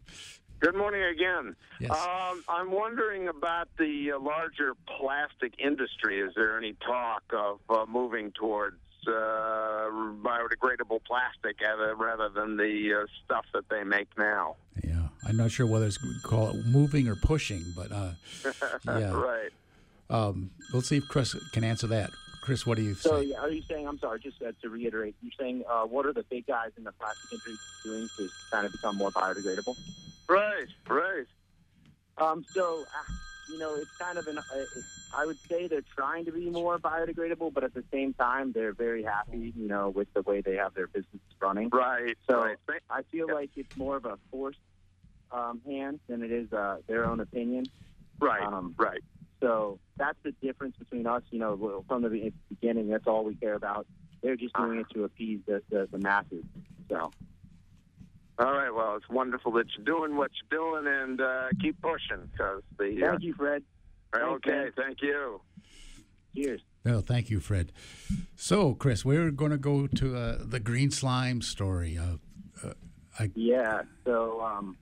Good 0.62 0.76
morning 0.76 1.02
again. 1.04 1.56
Yes. 1.80 1.92
Um, 1.92 2.44
I'm 2.48 2.70
wondering 2.72 3.28
about 3.28 3.68
the 3.80 4.12
uh, 4.12 4.20
larger 4.20 4.74
plastic 4.86 5.54
industry. 5.60 6.20
Is 6.20 6.34
there 6.36 6.56
any 6.58 6.74
talk 6.86 7.24
of 7.34 7.60
uh, 7.70 7.86
moving 7.90 8.32
towards 8.32 8.78
uh, 9.08 9.90
biodegradable 10.24 11.00
plastic 11.06 11.58
rather 11.98 12.30
than 12.30 12.58
the 12.58 13.02
uh, 13.04 13.06
stuff 13.26 13.46
that 13.54 13.70
they 13.70 13.84
make 13.84 14.08
now? 14.18 14.56
Yeah, 14.84 15.08
I'm 15.28 15.38
not 15.38 15.52
sure 15.52 15.66
whether 15.68 15.86
it's 15.86 15.98
call 16.24 16.50
it 16.50 16.66
moving 16.66 17.08
or 17.08 17.16
pushing, 17.16 17.64
but 17.76 17.92
uh, 17.92 18.12
yeah. 18.86 19.12
right. 19.12 19.50
Um, 20.10 20.52
let's 20.74 20.88
see 20.90 20.98
if 20.98 21.08
Chris 21.08 21.36
can 21.52 21.64
answer 21.64 21.88
that. 21.88 22.10
Chris, 22.42 22.66
what 22.66 22.76
do 22.76 22.84
you 22.84 22.96
So, 22.96 23.22
say? 23.22 23.28
yeah, 23.28 23.38
are 23.40 23.50
you 23.52 23.62
saying? 23.70 23.88
I'm 23.88 24.00
sorry, 24.00 24.20
just 24.20 24.42
uh, 24.42 24.52
to 24.64 24.70
reiterate, 24.70 25.16
you're 25.22 25.32
saying 25.40 25.64
uh, 25.70 25.84
what 25.84 26.06
are 26.08 26.14
the 26.14 26.24
big 26.24 26.48
guys 26.48 26.72
in 26.76 26.84
the 26.84 26.92
plastic 26.92 27.32
industry 27.32 27.54
doing 27.84 28.10
to 28.18 28.28
kind 28.52 28.66
of 28.66 28.72
become 28.72 28.98
more 28.98 29.12
biodegradable? 29.12 29.78
Right, 30.28 30.66
right. 30.90 31.26
Um, 32.18 32.44
so, 32.54 32.82
uh, 32.82 33.14
you 33.52 33.58
know, 33.58 33.76
it's 33.76 33.92
kind 34.00 34.18
of 34.18 34.28
an. 34.28 34.38
Uh, 34.40 34.42
I 35.14 35.26
would 35.26 35.40
say 35.50 35.68
they're 35.68 35.84
trying 35.96 36.26
to 36.26 36.32
be 36.32 36.50
more 36.50 36.80
biodegradable, 36.80 37.54
but 37.54 37.66
at 37.66 37.74
the 37.74 37.84
same 37.92 38.14
time, 38.14 38.54
they're 38.54 38.74
very 38.74 39.04
happy, 39.04 39.54
you 39.58 39.68
know, 39.68 39.90
with 39.90 40.08
the 40.14 40.22
way 40.22 40.40
they 40.40 40.56
have 40.56 40.74
their 40.74 40.88
business 40.88 41.22
running. 41.42 41.70
Right. 41.70 42.18
So 42.30 42.42
right. 42.42 42.58
I 42.90 43.02
feel 43.12 43.28
like 43.32 43.50
it's 43.58 43.76
more 43.76 43.98
of 43.98 44.06
a 44.06 44.18
forced 44.32 44.60
um, 45.32 45.62
hand 45.66 46.00
than 46.08 46.24
it 46.24 46.32
is 46.32 46.52
uh, 46.54 46.78
their 46.88 47.06
own 47.06 47.20
opinion. 47.20 47.66
Right. 48.20 48.42
Um, 48.42 48.74
right. 48.78 49.02
So 49.42 49.80
that's 49.98 50.18
the 50.24 50.32
difference 50.42 50.78
between 50.78 51.08
us. 51.08 51.24
You 51.32 51.40
know, 51.40 51.84
from 51.88 52.04
the 52.04 52.32
beginning, 52.50 52.88
that's 52.90 53.08
all 53.08 53.26
we 53.26 53.36
care 53.36 53.56
about. 53.56 53.86
They're 54.22 54.38
just 54.38 54.56
doing 54.56 54.80
it 54.80 54.86
to 54.94 55.04
appease 55.04 55.40
the, 55.46 55.62
the, 55.70 55.90
the 55.92 55.98
masses. 55.98 56.44
So 56.90 57.12
All 58.42 58.54
right. 58.54 58.74
Well, 58.74 58.96
it's 58.96 59.08
wonderful 59.08 59.52
that 59.52 59.68
you're 59.78 59.86
doing 59.86 60.18
what 60.18 60.32
you're 60.42 60.60
doing, 60.60 60.88
and 60.88 61.22
uh, 61.22 61.50
keep 61.62 61.80
pushing 61.80 62.28
because 62.32 62.64
the. 62.80 63.06
Uh, 63.06 63.12
thank 63.12 63.24
you, 63.24 63.36
Fred. 63.36 63.64
Thanks, 64.12 64.26
okay. 64.28 64.52
man. 64.52 64.72
Thank 64.76 65.02
you. 65.04 65.42
Cheers. 66.36 66.62
No, 66.84 67.02
thank 67.02 67.30
you, 67.30 67.40
Fred. 67.40 67.72
So, 68.36 68.74
Chris, 68.74 69.06
we're 69.06 69.30
going 69.30 69.52
to 69.52 69.60
go 69.60 69.86
to 69.86 70.16
uh, 70.16 70.38
the 70.42 70.60
green 70.60 70.90
slime 70.90 71.44
story. 71.44 72.00
Uh, 72.00 72.68
uh, 72.68 72.74
I, 73.20 73.30
Yeah. 73.36 73.84
So 74.06 74.42
um, 74.42 74.76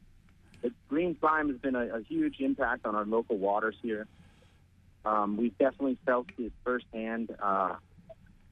the 0.62 0.72
green 0.88 1.18
slime 1.20 1.49
has 1.49 1.57
been 1.57 1.76
a, 1.76 1.97
a 1.97 2.01
huge 2.03 2.39
impact 2.39 2.86
on 2.86 2.95
our 2.95 3.05
local 3.05 3.38
waters 3.38 3.76
here. 3.82 4.07
Um, 5.03 5.36
we've 5.36 5.57
definitely 5.57 5.97
felt 6.05 6.28
it 6.38 6.53
firsthand. 6.64 7.36
Uh, 7.41 7.76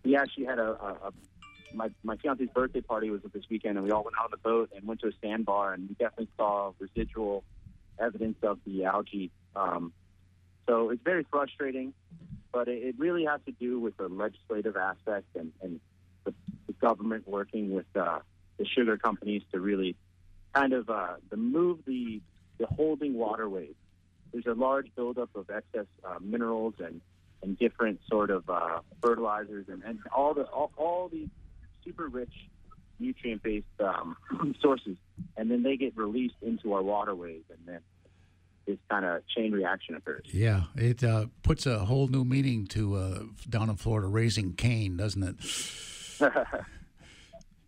we 0.03 0.17
actually 0.17 0.45
had 0.45 0.59
a, 0.59 0.71
a, 0.71 0.97
a 1.07 1.11
my 1.73 1.89
my 2.03 2.17
fiance's 2.17 2.49
birthday 2.53 2.81
party 2.81 3.09
was 3.09 3.21
this 3.33 3.43
weekend, 3.49 3.77
and 3.77 3.85
we 3.85 3.91
all 3.91 4.03
went 4.03 4.15
out 4.19 4.25
on 4.25 4.31
the 4.31 4.37
boat 4.37 4.71
and 4.75 4.85
went 4.87 5.01
to 5.01 5.07
a 5.07 5.11
sandbar, 5.21 5.73
and 5.73 5.89
we 5.89 5.95
definitely 5.95 6.29
saw 6.37 6.73
residual 6.79 7.43
evidence 7.99 8.37
of 8.43 8.59
the 8.65 8.85
algae. 8.85 9.31
Um, 9.55 9.93
so 10.67 10.89
it's 10.89 11.01
very 11.03 11.25
frustrating, 11.29 11.93
but 12.51 12.67
it, 12.67 12.83
it 12.83 12.95
really 12.97 13.25
has 13.25 13.39
to 13.45 13.51
do 13.51 13.79
with 13.79 13.97
the 13.97 14.07
legislative 14.07 14.75
aspect 14.75 15.25
and, 15.35 15.51
and 15.61 15.79
the, 16.25 16.33
the 16.67 16.73
government 16.73 17.27
working 17.27 17.73
with 17.73 17.85
uh, 17.95 18.19
the 18.57 18.65
sugar 18.65 18.97
companies 18.97 19.41
to 19.51 19.59
really 19.59 19.95
kind 20.53 20.73
of 20.73 20.89
uh, 20.89 21.15
to 21.29 21.37
move 21.37 21.79
the 21.85 22.21
the 22.57 22.67
holding 22.67 23.13
waterways. 23.13 23.75
There's 24.31 24.45
a 24.45 24.53
large 24.53 24.87
buildup 24.95 25.29
of 25.35 25.49
excess 25.49 25.85
uh, 26.03 26.15
minerals 26.21 26.75
and 26.79 27.01
and 27.43 27.57
different 27.57 27.99
sort 28.09 28.31
of 28.31 28.49
uh, 28.49 28.79
fertilizers 29.01 29.67
and, 29.69 29.83
and 29.83 29.99
all 30.15 30.33
the 30.33 30.43
all, 30.43 30.71
all 30.75 31.09
these 31.09 31.29
super 31.87 32.07
rich 32.07 32.33
nutrient-based 32.99 33.65
um, 33.79 34.17
sources, 34.61 34.97
and 35.37 35.49
then 35.49 35.63
they 35.63 35.77
get 35.77 35.95
released 35.95 36.35
into 36.41 36.73
our 36.73 36.81
waterways, 36.81 37.43
and 37.49 37.59
then 37.65 37.79
this 38.65 38.77
kind 38.89 39.05
of 39.05 39.21
chain 39.27 39.51
reaction 39.51 39.95
occurs. 39.95 40.25
Yeah, 40.31 40.63
it 40.75 41.03
uh, 41.03 41.27
puts 41.43 41.65
a 41.65 41.79
whole 41.85 42.07
new 42.07 42.25
meaning 42.25 42.65
to 42.67 42.95
uh, 42.95 43.19
down 43.49 43.69
in 43.69 43.75
Florida 43.75 44.07
raising 44.07 44.53
cane, 44.53 44.97
doesn't 44.97 45.23
it? 45.23 46.19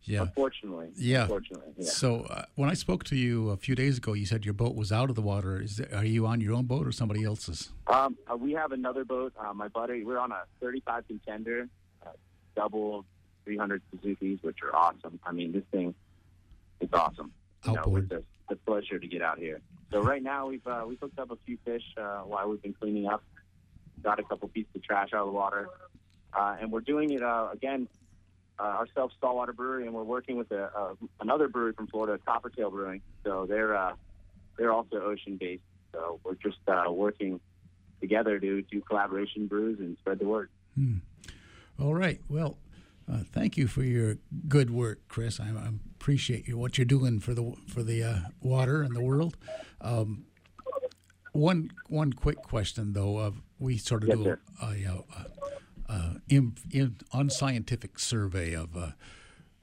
Yeah. 0.10 0.22
Unfortunately. 0.22 0.90
Yeah. 0.96 1.24
Unfortunately. 1.24 1.72
Yeah. 1.78 1.90
So 1.92 2.22
uh, 2.22 2.46
when 2.56 2.68
I 2.68 2.74
spoke 2.74 3.04
to 3.06 3.16
you 3.16 3.52
a 3.52 3.58
few 3.58 3.76
days 3.76 4.00
ago, 4.00 4.14
you 4.14 4.26
said 4.26 4.44
your 4.44 4.56
boat 4.56 4.74
was 4.74 4.92
out 4.92 5.12
of 5.12 5.16
the 5.16 5.22
water. 5.22 5.62
Is 5.62 5.78
there, 5.78 5.88
are 5.96 6.04
you 6.04 6.26
on 6.26 6.42
your 6.42 6.56
own 6.56 6.66
boat 6.66 6.88
or 6.88 6.92
somebody 6.92 7.24
else's? 7.24 7.70
Um, 7.86 8.18
uh, 8.26 8.36
we 8.36 8.54
have 8.54 8.72
another 8.72 9.06
boat. 9.06 9.34
Uh, 9.40 9.54
my 9.54 9.68
buddy, 9.68 10.04
we're 10.04 10.18
on 10.18 10.32
a 10.32 10.46
35 10.62 11.06
contender, 11.08 11.70
uh, 12.04 12.10
double 12.56 13.06
300 13.50 13.82
Suzuki's, 13.92 14.38
which 14.44 14.60
are 14.62 14.76
awesome. 14.76 15.20
I 15.26 15.32
mean, 15.32 15.52
this 15.52 15.64
thing, 15.72 15.96
is 16.80 16.90
awesome. 16.94 17.32
You 17.66 17.74
know, 17.74 17.96
it's 17.96 18.12
a, 18.12 18.22
a 18.54 18.56
pleasure 18.58 19.00
to 19.00 19.08
get 19.08 19.24
out 19.24 19.40
here. 19.40 19.60
So 19.92 20.04
right 20.04 20.22
now 20.22 20.48
we've 20.48 20.66
uh, 20.68 20.84
we've 20.88 21.00
hooked 21.00 21.18
up 21.18 21.32
a 21.32 21.36
few 21.48 21.58
fish 21.66 21.82
uh, 21.98 22.20
while 22.20 22.48
we've 22.48 22.62
been 22.62 22.74
cleaning 22.74 23.08
up. 23.08 23.24
Got 24.04 24.20
a 24.20 24.24
couple 24.24 24.48
pieces 24.50 24.70
of 24.76 24.84
trash 24.84 25.10
out 25.14 25.22
of 25.22 25.26
the 25.26 25.32
water, 25.32 25.68
uh, 26.32 26.58
and 26.62 26.72
we're 26.72 26.82
doing 26.82 27.12
it 27.12 27.24
uh, 27.24 27.48
again. 27.52 27.88
Uh, 28.60 28.64
ourselves, 28.64 29.16
Saltwater 29.20 29.54
Brewery, 29.54 29.86
and 29.86 29.96
we're 29.96 30.04
working 30.04 30.38
with 30.38 30.52
a, 30.52 30.96
another 31.22 31.48
brewery 31.48 31.74
from 31.74 31.88
Florida, 31.88 32.22
Coppertail 32.28 32.70
Brewing. 32.70 33.02
So 33.24 33.48
they're 33.48 33.76
uh, 33.76 33.94
they're 34.58 34.72
also 34.72 34.98
ocean 34.98 35.38
based. 35.38 35.64
So 35.92 36.20
we're 36.24 36.36
just 36.36 36.60
uh, 36.68 36.92
working 36.92 37.40
together 38.00 38.40
to 38.40 38.62
do 38.62 38.82
collaboration 38.82 39.48
brews 39.48 39.80
and 39.80 39.98
spread 39.98 40.20
the 40.20 40.28
word. 40.28 40.50
All 41.82 41.94
right. 41.94 42.22
Well, 42.30 42.58
uh, 43.12 43.20
thank 43.32 43.58
you 43.58 43.68
for 43.68 43.84
your 43.84 44.18
good 44.48 44.70
work, 44.70 45.00
Chris. 45.08 45.40
I, 45.40 45.46
I 45.46 45.70
appreciate 45.96 46.48
you 46.48 46.58
what 46.58 46.78
you're 46.78 46.86
doing 46.86 47.20
for 47.20 47.34
the 47.34 47.54
for 47.68 47.84
the 47.84 48.04
uh, 48.04 48.18
water 48.42 48.82
and 48.82 48.96
the 48.96 49.02
world. 49.02 49.38
Um, 49.82 50.26
one 51.32 51.72
one 51.88 52.14
quick 52.14 52.42
question 52.44 52.94
though. 52.94 53.18
Uh, 53.18 53.32
we 53.58 53.78
sort 53.78 54.04
of 54.04 54.10
Yes, 54.10 54.18
do 54.18 54.38
a, 54.62 54.96
a, 55.92 56.16
in, 56.30 56.56
in, 56.72 56.96
unscientific 57.14 58.00
survey 58.00 58.54
of 58.54 58.78
uh, 58.78 58.92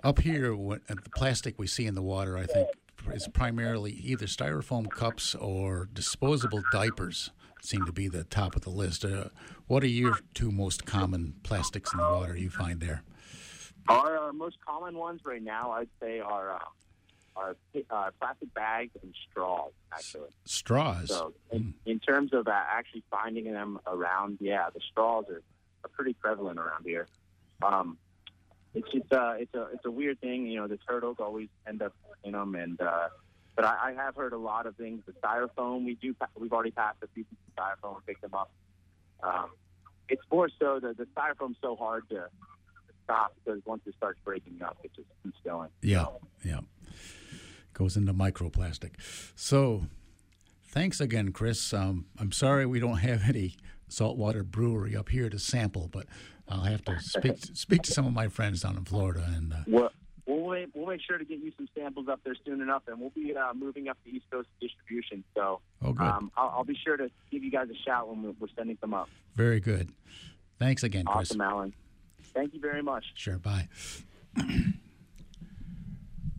up 0.02 0.20
here. 0.20 0.54
What 0.54 0.82
uh, 0.88 0.94
the 1.02 1.10
plastic 1.10 1.58
we 1.58 1.66
see 1.66 1.86
in 1.86 1.94
the 1.94 2.02
water, 2.02 2.36
I 2.36 2.46
think, 2.46 2.68
is 3.12 3.28
primarily 3.28 3.92
either 3.92 4.26
styrofoam 4.26 4.90
cups 4.90 5.34
or 5.34 5.88
disposable 5.92 6.62
diapers. 6.72 7.30
Seem 7.62 7.84
to 7.86 7.92
be 7.92 8.08
the 8.08 8.24
top 8.24 8.54
of 8.54 8.62
the 8.62 8.70
list. 8.70 9.04
Uh, 9.04 9.28
what 9.66 9.82
are 9.82 9.88
your 9.88 10.18
two 10.34 10.52
most 10.52 10.84
common 10.84 11.34
plastics 11.42 11.92
in 11.92 11.98
the 11.98 12.04
water 12.04 12.36
you 12.36 12.50
find 12.50 12.80
there? 12.80 13.02
Our, 13.88 14.18
our 14.18 14.32
most 14.32 14.56
common 14.66 14.96
ones 14.96 15.20
right 15.24 15.42
now, 15.42 15.72
I'd 15.72 15.88
say, 16.00 16.20
are 16.20 16.52
uh, 16.52 16.58
are 17.36 17.56
uh, 17.90 18.10
plastic 18.18 18.52
bags 18.54 18.92
and 19.02 19.14
straws. 19.30 19.72
Actually, 19.92 20.30
Straws. 20.44 21.08
so 21.08 21.34
in, 21.52 21.74
in 21.84 22.00
terms 22.00 22.32
of 22.32 22.48
uh, 22.48 22.50
actually 22.50 23.04
finding 23.10 23.52
them 23.52 23.78
around, 23.86 24.38
yeah, 24.40 24.68
the 24.72 24.80
straws 24.90 25.26
are, 25.28 25.42
are 25.84 25.88
pretty 25.92 26.14
prevalent 26.14 26.58
around 26.58 26.84
here. 26.84 27.06
Um, 27.62 27.98
it's 28.74 28.90
just 28.90 29.12
uh, 29.12 29.34
it's 29.38 29.54
a 29.54 29.68
it's 29.72 29.84
a 29.84 29.90
weird 29.90 30.20
thing. 30.20 30.46
You 30.46 30.60
know, 30.60 30.66
the 30.66 30.78
turtles 30.78 31.16
always 31.20 31.48
end 31.66 31.82
up 31.82 31.94
in 32.24 32.32
them, 32.32 32.54
and 32.54 32.80
uh, 32.80 33.08
but 33.54 33.64
I, 33.64 33.90
I 33.90 34.04
have 34.04 34.16
heard 34.16 34.32
a 34.32 34.38
lot 34.38 34.66
of 34.66 34.76
things. 34.76 35.02
The 35.06 35.12
styrofoam, 35.12 35.84
we 35.84 35.94
do 35.94 36.14
we've 36.38 36.52
already 36.52 36.72
passed 36.72 36.98
a 37.02 37.06
few 37.14 37.24
pieces 37.24 37.38
of 37.48 37.64
styrofoam 37.64 37.96
and 37.96 38.06
picked 38.06 38.22
them 38.22 38.34
up. 38.34 38.50
Um, 39.22 39.50
it's 40.08 40.22
more 40.30 40.48
so 40.58 40.78
the 40.80 40.92
the 40.92 41.06
styrofoam's 41.16 41.56
so 41.62 41.76
hard 41.76 42.08
to 42.10 42.28
stop 43.06 43.34
because 43.44 43.60
once 43.64 43.82
it 43.86 43.94
starts 43.96 44.18
breaking 44.24 44.60
up, 44.62 44.76
it 44.82 44.90
just 44.94 45.08
keeps 45.22 45.38
going. 45.44 45.70
Yeah, 45.80 46.06
yeah. 46.44 46.60
Goes 47.72 47.96
into 47.96 48.12
microplastic. 48.12 48.92
So, 49.34 49.86
thanks 50.68 51.00
again, 51.00 51.32
Chris. 51.32 51.72
Um, 51.72 52.06
I'm 52.18 52.32
sorry 52.32 52.66
we 52.66 52.80
don't 52.80 52.98
have 52.98 53.22
any 53.28 53.56
saltwater 53.88 54.42
brewery 54.42 54.96
up 54.96 55.08
here 55.10 55.28
to 55.30 55.38
sample, 55.38 55.88
but 55.92 56.06
I'll 56.48 56.62
have 56.62 56.84
to 56.86 56.98
speak 57.00 57.36
speak 57.54 57.82
to 57.82 57.92
some 57.92 58.06
of 58.06 58.12
my 58.12 58.28
friends 58.28 58.62
down 58.62 58.76
in 58.76 58.84
Florida. 58.84 59.24
And 59.36 59.52
uh, 59.52 59.56
Well, 59.66 59.90
we'll 60.26 60.50
make, 60.52 60.68
we'll 60.74 60.86
make 60.86 61.00
sure 61.06 61.18
to 61.18 61.24
get 61.24 61.38
you 61.40 61.52
some 61.56 61.68
samples 61.76 62.08
up 62.08 62.20
there 62.24 62.34
soon 62.46 62.60
enough, 62.62 62.82
and 62.88 62.98
we'll 62.98 63.10
be 63.10 63.34
uh, 63.36 63.52
moving 63.54 63.88
up 63.88 63.98
the 64.04 64.10
East 64.10 64.24
Coast 64.30 64.48
distribution. 64.60 65.22
So 65.34 65.60
Oh, 65.82 65.94
um, 65.98 66.32
I'll, 66.36 66.48
I'll 66.58 66.64
be 66.64 66.76
sure 66.82 66.96
to 66.96 67.10
give 67.30 67.44
you 67.44 67.50
guys 67.50 67.68
a 67.70 67.76
shout 67.84 68.08
when 68.08 68.22
we're, 68.22 68.32
we're 68.40 68.48
sending 68.56 68.78
them 68.80 68.94
up. 68.94 69.08
very 69.34 69.60
good. 69.60 69.90
Thanks 70.58 70.82
again, 70.82 71.04
Chris. 71.04 71.30
Awesome, 71.32 71.42
Alan. 71.42 71.74
Thank 72.36 72.52
you 72.54 72.60
very 72.60 72.82
much. 72.82 73.04
Sure. 73.14 73.38
Bye. 73.38 73.68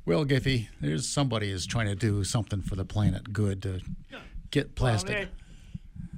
well, 0.05 0.25
Giffy, 0.25 0.67
there's 0.79 1.09
somebody 1.09 1.49
is 1.49 1.65
trying 1.65 1.87
to 1.87 1.95
do 1.95 2.23
something 2.23 2.61
for 2.61 2.75
the 2.75 2.85
planet 2.85 3.33
good 3.33 3.63
to 3.63 3.81
get 4.51 4.75
plastic. 4.75 5.15
Well, 5.15 5.25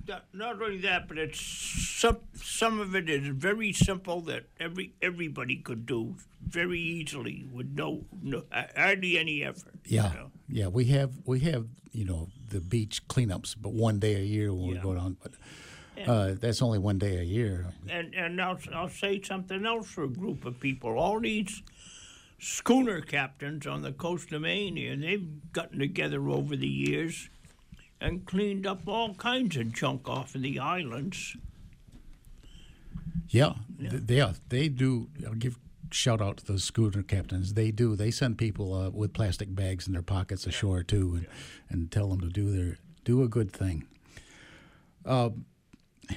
that- 0.08 0.26
not 0.34 0.60
only 0.62 0.80
that, 0.80 1.08
but 1.08 1.20
it's 1.20 1.40
some 1.40 2.18
some 2.34 2.80
of 2.80 2.96
it 2.96 3.08
is 3.12 3.28
very 3.28 3.72
simple 3.72 4.22
that 4.22 4.46
every 4.60 4.94
everybody 5.04 5.58
could 5.58 5.86
do 5.86 6.16
very 6.44 6.80
easily 6.80 7.46
with 7.54 7.68
no, 7.76 8.06
no 8.24 8.44
hardly 8.76 9.20
any 9.20 9.44
effort. 9.44 9.76
you 9.86 9.98
Yeah, 9.98 10.14
know. 10.14 10.32
yeah. 10.48 10.68
We 10.68 10.86
have 10.86 11.12
we 11.28 11.42
have 11.42 11.68
you 11.92 12.06
know 12.06 12.30
the 12.50 12.60
beach 12.60 13.08
cleanups, 13.08 13.56
but 13.62 13.72
one 13.74 14.00
day 14.00 14.16
a 14.16 14.24
year 14.24 14.52
when 14.52 14.68
we 14.70 14.78
go 14.80 14.96
down. 14.96 15.18
But 15.22 15.34
uh, 16.08 16.36
that's 16.40 16.62
only 16.62 16.80
one 16.80 16.98
day 16.98 17.18
a 17.18 17.24
year. 17.24 17.68
And 17.90 18.14
and 18.14 18.42
I'll 18.42 18.60
I'll 18.74 18.90
say 18.90 19.22
something 19.22 19.66
else 19.66 19.88
for 19.88 20.04
a 20.04 20.10
group 20.10 20.46
of 20.46 20.60
people. 20.60 20.98
All 20.98 21.20
these 21.20 21.62
schooner 22.40 23.02
captains 23.02 23.68
on 23.68 23.82
the 23.82 23.92
coast 23.92 24.32
of 24.32 24.42
Maine 24.42 24.76
here, 24.76 24.96
they've 24.96 25.28
gotten 25.52 25.80
together 25.80 26.30
over 26.30 26.56
the 26.56 26.68
years 26.68 27.30
and 28.02 28.26
cleaned 28.26 28.66
up 28.66 28.88
all 28.88 29.14
kinds 29.16 29.58
of 29.58 29.74
junk 29.74 30.08
off 30.08 30.36
of 30.36 30.42
the 30.42 30.60
islands. 30.60 31.36
Yeah, 33.28 33.54
th- 33.80 34.04
they 34.06 34.22
are. 34.22 34.34
They 34.48 34.70
do. 34.70 35.10
I'll 35.26 35.34
give 35.34 35.60
shout 35.92 36.22
out 36.22 36.38
to 36.38 36.46
those 36.46 36.64
schooner 36.64 37.04
captains. 37.04 37.54
They 37.54 37.72
do. 37.72 37.96
They 37.96 38.12
send 38.12 38.38
people 38.38 38.74
uh, 38.74 38.90
with 38.90 39.14
plastic 39.14 39.54
bags 39.54 39.88
in 39.88 39.94
their 39.94 40.02
pockets 40.02 40.46
ashore 40.48 40.84
too, 40.84 41.16
and, 41.16 41.28
and 41.70 41.92
tell 41.92 42.10
them 42.10 42.22
to 42.22 42.30
do 42.30 42.52
their 42.52 42.78
do 43.04 43.24
a 43.24 43.28
good 43.28 43.52
thing. 43.52 43.88
Um, 45.06 45.46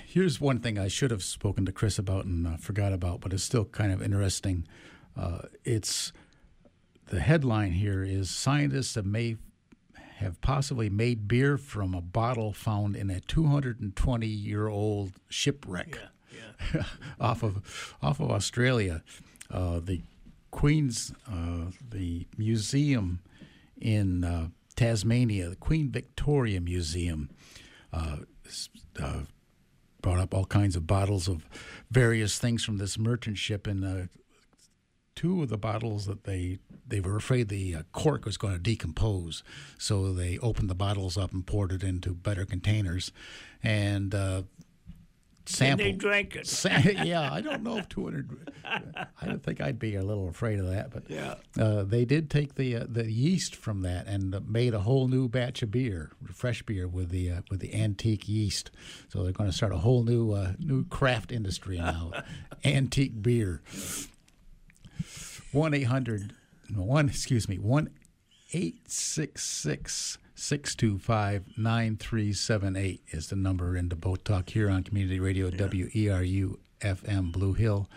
here's 0.06 0.40
one 0.40 0.58
thing 0.58 0.78
I 0.78 0.88
should 0.88 1.10
have 1.10 1.22
spoken 1.22 1.66
to 1.66 1.72
Chris 1.72 1.98
about 1.98 2.24
and 2.24 2.46
uh, 2.46 2.56
forgot 2.56 2.92
about, 2.92 3.20
but 3.20 3.32
it's 3.32 3.42
still 3.42 3.64
kind 3.64 3.92
of 3.92 4.02
interesting. 4.02 4.66
Uh, 5.16 5.40
it's 5.64 6.12
the 7.06 7.20
headline 7.20 7.72
here 7.72 8.02
is 8.02 8.30
scientists 8.30 8.94
have 8.94 9.06
may 9.06 9.36
have 10.16 10.40
possibly 10.40 10.88
made 10.88 11.26
beer 11.26 11.58
from 11.58 11.94
a 11.94 12.00
bottle 12.00 12.52
found 12.52 12.94
in 12.96 13.10
a 13.10 13.20
220 13.20 14.26
year 14.26 14.68
old 14.68 15.12
shipwreck 15.28 15.98
off 17.20 17.42
of 17.42 17.96
off 18.00 18.20
of 18.20 18.30
Australia. 18.30 19.02
Uh, 19.50 19.80
the 19.80 20.02
Queen's 20.50 21.12
uh, 21.30 21.70
the 21.90 22.26
museum 22.36 23.20
in 23.80 24.24
uh, 24.24 24.48
Tasmania, 24.76 25.48
the 25.48 25.56
Queen 25.56 25.90
Victoria 25.90 26.60
Museum, 26.60 27.30
uh, 27.92 28.18
uh, 29.02 29.20
brought 30.02 30.18
up 30.18 30.34
all 30.34 30.44
kinds 30.44 30.76
of 30.76 30.86
bottles 30.86 31.28
of 31.28 31.48
various 31.90 32.38
things 32.38 32.64
from 32.64 32.78
this 32.78 32.98
merchant 32.98 33.38
ship, 33.38 33.66
and 33.66 33.84
uh, 33.84 34.06
two 35.14 35.42
of 35.42 35.48
the 35.48 35.58
bottles 35.58 36.06
that 36.06 36.24
they 36.24 36.58
they 36.86 37.00
were 37.00 37.16
afraid 37.16 37.48
the 37.48 37.74
uh, 37.76 37.82
cork 37.92 38.24
was 38.24 38.36
going 38.36 38.52
to 38.52 38.58
decompose, 38.58 39.42
so 39.78 40.12
they 40.12 40.36
opened 40.38 40.68
the 40.68 40.74
bottles 40.74 41.16
up 41.16 41.32
and 41.32 41.46
poured 41.46 41.72
it 41.72 41.82
into 41.82 42.14
better 42.14 42.44
containers, 42.44 43.10
and. 43.62 44.14
Uh, 45.60 45.64
And 45.64 45.80
they 45.80 45.92
drank 45.92 46.36
it. 46.36 46.46
Sa- 46.46 46.68
yeah, 47.02 47.32
I 47.32 47.40
don't 47.40 47.62
know 47.62 47.78
if 47.78 47.88
200. 47.88 48.50
I 48.64 49.26
don't 49.26 49.42
think 49.42 49.60
I'd 49.60 49.78
be 49.78 49.96
a 49.96 50.02
little 50.02 50.28
afraid 50.28 50.58
of 50.60 50.68
that, 50.68 50.90
but 50.90 51.04
Yeah. 51.10 51.34
uh, 51.58 51.82
they 51.82 52.04
did 52.04 52.30
take 52.30 52.54
the 52.54 52.76
uh, 52.76 52.86
the 52.88 53.10
yeast 53.10 53.56
from 53.56 53.82
that 53.82 54.06
and 54.06 54.48
made 54.48 54.72
a 54.72 54.80
whole 54.80 55.08
new 55.08 55.28
batch 55.28 55.62
of 55.62 55.70
beer, 55.72 56.12
fresh 56.32 56.62
beer 56.62 56.86
with 56.86 57.08
the 57.10 57.30
uh, 57.30 57.40
with 57.50 57.58
the 57.60 57.74
antique 57.74 58.28
yeast. 58.28 58.70
So 59.08 59.22
they're 59.24 59.32
going 59.32 59.50
to 59.50 59.56
start 59.56 59.72
a 59.72 59.78
whole 59.78 60.04
new 60.04 60.32
uh, 60.32 60.52
new 60.60 60.84
craft 60.86 61.32
industry 61.32 61.78
now, 61.78 62.12
antique 62.64 63.20
beer. 63.20 63.62
One 65.50 65.74
eight 65.74 65.84
hundred 65.84 66.32
one 66.74 67.08
excuse 67.08 67.48
me 67.48 67.58
one 67.58 67.90
eight 68.52 68.88
six 68.90 69.42
six. 69.44 70.18
625-9378 70.42 73.00
is 73.12 73.28
the 73.28 73.36
number 73.36 73.76
in 73.76 73.90
the 73.90 73.94
boat 73.94 74.24
talk 74.24 74.50
here 74.50 74.68
on 74.68 74.82
community 74.82 75.20
radio 75.20 75.48
WERU 75.50 76.56
FM 76.80 77.30
Blue 77.30 77.52
Hill. 77.52 77.88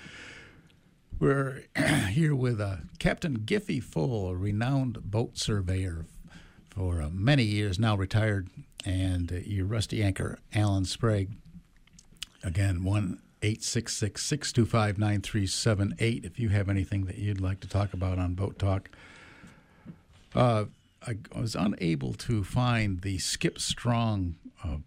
We're 1.18 1.64
here 2.12 2.36
with 2.36 2.62
uh, 2.62 2.76
Captain 3.00 3.40
Giffy 3.40 3.82
Full, 3.82 4.30
a 4.30 4.36
renowned 4.36 5.10
boat 5.10 5.40
surveyor 5.40 6.06
for 6.70 7.02
uh, 7.02 7.10
many 7.12 7.42
years, 7.42 7.80
now 7.80 7.96
retired, 7.96 8.48
and 8.86 9.32
uh, 9.32 9.38
your 9.38 9.66
rusty 9.66 10.04
anchor, 10.04 10.38
Alan 10.54 10.86
Sprague. 10.86 11.32
Again, 12.44 12.84
one 12.84 13.24
866 13.42 14.22
625 14.22 15.00
9378 15.00 16.24
if 16.24 16.38
you 16.38 16.50
have 16.50 16.70
anything 16.70 17.06
that 17.06 17.18
you'd 17.18 17.42
like 17.42 17.60
to 17.62 17.68
talk 17.68 17.94
about 17.94 18.20
on 18.20 18.36
Boat 18.36 18.60
Talk. 18.60 18.92
I, 21.08 21.18
I 21.36 21.40
was 21.40 21.56
unable 21.56 22.14
to 22.14 22.44
find 22.44 23.02
the 23.02 23.18
Skip 23.18 23.60
Strong 23.60 24.36
uh, 24.64 24.78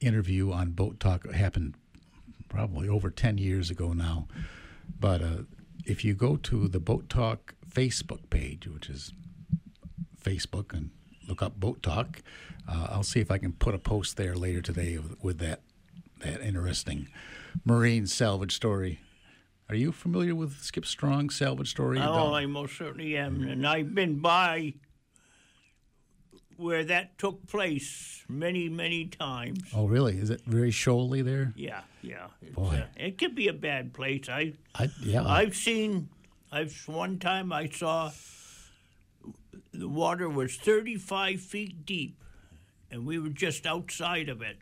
interview 0.00 0.52
on 0.52 0.70
Boat 0.70 1.00
Talk. 1.00 1.24
It 1.24 1.34
happened 1.34 1.74
probably 2.48 2.88
over 2.88 3.10
10 3.10 3.38
years 3.38 3.70
ago 3.70 3.92
now. 3.92 4.28
But 4.98 5.22
uh, 5.22 5.36
if 5.84 6.04
you 6.04 6.14
go 6.14 6.36
to 6.36 6.68
the 6.68 6.80
Boat 6.80 7.08
Talk 7.08 7.54
Facebook 7.68 8.30
page, 8.30 8.66
which 8.66 8.88
is 8.88 9.12
Facebook, 10.22 10.72
and 10.72 10.90
look 11.28 11.42
up 11.42 11.58
Boat 11.58 11.82
Talk, 11.82 12.22
uh, 12.68 12.88
I'll 12.90 13.02
see 13.02 13.20
if 13.20 13.30
I 13.30 13.38
can 13.38 13.52
put 13.52 13.74
a 13.74 13.78
post 13.78 14.16
there 14.16 14.34
later 14.34 14.62
today 14.62 14.98
with, 14.98 15.22
with 15.22 15.38
that 15.38 15.60
that 16.20 16.40
interesting 16.40 17.08
marine 17.64 18.06
salvage 18.06 18.54
story. 18.54 19.00
Are 19.68 19.74
you 19.74 19.92
familiar 19.92 20.34
with 20.34 20.60
Skip 20.62 20.86
Strong's 20.86 21.36
salvage 21.36 21.70
story? 21.70 21.98
Oh, 22.00 22.32
I 22.34 22.46
most 22.46 22.76
certainly 22.76 23.16
am, 23.16 23.42
and 23.42 23.66
I've 23.66 23.94
been 23.94 24.20
by 24.20 24.74
where 26.56 26.84
that 26.84 27.18
took 27.18 27.46
place 27.46 28.24
many, 28.28 28.68
many 28.68 29.06
times. 29.06 29.60
Oh, 29.74 29.86
really? 29.86 30.18
Is 30.18 30.30
it 30.30 30.42
very 30.46 30.70
shoaly 30.70 31.24
there? 31.24 31.52
Yeah, 31.56 31.80
yeah. 32.02 32.28
Boy. 32.52 32.82
uh, 32.82 32.86
it 32.96 33.18
could 33.18 33.34
be 33.34 33.48
a 33.48 33.52
bad 33.52 33.92
place. 33.92 34.28
I, 34.28 34.54
I 34.74 34.90
yeah. 35.00 35.26
I've 35.26 35.56
seen. 35.56 36.08
I've 36.52 36.74
one 36.86 37.18
time 37.18 37.52
I 37.52 37.68
saw 37.68 38.12
the 39.72 39.88
water 39.88 40.28
was 40.28 40.56
35 40.56 41.40
feet 41.40 41.84
deep, 41.84 42.22
and 42.90 43.04
we 43.04 43.18
were 43.18 43.30
just 43.30 43.66
outside 43.66 44.28
of 44.28 44.40
it, 44.40 44.58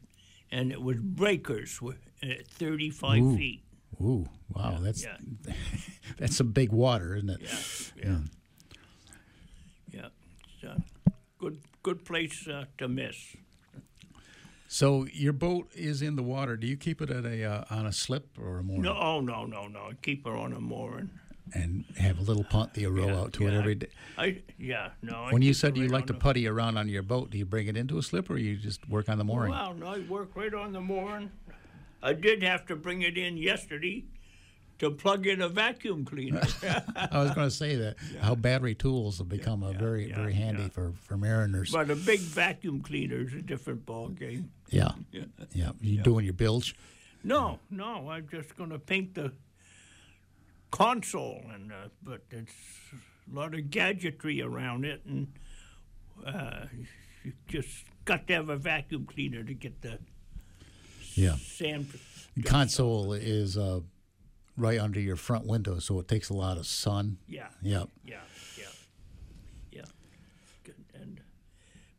and 0.50 0.72
it 0.72 0.80
was 0.80 0.96
breakers 0.98 1.82
were 1.82 1.96
at 2.22 2.46
35 2.48 3.22
Ooh. 3.22 3.36
feet. 3.36 3.62
Ooh, 4.00 4.26
wow, 4.48 4.78
that's 4.80 5.04
yeah. 5.04 5.16
that's 6.18 6.36
some 6.36 6.52
big 6.52 6.72
water, 6.72 7.14
isn't 7.14 7.30
it? 7.30 7.40
Yeah, 7.42 8.04
yeah, 8.04 8.18
yeah. 9.92 10.08
It's 10.54 10.64
a 10.64 10.82
good, 11.82 12.04
place 12.04 12.46
uh, 12.48 12.64
to 12.78 12.88
miss. 12.88 13.36
So 14.68 15.06
your 15.12 15.34
boat 15.34 15.70
is 15.74 16.00
in 16.00 16.16
the 16.16 16.22
water. 16.22 16.56
Do 16.56 16.66
you 16.66 16.76
keep 16.76 17.02
it 17.02 17.10
at 17.10 17.26
a 17.26 17.44
uh, 17.44 17.64
on 17.70 17.86
a 17.86 17.92
slip 17.92 18.38
or 18.40 18.58
a 18.58 18.62
mooring? 18.62 18.82
No, 18.82 18.96
oh, 18.98 19.20
no, 19.20 19.44
no, 19.44 19.66
no. 19.66 19.90
Keep 20.00 20.26
her 20.26 20.34
on 20.34 20.52
a 20.52 20.60
mooring. 20.60 21.10
And 21.54 21.84
have 21.98 22.18
a 22.18 22.22
little 22.22 22.44
punt 22.44 22.72
that 22.72 22.80
you 22.80 22.88
row 22.88 23.14
out 23.14 23.34
to 23.34 23.46
it 23.46 23.52
every 23.52 23.74
day. 23.74 23.88
I 24.16 24.40
yeah 24.58 24.90
no. 25.02 25.24
I 25.24 25.32
When 25.32 25.42
you 25.42 25.52
said 25.52 25.76
you 25.76 25.82
right 25.82 25.92
like 25.92 26.06
to 26.06 26.14
putty 26.14 26.46
around 26.48 26.78
on 26.78 26.88
your 26.88 27.02
boat, 27.02 27.30
do 27.30 27.36
you 27.36 27.44
bring 27.44 27.66
it 27.66 27.76
into 27.76 27.98
a 27.98 28.02
slip 28.02 28.30
or 28.30 28.38
you 28.38 28.56
just 28.56 28.88
work 28.88 29.10
on 29.10 29.18
the 29.18 29.24
mooring? 29.24 29.50
Well, 29.50 29.74
no, 29.74 29.88
I 29.88 29.98
work 30.00 30.34
right 30.34 30.54
on 30.54 30.72
the 30.72 30.80
mooring. 30.80 31.30
I 32.02 32.14
did 32.14 32.42
have 32.42 32.64
to 32.66 32.76
bring 32.76 33.02
it 33.02 33.18
in 33.18 33.36
yesterday 33.36 34.04
to 34.82 34.90
plug 34.90 35.26
in 35.26 35.40
a 35.40 35.48
vacuum 35.48 36.04
cleaner. 36.04 36.42
I 36.96 37.22
was 37.22 37.30
going 37.32 37.48
to 37.48 37.54
say 37.54 37.76
that 37.76 37.96
how 38.20 38.34
battery 38.34 38.74
tools 38.74 39.18
have 39.18 39.28
become 39.28 39.62
a 39.62 39.72
very 39.72 40.12
very 40.12 40.34
handy 40.34 40.68
for 40.68 40.92
for 41.02 41.16
mariners. 41.16 41.70
but 41.72 41.90
a 41.90 41.96
big 41.96 42.20
vacuum 42.20 42.82
cleaner 42.82 43.22
is 43.22 43.32
a 43.32 43.40
different 43.42 43.86
ball 43.86 44.08
game. 44.08 44.50
yeah, 44.70 44.92
Yeah. 45.12 45.24
yeah. 45.52 45.70
You 45.80 46.02
doing 46.02 46.24
your 46.24 46.34
bilge? 46.34 46.74
No, 47.24 47.58
no, 47.70 48.10
I'm 48.10 48.28
just 48.28 48.56
going 48.56 48.70
to 48.70 48.78
paint 48.80 49.14
the 49.14 49.32
console, 50.70 51.42
and 51.54 51.70
uh, 51.72 51.88
but 52.02 52.22
it's 52.30 52.52
a 53.30 53.34
lot 53.34 53.54
of 53.54 53.70
gadgetry 53.70 54.42
around 54.42 54.84
it, 54.84 55.02
and 55.06 55.28
uh, 56.26 56.66
you 57.24 57.32
just 57.46 57.84
got 58.04 58.26
to 58.26 58.32
have 58.34 58.48
a 58.48 58.56
vacuum 58.56 59.06
cleaner 59.06 59.44
to 59.44 59.54
get 59.54 59.80
the 59.82 59.98
Yeah. 61.14 61.36
sand. 61.36 61.86
Console 62.44 63.12
is 63.12 63.56
uh, 63.58 63.80
right 64.56 64.78
under 64.78 65.00
your 65.00 65.16
front 65.16 65.46
window, 65.46 65.78
so 65.78 65.98
it 65.98 66.08
takes 66.08 66.28
a 66.28 66.34
lot 66.34 66.58
of 66.58 66.66
sun. 66.66 67.18
Yeah. 67.26 67.48
Yep. 67.62 67.88
Yeah, 68.04 68.16
yeah, 68.58 68.64
yeah. 69.70 69.84
Good. 70.64 70.74
And 70.94 71.20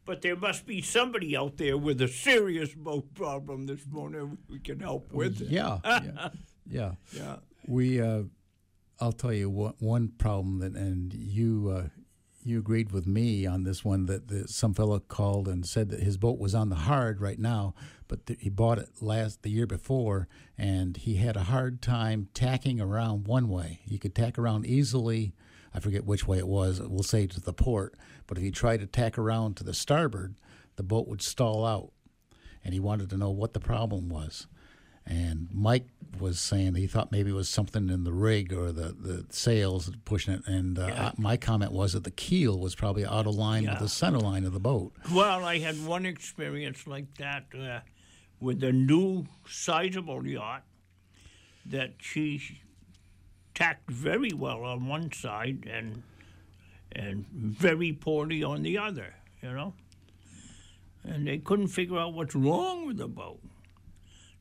but 0.05 0.21
there 0.21 0.35
must 0.35 0.65
be 0.65 0.81
somebody 0.81 1.35
out 1.35 1.57
there 1.57 1.77
with 1.77 2.01
a 2.01 2.07
serious 2.07 2.73
boat 2.73 3.13
problem 3.13 3.65
this 3.65 3.85
morning 3.89 4.37
we 4.49 4.59
can 4.59 4.79
help 4.79 5.11
with. 5.11 5.41
Yeah, 5.41 5.79
yeah, 5.85 6.29
yeah. 6.69 6.91
Yeah. 7.11 7.35
We, 7.67 8.01
uh, 8.01 8.23
I'll 8.99 9.13
tell 9.13 9.33
you 9.33 9.49
what, 9.49 9.81
one 9.81 10.09
problem 10.17 10.59
that, 10.59 10.73
and 10.75 11.13
you, 11.13 11.69
uh, 11.75 11.87
you 12.45 12.59
agreed 12.59 12.91
with 12.91 13.07
me 13.07 13.45
on 13.45 13.63
this 13.63 13.83
one 13.83 14.05
that 14.07 14.27
the, 14.27 14.47
some 14.47 14.73
fellow 14.73 14.99
called 14.99 15.47
and 15.47 15.65
said 15.65 15.89
that 15.89 16.01
his 16.01 16.17
boat 16.17 16.39
was 16.39 16.53
on 16.53 16.69
the 16.69 16.75
hard 16.75 17.21
right 17.21 17.39
now, 17.39 17.73
but 18.07 18.25
th- 18.25 18.39
he 18.41 18.49
bought 18.49 18.79
it 18.79 18.89
last 19.01 19.43
the 19.43 19.49
year 19.49 19.65
before, 19.65 20.27
and 20.57 20.97
he 20.97 21.15
had 21.15 21.35
a 21.35 21.43
hard 21.43 21.81
time 21.81 22.27
tacking 22.33 22.79
around 22.79 23.27
one 23.27 23.49
way. 23.49 23.81
You 23.85 23.99
could 23.99 24.15
tack 24.15 24.37
around 24.37 24.65
easily. 24.65 25.33
I 25.73 25.79
forget 25.79 26.05
which 26.05 26.27
way 26.27 26.37
it 26.37 26.47
was. 26.47 26.79
We'll 26.81 27.03
say 27.03 27.27
to 27.27 27.41
the 27.41 27.53
port, 27.53 27.95
but 28.27 28.37
if 28.37 28.43
you 28.43 28.51
tried 28.51 28.81
to 28.81 28.87
tack 28.87 29.17
around 29.17 29.57
to 29.57 29.63
the 29.63 29.73
starboard, 29.73 30.35
the 30.75 30.83
boat 30.83 31.07
would 31.07 31.21
stall 31.21 31.65
out 31.65 31.91
and 32.63 32.73
he 32.73 32.79
wanted 32.79 33.09
to 33.09 33.17
know 33.17 33.29
what 33.29 33.53
the 33.53 33.59
problem 33.59 34.09
was. 34.09 34.47
And 35.05 35.49
Mike 35.53 35.85
was 36.19 36.39
saying 36.39 36.73
that 36.73 36.79
he 36.79 36.87
thought 36.87 37.11
maybe 37.11 37.31
it 37.31 37.33
was 37.33 37.49
something 37.49 37.89
in 37.89 38.03
the 38.03 38.13
rig 38.13 38.53
or 38.53 38.71
the, 38.71 38.93
the 38.97 39.25
sails 39.29 39.91
pushing 40.05 40.33
it. 40.35 40.47
And 40.47 40.77
uh, 40.79 40.87
Yeah. 40.87 41.11
my 41.17 41.37
comment 41.37 41.71
was 41.71 41.93
that 41.93 42.03
the 42.03 42.11
keel 42.11 42.59
was 42.59 42.75
probably 42.75 43.05
out 43.05 43.25
of 43.27 43.35
line 43.35 43.65
with 43.67 43.79
the 43.79 43.89
center 43.89 44.19
line 44.19 44.45
of 44.45 44.53
the 44.53 44.59
boat. 44.59 44.93
Well, 45.11 45.43
I 45.43 45.59
had 45.59 45.85
one 45.85 46.05
experience 46.05 46.85
like 46.87 47.13
that 47.17 47.45
uh, 47.59 47.79
with 48.39 48.63
a 48.63 48.71
new 48.71 49.25
sizable 49.47 50.25
yacht 50.25 50.63
that 51.65 51.93
she 51.99 52.59
tacked 53.55 53.89
very 53.89 54.31
well 54.33 54.63
on 54.63 54.87
one 54.87 55.11
side 55.11 55.67
and 55.69 56.03
and 56.95 57.25
very 57.33 57.91
poorly 57.91 58.43
on 58.43 58.61
the 58.61 58.77
other, 58.77 59.15
you 59.41 59.51
know. 59.51 59.73
And 61.03 61.27
they 61.27 61.39
couldn't 61.39 61.67
figure 61.69 61.97
out 61.97 62.13
what's 62.13 62.35
wrong 62.35 62.85
with 62.85 62.97
the 62.97 63.07
boat. 63.07 63.39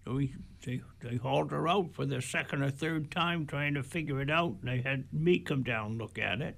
So 0.05 0.15
we, 0.15 0.35
they, 0.63 0.81
they 1.01 1.17
hauled 1.17 1.51
her 1.51 1.69
out 1.69 1.93
for 1.93 2.07
the 2.07 2.21
second 2.23 2.63
or 2.63 2.71
third 2.71 3.11
time 3.11 3.47
trying 3.47 3.75
to 3.75 3.83
figure 3.83 4.21
it 4.21 4.31
out. 4.31 4.57
And 4.61 4.69
they 4.69 4.81
had 4.81 5.05
me 5.13 5.39
come 5.39 5.63
down 5.63 5.93
and 5.93 5.99
look 6.01 6.19
at 6.19 6.41
it. 6.41 6.57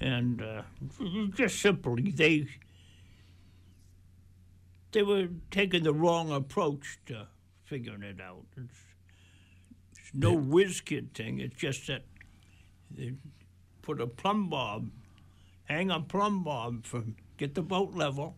And 0.00 0.42
uh, 0.42 0.62
just 1.34 1.60
simply, 1.60 2.10
they 2.10 2.46
they 4.92 5.02
were 5.02 5.28
taking 5.50 5.84
the 5.84 5.94
wrong 5.94 6.32
approach 6.32 6.98
to 7.06 7.28
figuring 7.64 8.02
it 8.02 8.20
out. 8.20 8.44
It's, 8.56 8.78
it's 9.98 10.10
no 10.14 10.34
whiz 10.34 10.80
kid 10.80 11.14
thing. 11.14 11.38
It's 11.38 11.56
just 11.56 11.86
that 11.86 12.02
they 12.90 13.12
put 13.80 14.00
a 14.00 14.06
plumb 14.06 14.48
bob, 14.50 14.90
hang 15.64 15.90
a 15.90 16.00
plumb 16.00 16.44
bob 16.44 16.84
from 16.84 17.16
get 17.38 17.54
the 17.54 17.62
boat 17.62 17.94
level. 17.94 18.36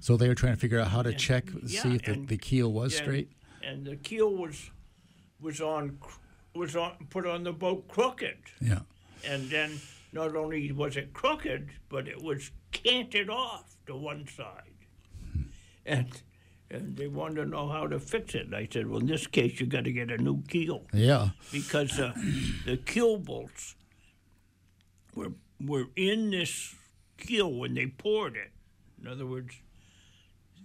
So 0.00 0.16
they 0.16 0.26
were 0.28 0.34
trying 0.34 0.54
to 0.54 0.60
figure 0.60 0.80
out 0.80 0.88
how 0.88 1.02
to 1.02 1.10
And- 1.10 1.18
check, 1.18 1.44
yeah, 1.64 1.82
see 1.82 1.94
if 1.94 2.02
the, 2.04 2.24
the 2.26 2.38
keel 2.38 2.72
was 2.72 2.96
straight. 2.96 3.30
And 3.62 3.86
the 3.86 3.96
keel 3.96 4.34
was 4.34 4.70
was 5.40 5.60
on 5.60 5.98
was 6.54 6.76
on 6.76 7.06
put 7.10 7.26
on 7.26 7.44
the 7.44 7.52
boat 7.52 7.88
crooked. 7.88 8.38
Yeah. 8.60 8.80
And 9.24 9.48
then 9.50 9.80
not 10.12 10.34
only 10.36 10.70
was 10.72 10.96
it 10.96 11.12
crooked, 11.12 11.70
but 11.88 12.08
it 12.08 12.20
was 12.22 12.50
canted 12.72 13.30
off 13.30 13.76
to 13.86 13.96
one 13.96 14.26
side. 14.26 14.62
And 15.86 16.08
and 16.70 16.96
they 16.96 17.06
wanted 17.06 17.36
to 17.36 17.44
know 17.46 17.68
how 17.68 17.86
to 17.86 18.00
fix 18.00 18.34
it. 18.34 18.46
And 18.46 18.54
I 18.56 18.66
said, 18.72 18.86
well, 18.88 19.00
in 19.00 19.06
this 19.06 19.26
case, 19.26 19.60
you 19.60 19.66
got 19.66 19.84
to 19.84 19.92
get 19.92 20.10
a 20.10 20.16
new 20.16 20.42
keel 20.48 20.86
Yeah. 20.94 21.30
because 21.50 21.98
uh, 22.00 22.12
the 22.64 22.78
keel 22.78 23.18
bolts 23.18 23.74
were 25.14 25.32
were 25.60 25.86
in 25.96 26.30
this 26.30 26.74
keel 27.18 27.52
when 27.52 27.74
they 27.74 27.86
poured 27.86 28.36
it. 28.36 28.50
In 29.00 29.06
other 29.08 29.26
words, 29.26 29.54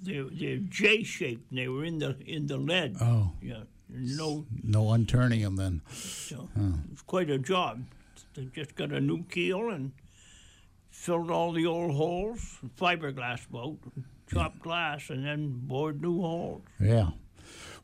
they're, 0.02 0.26
they're 0.32 0.58
J 0.58 1.04
shaped 1.04 1.50
and 1.52 1.60
they 1.60 1.68
were 1.68 1.84
in 1.86 2.00
the 2.00 2.18
in 2.26 2.48
the 2.48 2.58
lead. 2.58 2.96
Oh. 3.02 3.32
Yeah, 3.42 3.64
no, 3.90 4.46
No 4.64 4.92
unturning 4.92 5.42
them 5.42 5.56
then. 5.56 5.82
so 5.92 6.50
it's 6.92 7.02
quite 7.04 7.30
a 7.30 7.38
job. 7.38 7.84
They 8.36 8.46
just 8.46 8.76
got 8.76 8.92
a 8.92 9.00
new 9.02 9.24
keel 9.24 9.70
and 9.70 9.92
filled 10.92 11.32
all 11.32 11.52
the 11.52 11.66
old 11.66 11.96
holes, 11.96 12.60
fiberglass 12.80 13.48
boat, 13.50 13.80
chopped 14.32 14.60
glass, 14.60 15.10
and 15.10 15.26
then 15.26 15.62
bored 15.64 16.02
new 16.02 16.22
holes. 16.22 16.62
Yeah. 16.80 17.12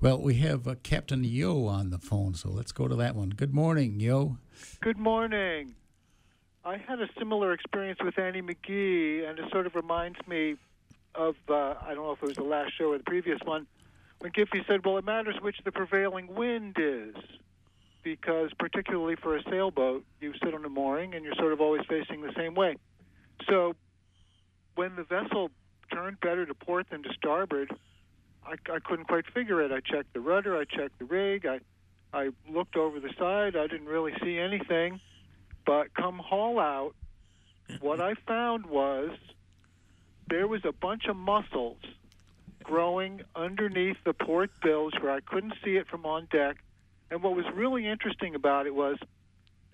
Well, 0.01 0.19
we 0.21 0.35
have 0.35 0.67
uh, 0.67 0.75
Captain 0.83 1.23
Yo 1.23 1.65
on 1.67 1.89
the 1.89 1.97
phone, 1.97 2.33
so 2.33 2.49
let's 2.49 2.71
go 2.73 2.87
to 2.87 2.95
that 2.97 3.15
one. 3.15 3.29
Good 3.29 3.53
morning, 3.53 3.99
Yo. 3.99 4.37
Good 4.81 4.97
morning. 4.97 5.75
I 6.65 6.77
had 6.77 6.99
a 7.01 7.07
similar 7.17 7.53
experience 7.53 7.99
with 8.03 8.17
Annie 8.19 8.41
McGee, 8.41 9.27
and 9.27 9.39
it 9.39 9.45
sort 9.51 9.65
of 9.65 9.75
reminds 9.75 10.17
me 10.27 10.55
of 11.15 11.35
uh, 11.49 11.75
I 11.81 11.93
don't 11.93 12.05
know 12.05 12.11
if 12.11 12.23
it 12.23 12.27
was 12.27 12.35
the 12.35 12.43
last 12.43 12.73
show 12.77 12.91
or 12.91 12.97
the 12.97 13.03
previous 13.03 13.39
one 13.43 13.67
when 14.19 14.31
Giffy 14.31 14.65
said, 14.67 14.85
"Well, 14.85 14.97
it 14.97 15.05
matters 15.05 15.35
which 15.41 15.57
the 15.63 15.71
prevailing 15.71 16.33
wind 16.33 16.77
is." 16.79 17.15
Because, 18.03 18.51
particularly 18.59 19.15
for 19.15 19.37
a 19.37 19.43
sailboat, 19.49 20.03
you 20.19 20.33
sit 20.43 20.53
on 20.53 20.65
a 20.65 20.69
mooring 20.69 21.15
and 21.15 21.23
you're 21.23 21.35
sort 21.35 21.53
of 21.53 21.61
always 21.61 21.83
facing 21.87 22.21
the 22.21 22.33
same 22.35 22.53
way. 22.53 22.75
So, 23.49 23.75
when 24.75 24.97
the 24.97 25.03
vessel 25.03 25.51
turned 25.89 26.19
better 26.19 26.45
to 26.45 26.53
port 26.53 26.89
than 26.89 27.01
to 27.03 27.13
starboard, 27.13 27.73
I, 28.45 28.55
I 28.69 28.79
couldn't 28.79 29.05
quite 29.05 29.25
figure 29.33 29.61
it. 29.61 29.71
I 29.71 29.79
checked 29.79 30.11
the 30.11 30.19
rudder, 30.19 30.57
I 30.57 30.65
checked 30.65 30.99
the 30.99 31.05
rig, 31.05 31.45
I 31.45 31.61
I 32.13 32.29
looked 32.49 32.75
over 32.75 32.99
the 32.99 33.09
side. 33.17 33.55
I 33.55 33.67
didn't 33.67 33.87
really 33.87 34.13
see 34.23 34.37
anything, 34.37 34.99
but 35.65 35.93
come 35.95 36.19
haul 36.19 36.59
out, 36.59 36.93
what 37.79 37.99
I 37.99 38.13
found 38.27 38.67
was 38.67 39.11
there 40.27 40.47
was 40.47 40.63
a 40.65 40.71
bunch 40.71 41.05
of 41.05 41.15
mussels 41.15 41.77
growing 42.63 43.21
underneath 43.35 43.97
the 44.05 44.13
port 44.13 44.49
bilge 44.61 44.93
where 44.99 45.11
I 45.11 45.19
couldn't 45.19 45.53
see 45.63 45.75
it 45.75 45.87
from 45.87 46.05
on 46.05 46.27
deck. 46.31 46.57
And 47.11 47.21
what 47.21 47.35
was 47.35 47.45
really 47.53 47.85
interesting 47.85 48.35
about 48.35 48.65
it 48.65 48.73
was 48.73 48.97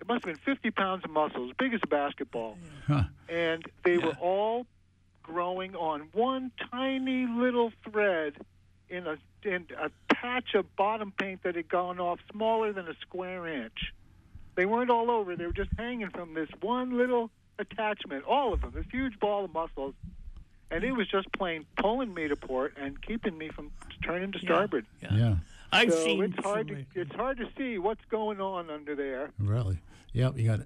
it 0.00 0.08
must 0.08 0.24
have 0.24 0.34
been 0.34 0.54
50 0.54 0.70
pounds 0.72 1.04
of 1.04 1.10
mussels, 1.10 1.52
big 1.58 1.72
as 1.74 1.80
a 1.82 1.86
basketball. 1.86 2.58
Huh. 2.86 3.04
And 3.28 3.64
they 3.84 3.98
were 3.98 4.16
all 4.20 4.66
growing 5.22 5.76
on 5.76 6.08
one 6.12 6.50
tiny 6.70 7.26
little 7.26 7.72
thread 7.84 8.34
in 8.88 9.06
a 9.06 9.16
in 9.42 9.66
a 9.78 9.90
patch 10.12 10.54
of 10.54 10.74
bottom 10.76 11.12
paint 11.16 11.42
that 11.44 11.54
had 11.54 11.68
gone 11.68 11.98
off 11.98 12.18
smaller 12.30 12.72
than 12.72 12.88
a 12.88 12.94
square 13.00 13.46
inch. 13.46 13.92
They 14.56 14.66
weren't 14.66 14.90
all 14.90 15.10
over; 15.10 15.36
they 15.36 15.46
were 15.46 15.52
just 15.52 15.70
hanging 15.78 16.10
from 16.10 16.34
this 16.34 16.48
one 16.60 16.98
little 16.98 17.30
attachment. 17.58 18.24
All 18.24 18.52
of 18.52 18.60
them, 18.60 18.72
this 18.74 18.86
huge 18.90 19.18
ball 19.18 19.44
of 19.44 19.52
mussels, 19.52 19.94
and 20.70 20.84
he 20.84 20.92
was 20.92 21.08
just 21.08 21.30
plain 21.32 21.66
pulling 21.76 22.14
me 22.14 22.28
to 22.28 22.36
port 22.36 22.74
and 22.76 23.00
keeping 23.02 23.36
me 23.36 23.48
from 23.48 23.70
turning 24.02 24.32
to 24.32 24.38
starboard. 24.38 24.86
Yeah. 25.00 25.36
I've 25.72 25.92
so 25.92 26.04
seen 26.04 26.22
it's 26.22 26.38
hard 26.38 26.68
to 26.68 26.84
it's 26.94 27.14
hard 27.14 27.38
to 27.38 27.48
see 27.56 27.78
what's 27.78 28.04
going 28.10 28.40
on 28.40 28.70
under 28.70 28.94
there. 28.94 29.30
Really? 29.38 29.78
Yep. 30.12 30.38
You 30.38 30.48
got 30.48 30.60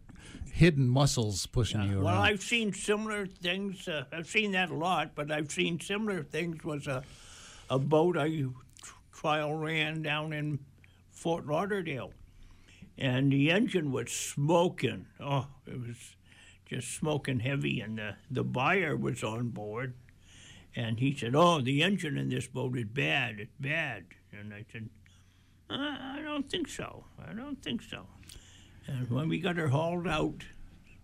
hidden 0.51 0.89
muscles 0.89 1.47
pushing 1.47 1.83
you 1.83 1.97
around. 1.97 2.05
Well. 2.05 2.23
I've 2.23 2.43
seen 2.43 2.73
similar 2.73 3.27
things. 3.27 3.87
Uh, 3.87 4.05
I've 4.13 4.27
seen 4.27 4.53
that 4.53 4.71
a 4.71 4.75
lot, 4.75 5.11
but 5.15 5.31
I've 5.31 5.51
seen 5.51 5.81
similar 5.81 6.23
things. 6.23 6.65
Was 6.65 6.87
a 6.87 7.03
a 7.69 7.79
boat 7.79 8.17
I 8.17 8.29
tr- 8.83 8.93
trial 9.13 9.55
ran 9.55 10.03
down 10.03 10.33
in 10.33 10.59
Fort 11.11 11.47
Lauderdale, 11.47 12.13
and 12.97 13.31
the 13.33 13.51
engine 13.51 13.93
was 13.93 14.11
smoking. 14.11 15.07
Oh, 15.21 15.47
it 15.67 15.79
was 15.81 16.17
just 16.67 16.95
smoking 16.95 17.41
heavy, 17.41 17.81
and 17.81 17.99
the 17.99 18.17
the 18.31 18.45
buyer 18.45 18.97
was 18.97 19.23
on 19.23 19.49
board, 19.51 19.95
and 20.75 20.99
he 21.01 21.15
said, 21.15 21.35
"Oh, 21.35 21.61
the 21.61 21.83
engine 21.83 22.17
in 22.19 22.29
this 22.29 22.47
boat 22.47 22.77
is 22.79 22.87
bad. 22.87 23.41
It's 23.41 23.57
bad." 23.61 24.05
And 24.33 24.53
I 24.55 24.65
said, 24.73 24.89
"I, 25.71 26.19
I 26.19 26.23
don't 26.23 26.49
think 26.51 26.69
so. 26.69 27.05
I 27.19 27.33
don't 27.33 27.63
think 27.63 27.83
so." 27.83 28.07
And 28.87 29.11
when 29.11 29.29
we 29.29 29.39
got 29.41 29.57
her 29.57 29.69
hauled 29.69 30.07
out, 30.09 30.45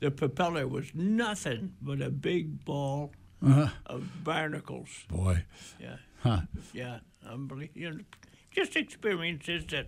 the 0.01 0.11
propeller 0.11 0.67
was 0.69 0.95
nothing 0.95 1.75
but 1.81 2.01
a 2.03 2.11
big 2.11 2.65
ball 2.65 3.13
Uh-huh. 3.43 3.69
of 3.87 4.23
barnacles. 4.25 5.05
Boy. 5.09 5.45
Yeah. 5.81 5.97
Huh. 6.23 6.41
Yeah. 6.75 6.99
Unbelievable. 7.27 7.81
You 7.81 7.91
know, 7.91 8.01
just 8.51 8.77
experiences 8.77 9.65
that 9.71 9.87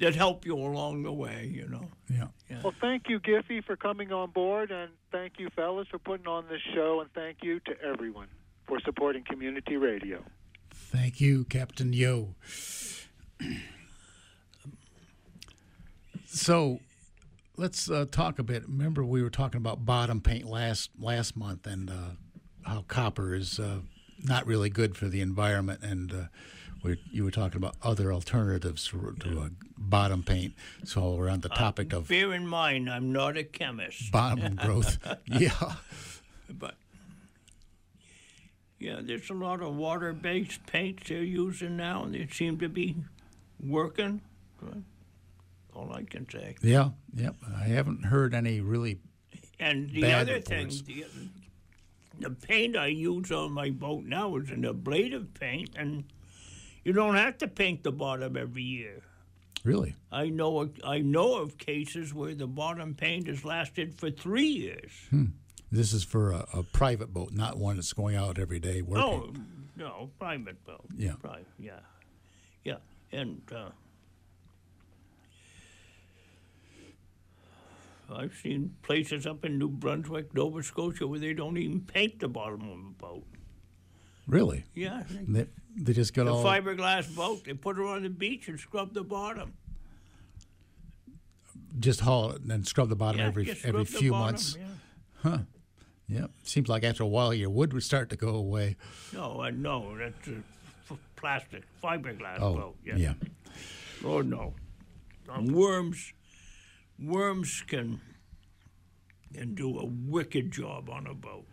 that 0.00 0.14
help 0.14 0.44
you 0.44 0.56
along 0.56 1.02
the 1.02 1.12
way, 1.12 1.50
you 1.52 1.68
know. 1.68 1.88
Yeah. 2.10 2.28
Well, 2.62 2.74
thank 2.80 3.08
you, 3.08 3.20
Giffy, 3.20 3.64
for 3.64 3.76
coming 3.76 4.12
on 4.12 4.30
board, 4.30 4.70
and 4.70 4.90
thank 5.12 5.34
you, 5.38 5.48
fellas, 5.54 5.88
for 5.90 5.98
putting 5.98 6.26
on 6.26 6.44
this 6.48 6.60
show, 6.74 7.00
and 7.00 7.10
thank 7.12 7.38
you 7.42 7.60
to 7.60 7.80
everyone 7.82 8.28
for 8.66 8.80
supporting 8.80 9.24
community 9.24 9.76
radio. 9.76 10.22
Thank 10.70 11.20
you, 11.20 11.44
Captain 11.44 11.92
Yo. 11.92 12.34
so, 16.26 16.80
let's 17.56 17.90
uh, 17.90 18.06
talk 18.10 18.38
a 18.38 18.42
bit. 18.42 18.68
Remember, 18.68 19.04
we 19.04 19.22
were 19.22 19.30
talking 19.30 19.58
about 19.58 19.84
bottom 19.84 20.20
paint 20.20 20.44
last 20.44 20.90
last 20.98 21.36
month, 21.36 21.66
and 21.66 21.90
uh, 21.90 22.10
how 22.62 22.84
copper 22.88 23.34
is 23.34 23.58
uh, 23.58 23.80
not 24.22 24.46
really 24.46 24.70
good 24.70 24.96
for 24.96 25.08
the 25.08 25.20
environment, 25.20 25.82
and 25.82 26.28
uh, 26.84 26.88
we, 26.88 27.00
you 27.10 27.24
were 27.24 27.30
talking 27.30 27.56
about 27.56 27.76
other 27.82 28.12
alternatives 28.12 28.88
to, 28.88 29.14
to 29.20 29.40
uh, 29.40 29.48
bottom 29.78 30.22
paint. 30.22 30.54
So, 30.84 31.14
we're 31.14 31.28
on 31.28 31.40
the 31.40 31.48
topic 31.48 31.92
of 31.92 32.08
Bear 32.08 32.32
in 32.32 32.46
mind, 32.46 32.90
I'm 32.90 33.12
not 33.12 33.36
a 33.36 33.44
chemist. 33.44 34.10
bottom 34.12 34.54
growth. 34.62 34.98
Yeah. 35.26 35.50
But 36.50 36.74
yeah, 38.78 39.00
there's 39.02 39.30
a 39.30 39.34
lot 39.34 39.62
of 39.62 39.74
water-based 39.76 40.66
paints 40.66 41.08
they're 41.08 41.22
using 41.22 41.76
now, 41.76 42.04
and 42.04 42.14
they 42.14 42.26
seem 42.30 42.58
to 42.58 42.68
be 42.68 42.96
working. 43.60 44.20
All 45.74 45.92
I 45.92 46.02
can 46.04 46.28
say. 46.30 46.54
Yeah. 46.62 46.90
Yep. 47.14 47.36
I 47.56 47.64
haven't 47.64 48.04
heard 48.04 48.34
any 48.34 48.60
really 48.60 48.98
And 49.58 49.90
the 49.90 50.02
Bad 50.02 50.28
other 50.28 50.40
thing, 50.40 50.66
reports. 50.66 50.82
the, 50.82 51.04
the 52.20 52.30
paint 52.30 52.76
I 52.76 52.86
use 52.88 53.32
on 53.32 53.52
my 53.52 53.70
boat 53.70 54.04
now 54.04 54.36
is 54.36 54.50
an 54.50 54.64
ablative 54.64 55.34
paint, 55.34 55.70
and 55.76 56.04
you 56.84 56.92
don't 56.92 57.14
have 57.16 57.38
to 57.38 57.48
paint 57.48 57.82
the 57.82 57.92
bottom 57.92 58.36
every 58.36 58.62
year. 58.62 59.02
Really? 59.64 59.94
I 60.12 60.28
know 60.28 60.60
of- 60.60 60.78
I 60.84 60.98
know 60.98 61.36
of 61.36 61.56
cases 61.58 62.12
where 62.12 62.34
the 62.34 62.46
bottom 62.46 62.94
paint 62.94 63.26
has 63.28 63.44
lasted 63.44 63.94
for 63.94 64.10
three 64.10 64.46
years. 64.48 64.92
Hmm. 65.10 65.24
This 65.72 65.92
is 65.92 66.04
for 66.04 66.32
a, 66.32 66.46
a 66.52 66.62
private 66.62 67.12
boat, 67.12 67.32
not 67.32 67.56
one 67.58 67.76
that's 67.76 67.92
going 67.92 68.14
out 68.14 68.38
every 68.38 68.60
day 68.60 68.82
working. 68.82 69.04
Oh 69.04 69.32
no, 69.76 70.10
private 70.18 70.62
boat. 70.64 70.84
Yeah. 70.96 71.14
private. 71.14 71.46
Yeah, 71.58 71.80
yeah, 72.62 72.76
and 73.10 73.40
uh, 73.50 73.70
I've 78.10 78.34
seen 78.34 78.74
places 78.82 79.26
up 79.26 79.44
in 79.44 79.58
New 79.58 79.68
Brunswick, 79.70 80.34
Nova 80.34 80.62
Scotia, 80.62 81.06
where 81.06 81.18
they 81.18 81.32
don't 81.32 81.56
even 81.56 81.80
paint 81.80 82.20
the 82.20 82.28
bottom 82.28 82.60
of 82.68 82.78
a 82.78 82.90
boat. 82.98 83.24
Really? 84.26 84.64
Yeah, 84.74 85.02
They, 85.10 85.46
they 85.76 85.92
just 85.92 86.14
got 86.14 86.24
the 86.24 86.34
all 86.34 86.44
fiberglass 86.44 87.14
boat. 87.14 87.44
They 87.44 87.54
put 87.54 87.76
her 87.76 87.84
on 87.84 88.02
the 88.02 88.08
beach 88.10 88.48
and 88.48 88.58
scrub 88.60 88.94
the 88.94 89.02
bottom. 89.04 89.54
just 91.78 92.00
haul 92.00 92.30
it 92.30 92.40
and 92.42 92.50
then 92.50 92.64
scrub 92.64 92.88
the 92.88 92.96
bottom 92.96 93.20
Yeah, 93.20 93.26
every 93.26 93.50
every 93.64 93.84
few 93.84 94.10
bottom, 94.12 94.26
months. 94.26 94.56
yeah. 94.58 94.66
Huh. 95.22 95.38
Yep. 96.08 96.30
Seems 96.42 96.68
like 96.68 96.84
after 96.84 97.02
a 97.02 97.06
while 97.06 97.32
your 97.32 97.50
wood 97.50 97.72
would 97.72 97.82
start 97.82 98.10
to 98.10 98.16
go 98.16 98.28
away. 98.30 98.76
No, 99.12 99.40
I 99.40 99.50
know 99.50 99.96
that's 99.96 100.28
a 100.28 100.42
f- 100.90 100.98
plastic 101.16 101.62
fiberglass 101.82 102.38
Oh, 102.40 102.54
boat. 102.54 102.76
yeah. 102.84 103.14
Oh 104.04 104.20
no, 104.20 104.54
Um, 105.28 105.46
worms, 105.46 106.12
worms 106.98 107.62
can 107.66 108.00
can 109.32 109.54
do 109.54 109.78
a 109.78 109.84
wicked 109.86 110.52
job 110.52 110.88
on 110.90 111.06
a 111.06 111.14
boat. 111.14 111.46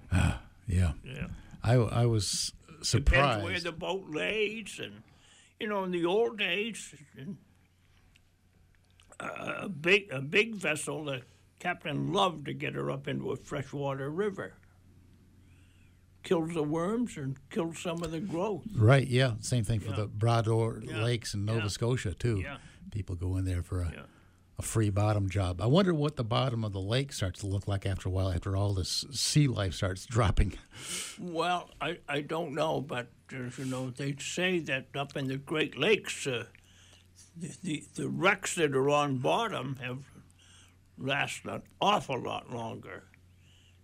Yeah. 0.67 0.93
Yeah. 1.03 1.27
I 1.63 1.73
I 1.75 2.05
was 2.05 2.53
Depends 2.81 3.43
where 3.43 3.59
the 3.59 3.71
boat 3.71 4.05
lays, 4.09 4.79
and 4.83 5.03
you 5.59 5.67
know, 5.67 5.83
in 5.83 5.91
the 5.91 6.05
old 6.05 6.37
days, 6.39 6.93
uh, 9.19 9.53
a 9.61 9.69
big 9.69 10.11
a 10.11 10.21
big 10.21 10.55
vessel, 10.55 11.03
the 11.05 11.21
captain 11.59 12.11
loved 12.11 12.45
to 12.45 12.53
get 12.53 12.73
her 12.73 12.89
up 12.89 13.07
into 13.07 13.31
a 13.31 13.35
freshwater 13.35 14.09
river. 14.09 14.53
Kills 16.23 16.53
the 16.53 16.63
worms 16.63 17.17
and 17.17 17.37
kills 17.49 17.79
some 17.79 18.03
of 18.03 18.11
the 18.11 18.19
growth. 18.19 18.63
Right. 18.75 19.07
Yeah. 19.07 19.33
Same 19.39 19.63
thing 19.63 19.79
for 19.79 19.89
Yeah. 19.89 19.95
the 19.97 20.07
Bras 20.07 20.43
d'Or 20.45 20.81
Yeah. 20.83 21.03
Lakes 21.03 21.33
in 21.33 21.45
Nova 21.45 21.61
Yeah. 21.61 21.67
Scotia 21.67 22.13
too. 22.13 22.39
Yeah. 22.39 22.57
People 22.91 23.15
go 23.15 23.37
in 23.37 23.45
there 23.45 23.63
for 23.63 23.81
a, 23.81 24.05
a 24.61 24.63
free 24.63 24.91
bottom 24.91 25.27
job. 25.27 25.59
I 25.59 25.65
wonder 25.65 25.91
what 25.91 26.17
the 26.17 26.23
bottom 26.23 26.63
of 26.63 26.71
the 26.71 26.79
lake 26.79 27.11
starts 27.13 27.39
to 27.39 27.47
look 27.47 27.67
like 27.67 27.85
after 27.85 28.09
a 28.09 28.11
while. 28.11 28.31
After 28.31 28.55
all 28.55 28.73
this 28.75 29.05
sea 29.11 29.47
life 29.47 29.73
starts 29.73 30.05
dropping. 30.05 30.53
Well, 31.19 31.71
I, 31.81 31.97
I 32.07 32.21
don't 32.21 32.53
know, 32.53 32.79
but 32.79 33.07
uh, 33.33 33.49
you 33.57 33.65
know 33.65 33.89
they 33.89 34.15
say 34.19 34.59
that 34.59 34.87
up 34.95 35.17
in 35.17 35.27
the 35.27 35.37
Great 35.37 35.77
Lakes, 35.77 36.27
uh, 36.27 36.45
the, 37.35 37.51
the 37.63 37.83
the 37.95 38.07
wrecks 38.07 38.55
that 38.55 38.75
are 38.75 38.89
on 38.89 39.17
bottom 39.17 39.77
have 39.81 40.03
lasted 40.97 41.49
an 41.49 41.63
awful 41.81 42.21
lot 42.21 42.53
longer 42.53 43.05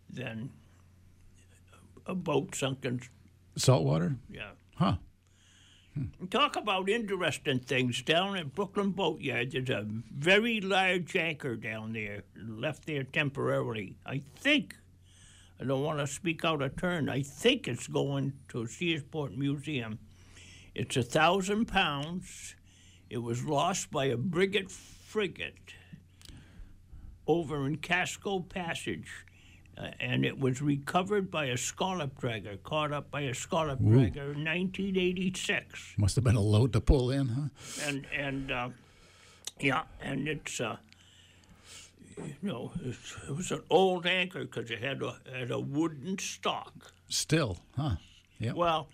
than 0.09 0.51
a 2.05 2.13
boat 2.13 2.53
sunk 2.53 2.85
in. 2.85 2.99
Salt. 2.99 3.09
Saltwater. 3.57 4.15
Yeah. 4.29 4.51
Huh. 4.75 4.97
Talk 6.29 6.55
about 6.55 6.89
interesting 6.89 7.59
things 7.59 8.01
down 8.01 8.35
at 8.35 8.53
Brooklin 8.53 8.91
Boatyard. 8.91 9.51
There's 9.51 9.69
a 9.69 9.85
very 10.11 10.59
large 10.59 11.15
anchor 11.15 11.55
down 11.55 11.93
there, 11.93 12.23
left 12.35 12.85
there 12.85 13.03
temporarily. 13.03 13.95
I 14.05 14.21
think, 14.35 14.75
I 15.59 15.63
don't 15.63 15.83
want 15.83 15.99
to 15.99 16.07
speak 16.07 16.43
out 16.43 16.61
of 16.61 16.75
turn, 16.75 17.09
I 17.09 17.21
think 17.21 17.67
it's 17.67 17.87
going 17.87 18.33
to 18.49 18.63
Searsport 18.65 19.37
Museum. 19.37 19.99
It's 20.75 20.97
a 20.97 21.03
thousand 21.03 21.65
pounds. 21.67 22.55
It 23.09 23.19
was 23.19 23.43
lost 23.45 23.89
by 23.89 24.05
a 24.05 24.17
brigade 24.17 24.71
frigate 24.71 25.73
over 27.25 27.65
in 27.65 27.77
Casco 27.77 28.39
Passage. 28.41 29.25
Uh, 29.79 29.89
and 29.99 30.25
it 30.25 30.39
was 30.39 30.59
recovered 30.61 31.29
by 31.29 31.45
a 31.45 31.57
scallop 31.57 32.19
dragger, 32.19 32.61
caught 32.63 32.91
up 32.91 33.11
by 33.11 33.21
a 33.21 33.33
scallop 33.33 33.79
Ooh. 33.81 33.85
dragger 33.85 34.33
in 34.33 34.43
1986 34.43 35.93
Must 35.97 36.15
have 36.15 36.23
been 36.23 36.35
a 36.35 36.41
load 36.41 36.73
to 36.73 36.81
pull 36.81 37.11
in, 37.11 37.27
huh? 37.27 37.87
and 37.87 38.07
and 38.11 38.51
uh, 38.51 38.69
yeah, 39.59 39.83
and 40.01 40.27
it's 40.27 40.59
uh, 40.59 40.77
you 42.17 42.33
know 42.41 42.71
it's, 42.83 43.15
it 43.27 43.35
was 43.35 43.51
an 43.51 43.61
old 43.69 44.07
anchor 44.07 44.41
because 44.41 44.71
it 44.71 44.81
had 44.81 45.03
a 45.03 45.15
had 45.31 45.51
a 45.51 45.59
wooden 45.59 46.17
stock. 46.17 46.93
Still, 47.07 47.59
huh? 47.75 47.97
Yeah. 48.39 48.53
Well, 48.53 48.87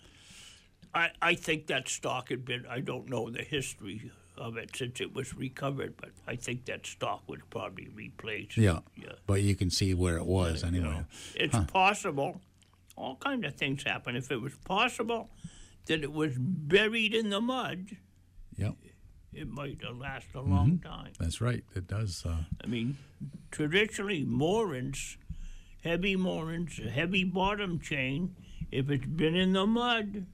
I, 0.94 1.10
I 1.20 1.34
think 1.34 1.66
that 1.66 1.88
stock 1.88 2.28
had 2.28 2.44
been, 2.44 2.64
I 2.68 2.80
don't 2.80 3.08
know 3.08 3.28
the 3.30 3.42
history 3.42 4.10
of 4.36 4.56
it 4.56 4.74
since 4.76 5.00
it 5.00 5.14
was 5.14 5.34
recovered, 5.34 5.94
but 5.96 6.10
I 6.26 6.36
think 6.36 6.64
that 6.66 6.86
stock 6.86 7.22
was 7.28 7.40
probably 7.50 7.88
replaced. 7.88 8.56
Yeah. 8.56 8.80
Yeah. 8.96 9.12
But 9.26 9.42
you 9.42 9.54
can 9.54 9.70
see 9.70 9.94
where 9.94 10.16
it 10.16 10.26
was 10.26 10.62
You 10.62 10.68
anyway. 10.68 10.84
know, 10.84 11.04
it's 11.34 11.56
possible. 11.72 12.40
All 12.96 13.16
kind 13.16 13.44
of 13.44 13.54
things 13.54 13.82
happen. 13.84 14.16
If 14.16 14.30
it 14.30 14.40
was 14.40 14.54
possible 14.64 15.30
that 15.86 16.02
it 16.02 16.12
was 16.12 16.34
buried 16.38 17.14
in 17.14 17.30
the 17.30 17.40
mud, 17.40 17.96
Yep. 18.56 18.74
it 19.32 19.48
might 19.48 19.82
have 19.82 19.96
lasted 19.96 20.34
a 20.36 20.40
long 20.42 20.78
Mhm. 20.78 20.82
time. 20.82 21.12
That's 21.18 21.40
right. 21.40 21.64
It 21.74 21.86
does. 21.88 22.24
Uh, 22.24 22.44
I 22.62 22.66
mean, 22.66 22.96
traditionally, 23.50 24.24
moorings, 24.24 25.16
heavy 25.82 26.16
moorings, 26.16 26.78
a 26.78 26.88
heavy 26.90 27.24
bottom 27.24 27.78
chain, 27.80 28.34
if 28.70 28.90
it's 28.90 29.06
been 29.06 29.34
in 29.34 29.52
the 29.52 29.66
mud, 29.66 30.26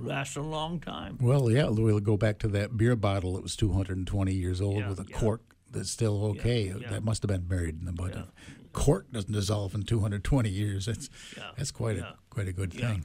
lasts 0.00 0.36
a 0.36 0.42
long 0.42 0.80
time. 0.80 1.18
well, 1.20 1.50
yeah, 1.50 1.68
we'll 1.68 2.00
go 2.00 2.16
back 2.16 2.38
to 2.40 2.48
that 2.48 2.76
beer 2.76 2.96
bottle 2.96 3.34
that 3.34 3.42
was 3.42 3.54
220 3.56 4.32
years 4.32 4.60
old 4.60 4.78
Yeah, 4.78 4.88
with 4.88 5.00
a 5.00 5.06
yeah. 5.08 5.18
cork 5.18 5.42
that's 5.70 5.90
still 5.90 6.24
okay. 6.26 6.64
yeah. 6.80 6.88
That 6.90 7.04
must 7.04 7.22
have 7.22 7.28
been 7.28 7.42
buried 7.46 7.78
in 7.78 7.84
the 7.84 7.92
mud. 7.92 8.26
Cork 8.72 9.10
doesn't 9.12 9.32
dissolve 9.32 9.74
in 9.74 9.82
220 9.82 10.48
years. 10.48 10.86
That's 10.86 11.08
that's 11.56 11.70
quite 11.70 11.98
a 11.98 12.14
quite 12.30 12.48
a 12.48 12.52
good 12.52 12.72
thing. 12.72 13.04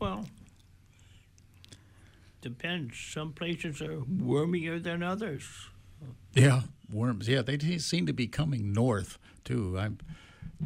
Well, 0.00 0.26
depends. 2.40 2.98
Some 2.98 3.32
places 3.32 3.80
are 3.80 4.00
wormier 4.04 4.78
than 4.78 5.02
others. 5.02 5.44
Yeah, 6.34 6.62
worms. 6.92 7.28
Yeah, 7.28 7.42
they 7.42 7.58
seem 7.78 8.06
to 8.06 8.12
be 8.12 8.26
coming 8.26 8.72
north 8.72 9.18
too. 9.44 9.78
I 9.78 9.90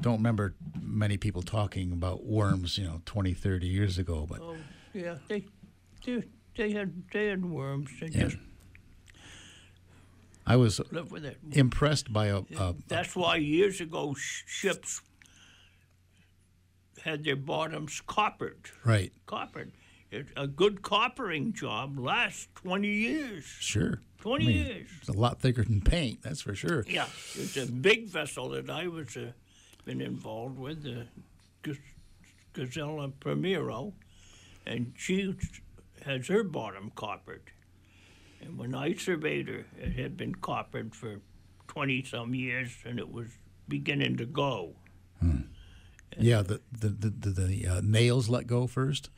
don't 0.00 0.16
remember 0.18 0.54
many 0.80 1.16
people 1.16 1.42
talking 1.42 1.92
about 1.92 2.24
worms, 2.24 2.78
you 2.78 2.84
know, 2.84 3.02
20, 3.06 3.32
30 3.34 3.66
years 3.66 3.98
ago, 3.98 4.26
but 4.28 4.40
Oh, 4.40 4.56
yeah, 4.94 5.16
they, 5.28 5.44
they, 6.04 6.22
they 6.56 6.72
had 6.72 7.02
they 7.12 7.26
had 7.26 7.44
worms. 7.44 7.90
They 8.00 8.08
Yeah. 8.08 8.24
just 8.24 8.36
I 10.46 10.56
was 10.56 10.80
with 11.10 11.24
it. 11.24 11.38
impressed 11.52 12.12
by 12.12 12.26
a, 12.26 12.38
a 12.58 12.74
That's 12.88 13.14
why 13.14 13.36
years 13.36 13.80
ago 13.80 14.14
ships 14.18 15.00
had 17.04 17.24
their 17.24 17.36
bottoms 17.36 18.00
coppered. 18.06 18.70
right. 18.84 19.12
Coppered. 19.26 19.72
It, 20.10 20.26
a 20.36 20.48
good 20.48 20.82
coppering 20.82 21.52
job 21.54 21.96
lasts 21.98 22.48
20 22.56 22.88
years. 22.88 23.44
Sure. 23.44 24.00
20 24.22 24.44
I 24.44 24.48
mean, 24.48 24.66
years. 24.66 24.88
It's 24.98 25.08
a 25.08 25.12
lot 25.12 25.40
thicker 25.40 25.62
than 25.62 25.80
paint, 25.82 26.22
that's 26.22 26.40
for 26.40 26.54
sure. 26.54 26.84
Yeah, 26.88 27.06
it's 27.36 27.56
a 27.56 27.66
big 27.66 28.08
vessel 28.08 28.48
that 28.50 28.68
I 28.68 28.88
was 28.88 29.16
uh, 29.16 29.30
been 29.84 30.00
involved 30.00 30.58
with, 30.58 30.82
the 30.82 31.06
Gaz- 31.62 31.78
Gazela 32.54 33.12
Primeiro, 33.20 33.92
and 34.66 34.92
she 34.96 35.34
has 36.04 36.28
her 36.28 36.42
bottom 36.44 36.90
coppered. 36.94 37.50
And 38.40 38.56
when 38.58 38.74
I 38.74 38.94
surveyed 38.94 39.48
her, 39.48 39.66
it 39.78 39.92
had 39.92 40.16
been 40.16 40.34
coppered 40.34 40.94
for 40.94 41.20
twenty 41.68 42.02
some 42.04 42.34
years, 42.34 42.70
and 42.84 42.98
it 42.98 43.10
was 43.12 43.28
beginning 43.68 44.16
to 44.16 44.26
go. 44.26 44.74
Yeah, 46.18 46.42
the 46.42 46.60
the 46.72 46.88
the, 46.88 47.30
the, 47.30 47.66
uh, 47.66 47.80
nails 47.84 48.28
let 48.28 48.46
go 48.46 48.66
first. 48.66 49.10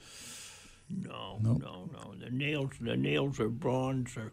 No, 0.91 1.39
Nope. 1.41 1.63
no, 1.63 1.89
no. 1.93 2.15
The 2.19 2.31
nails, 2.31 2.73
the 2.81 2.97
nails 2.97 3.41
are 3.41 3.49
bronze 3.49 4.15
or 4.17 4.33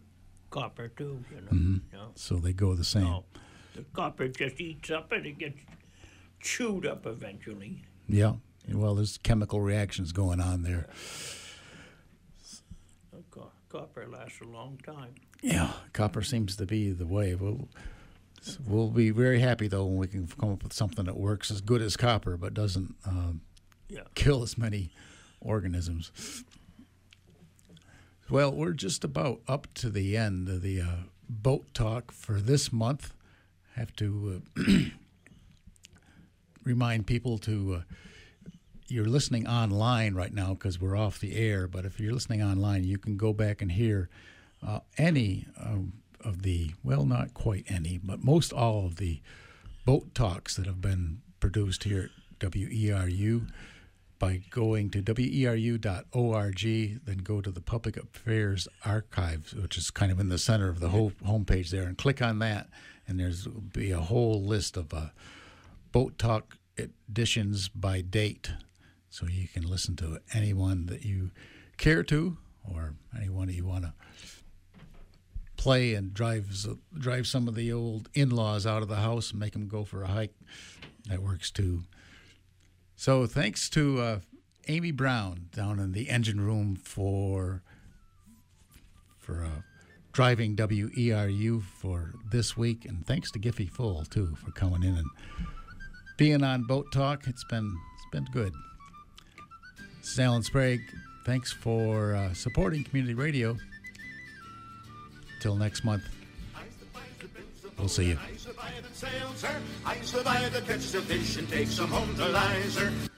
copper 0.50 0.88
too. 0.88 1.24
You 1.34 1.40
know. 1.40 1.50
Mhm. 1.52 1.80
No. 1.92 2.10
So 2.16 2.36
they 2.36 2.52
go 2.52 2.74
the 2.74 2.84
same. 2.84 3.04
No, 3.04 3.24
the 3.74 3.84
copper 3.94 4.28
just 4.28 4.60
eats 4.60 4.90
up 4.90 5.10
and 5.12 5.24
it 5.24 5.38
gets 5.38 5.58
chewed 6.40 6.84
up 6.84 7.06
eventually. 7.06 7.82
Yeah. 8.08 8.34
Well, 8.72 8.94
there's 8.94 9.18
chemical 9.18 9.60
reactions 9.60 10.12
going 10.12 10.40
on 10.40 10.62
there. 10.62 10.88
Co- 13.30 13.50
copper 13.68 14.06
lasts 14.06 14.40
a 14.40 14.44
long 14.48 14.78
time. 14.84 15.14
Yeah, 15.42 15.72
copper 15.92 16.22
seems 16.22 16.56
to 16.56 16.66
be 16.66 16.92
the 16.92 17.06
way. 17.06 17.34
We'll, 17.34 17.68
we'll 18.66 18.90
be 18.90 19.10
very 19.10 19.40
happy 19.40 19.68
though 19.68 19.84
when 19.86 19.96
we 19.96 20.06
can 20.06 20.26
come 20.28 20.52
up 20.52 20.62
with 20.62 20.72
something 20.72 21.04
that 21.06 21.16
works 21.16 21.50
as 21.50 21.60
good 21.60 21.82
as 21.82 21.96
copper, 21.96 22.36
but 22.36 22.54
doesn't 22.54 22.94
um, 23.06 23.40
Yeah. 23.88 24.02
kill 24.14 24.42
as 24.42 24.56
many 24.56 24.90
organisms. 25.40 26.44
Well, 28.28 28.52
we're 28.52 28.72
just 28.74 29.02
about 29.02 29.40
up 29.48 29.66
to 29.74 29.90
the 29.90 30.16
end 30.16 30.48
of 30.48 30.62
the 30.62 30.80
uh, 30.80 30.86
boat 31.28 31.74
talk 31.74 32.12
for 32.12 32.40
this 32.40 32.72
month. 32.72 33.12
Have 33.74 33.94
to 33.96 34.42
uh, 34.56 34.62
remind 36.64 37.08
people 37.08 37.38
to. 37.38 37.80
Uh, 37.80 37.94
you're 38.90 39.06
listening 39.06 39.46
online 39.46 40.14
right 40.14 40.32
now 40.32 40.54
because 40.54 40.80
we're 40.80 40.96
off 40.96 41.20
the 41.20 41.36
air, 41.36 41.66
but 41.66 41.84
if 41.84 42.00
you're 42.00 42.12
listening 42.12 42.42
online, 42.42 42.84
you 42.84 42.98
can 42.98 43.16
go 43.16 43.32
back 43.32 43.62
and 43.62 43.72
hear 43.72 44.08
uh, 44.66 44.80
any 44.98 45.46
um, 45.58 45.94
of 46.24 46.42
the, 46.42 46.72
well, 46.82 47.04
not 47.04 47.34
quite 47.34 47.64
any, 47.68 47.98
but 47.98 48.22
most 48.22 48.52
all 48.52 48.86
of 48.86 48.96
the 48.96 49.20
boat 49.84 50.14
talks 50.14 50.56
that 50.56 50.66
have 50.66 50.80
been 50.80 51.20
produced 51.40 51.84
here 51.84 52.10
at 52.42 52.50
WERU 52.50 53.48
by 54.18 54.42
going 54.50 54.90
to 54.90 55.02
weru.org, 55.02 56.60
then 57.04 57.18
go 57.18 57.40
to 57.40 57.50
the 57.50 57.60
Public 57.60 57.96
Affairs 57.96 58.68
Archives, 58.84 59.54
which 59.54 59.78
is 59.78 59.90
kind 59.90 60.12
of 60.12 60.20
in 60.20 60.28
the 60.28 60.38
center 60.38 60.68
of 60.68 60.78
the 60.78 60.90
whole 60.90 61.12
homepage 61.26 61.70
there, 61.70 61.84
and 61.84 61.96
click 61.96 62.20
on 62.20 62.38
that, 62.40 62.68
and 63.08 63.18
there's 63.18 63.46
be 63.46 63.90
a 63.90 64.00
whole 64.00 64.44
list 64.44 64.76
of 64.76 64.92
uh, 64.92 65.06
boat 65.90 66.18
talk 66.18 66.58
editions 66.76 67.68
by 67.68 68.02
date, 68.02 68.52
so 69.10 69.26
you 69.26 69.48
can 69.48 69.68
listen 69.68 69.96
to 69.96 70.18
anyone 70.32 70.86
that 70.86 71.04
you 71.04 71.30
care 71.76 72.02
to, 72.04 72.36
or 72.72 72.94
anyone 73.16 73.48
you 73.48 73.66
want 73.66 73.84
to 73.84 73.92
play 75.56 75.94
and 75.94 76.14
drive 76.14 76.46
drive 76.98 77.26
some 77.26 77.46
of 77.46 77.54
the 77.54 77.70
old 77.70 78.08
in-laws 78.14 78.66
out 78.66 78.80
of 78.80 78.88
the 78.88 78.96
house 78.96 79.30
and 79.30 79.40
make 79.40 79.52
them 79.52 79.68
go 79.68 79.84
for 79.84 80.02
a 80.02 80.08
hike. 80.08 80.34
That 81.08 81.22
works 81.22 81.50
too. 81.50 81.82
So 82.96 83.26
thanks 83.26 83.68
to 83.70 84.00
uh, 84.00 84.20
Amy 84.68 84.90
Brown 84.90 85.48
down 85.54 85.78
in 85.78 85.92
the 85.92 86.08
engine 86.08 86.40
room 86.40 86.76
for 86.76 87.62
for 89.18 89.44
uh, 89.44 89.62
driving 90.12 90.56
WERU 90.56 91.62
for 91.62 92.12
this 92.30 92.56
week, 92.56 92.84
and 92.84 93.06
thanks 93.06 93.30
to 93.32 93.38
Giffy 93.38 93.70
Full 93.70 94.04
too 94.04 94.34
for 94.36 94.50
coming 94.52 94.82
in 94.82 94.96
and 94.96 95.06
being 96.16 96.42
on 96.42 96.64
Boat 96.66 96.86
Talk. 96.92 97.26
It's 97.26 97.44
been 97.44 97.76
it's 97.96 98.10
been 98.12 98.26
good. 98.32 98.52
This 100.10 100.18
is 100.18 100.24
Alan 100.24 100.42
Sprague. 100.42 100.82
Thanks 101.24 101.52
for 101.52 102.16
uh, 102.16 102.34
supporting 102.34 102.82
community 102.82 103.14
radio. 103.14 103.56
Till 105.40 105.54
next 105.54 105.84
month. 105.84 106.02
We'll 107.78 107.86
see 107.86 108.06
you. 108.06 108.18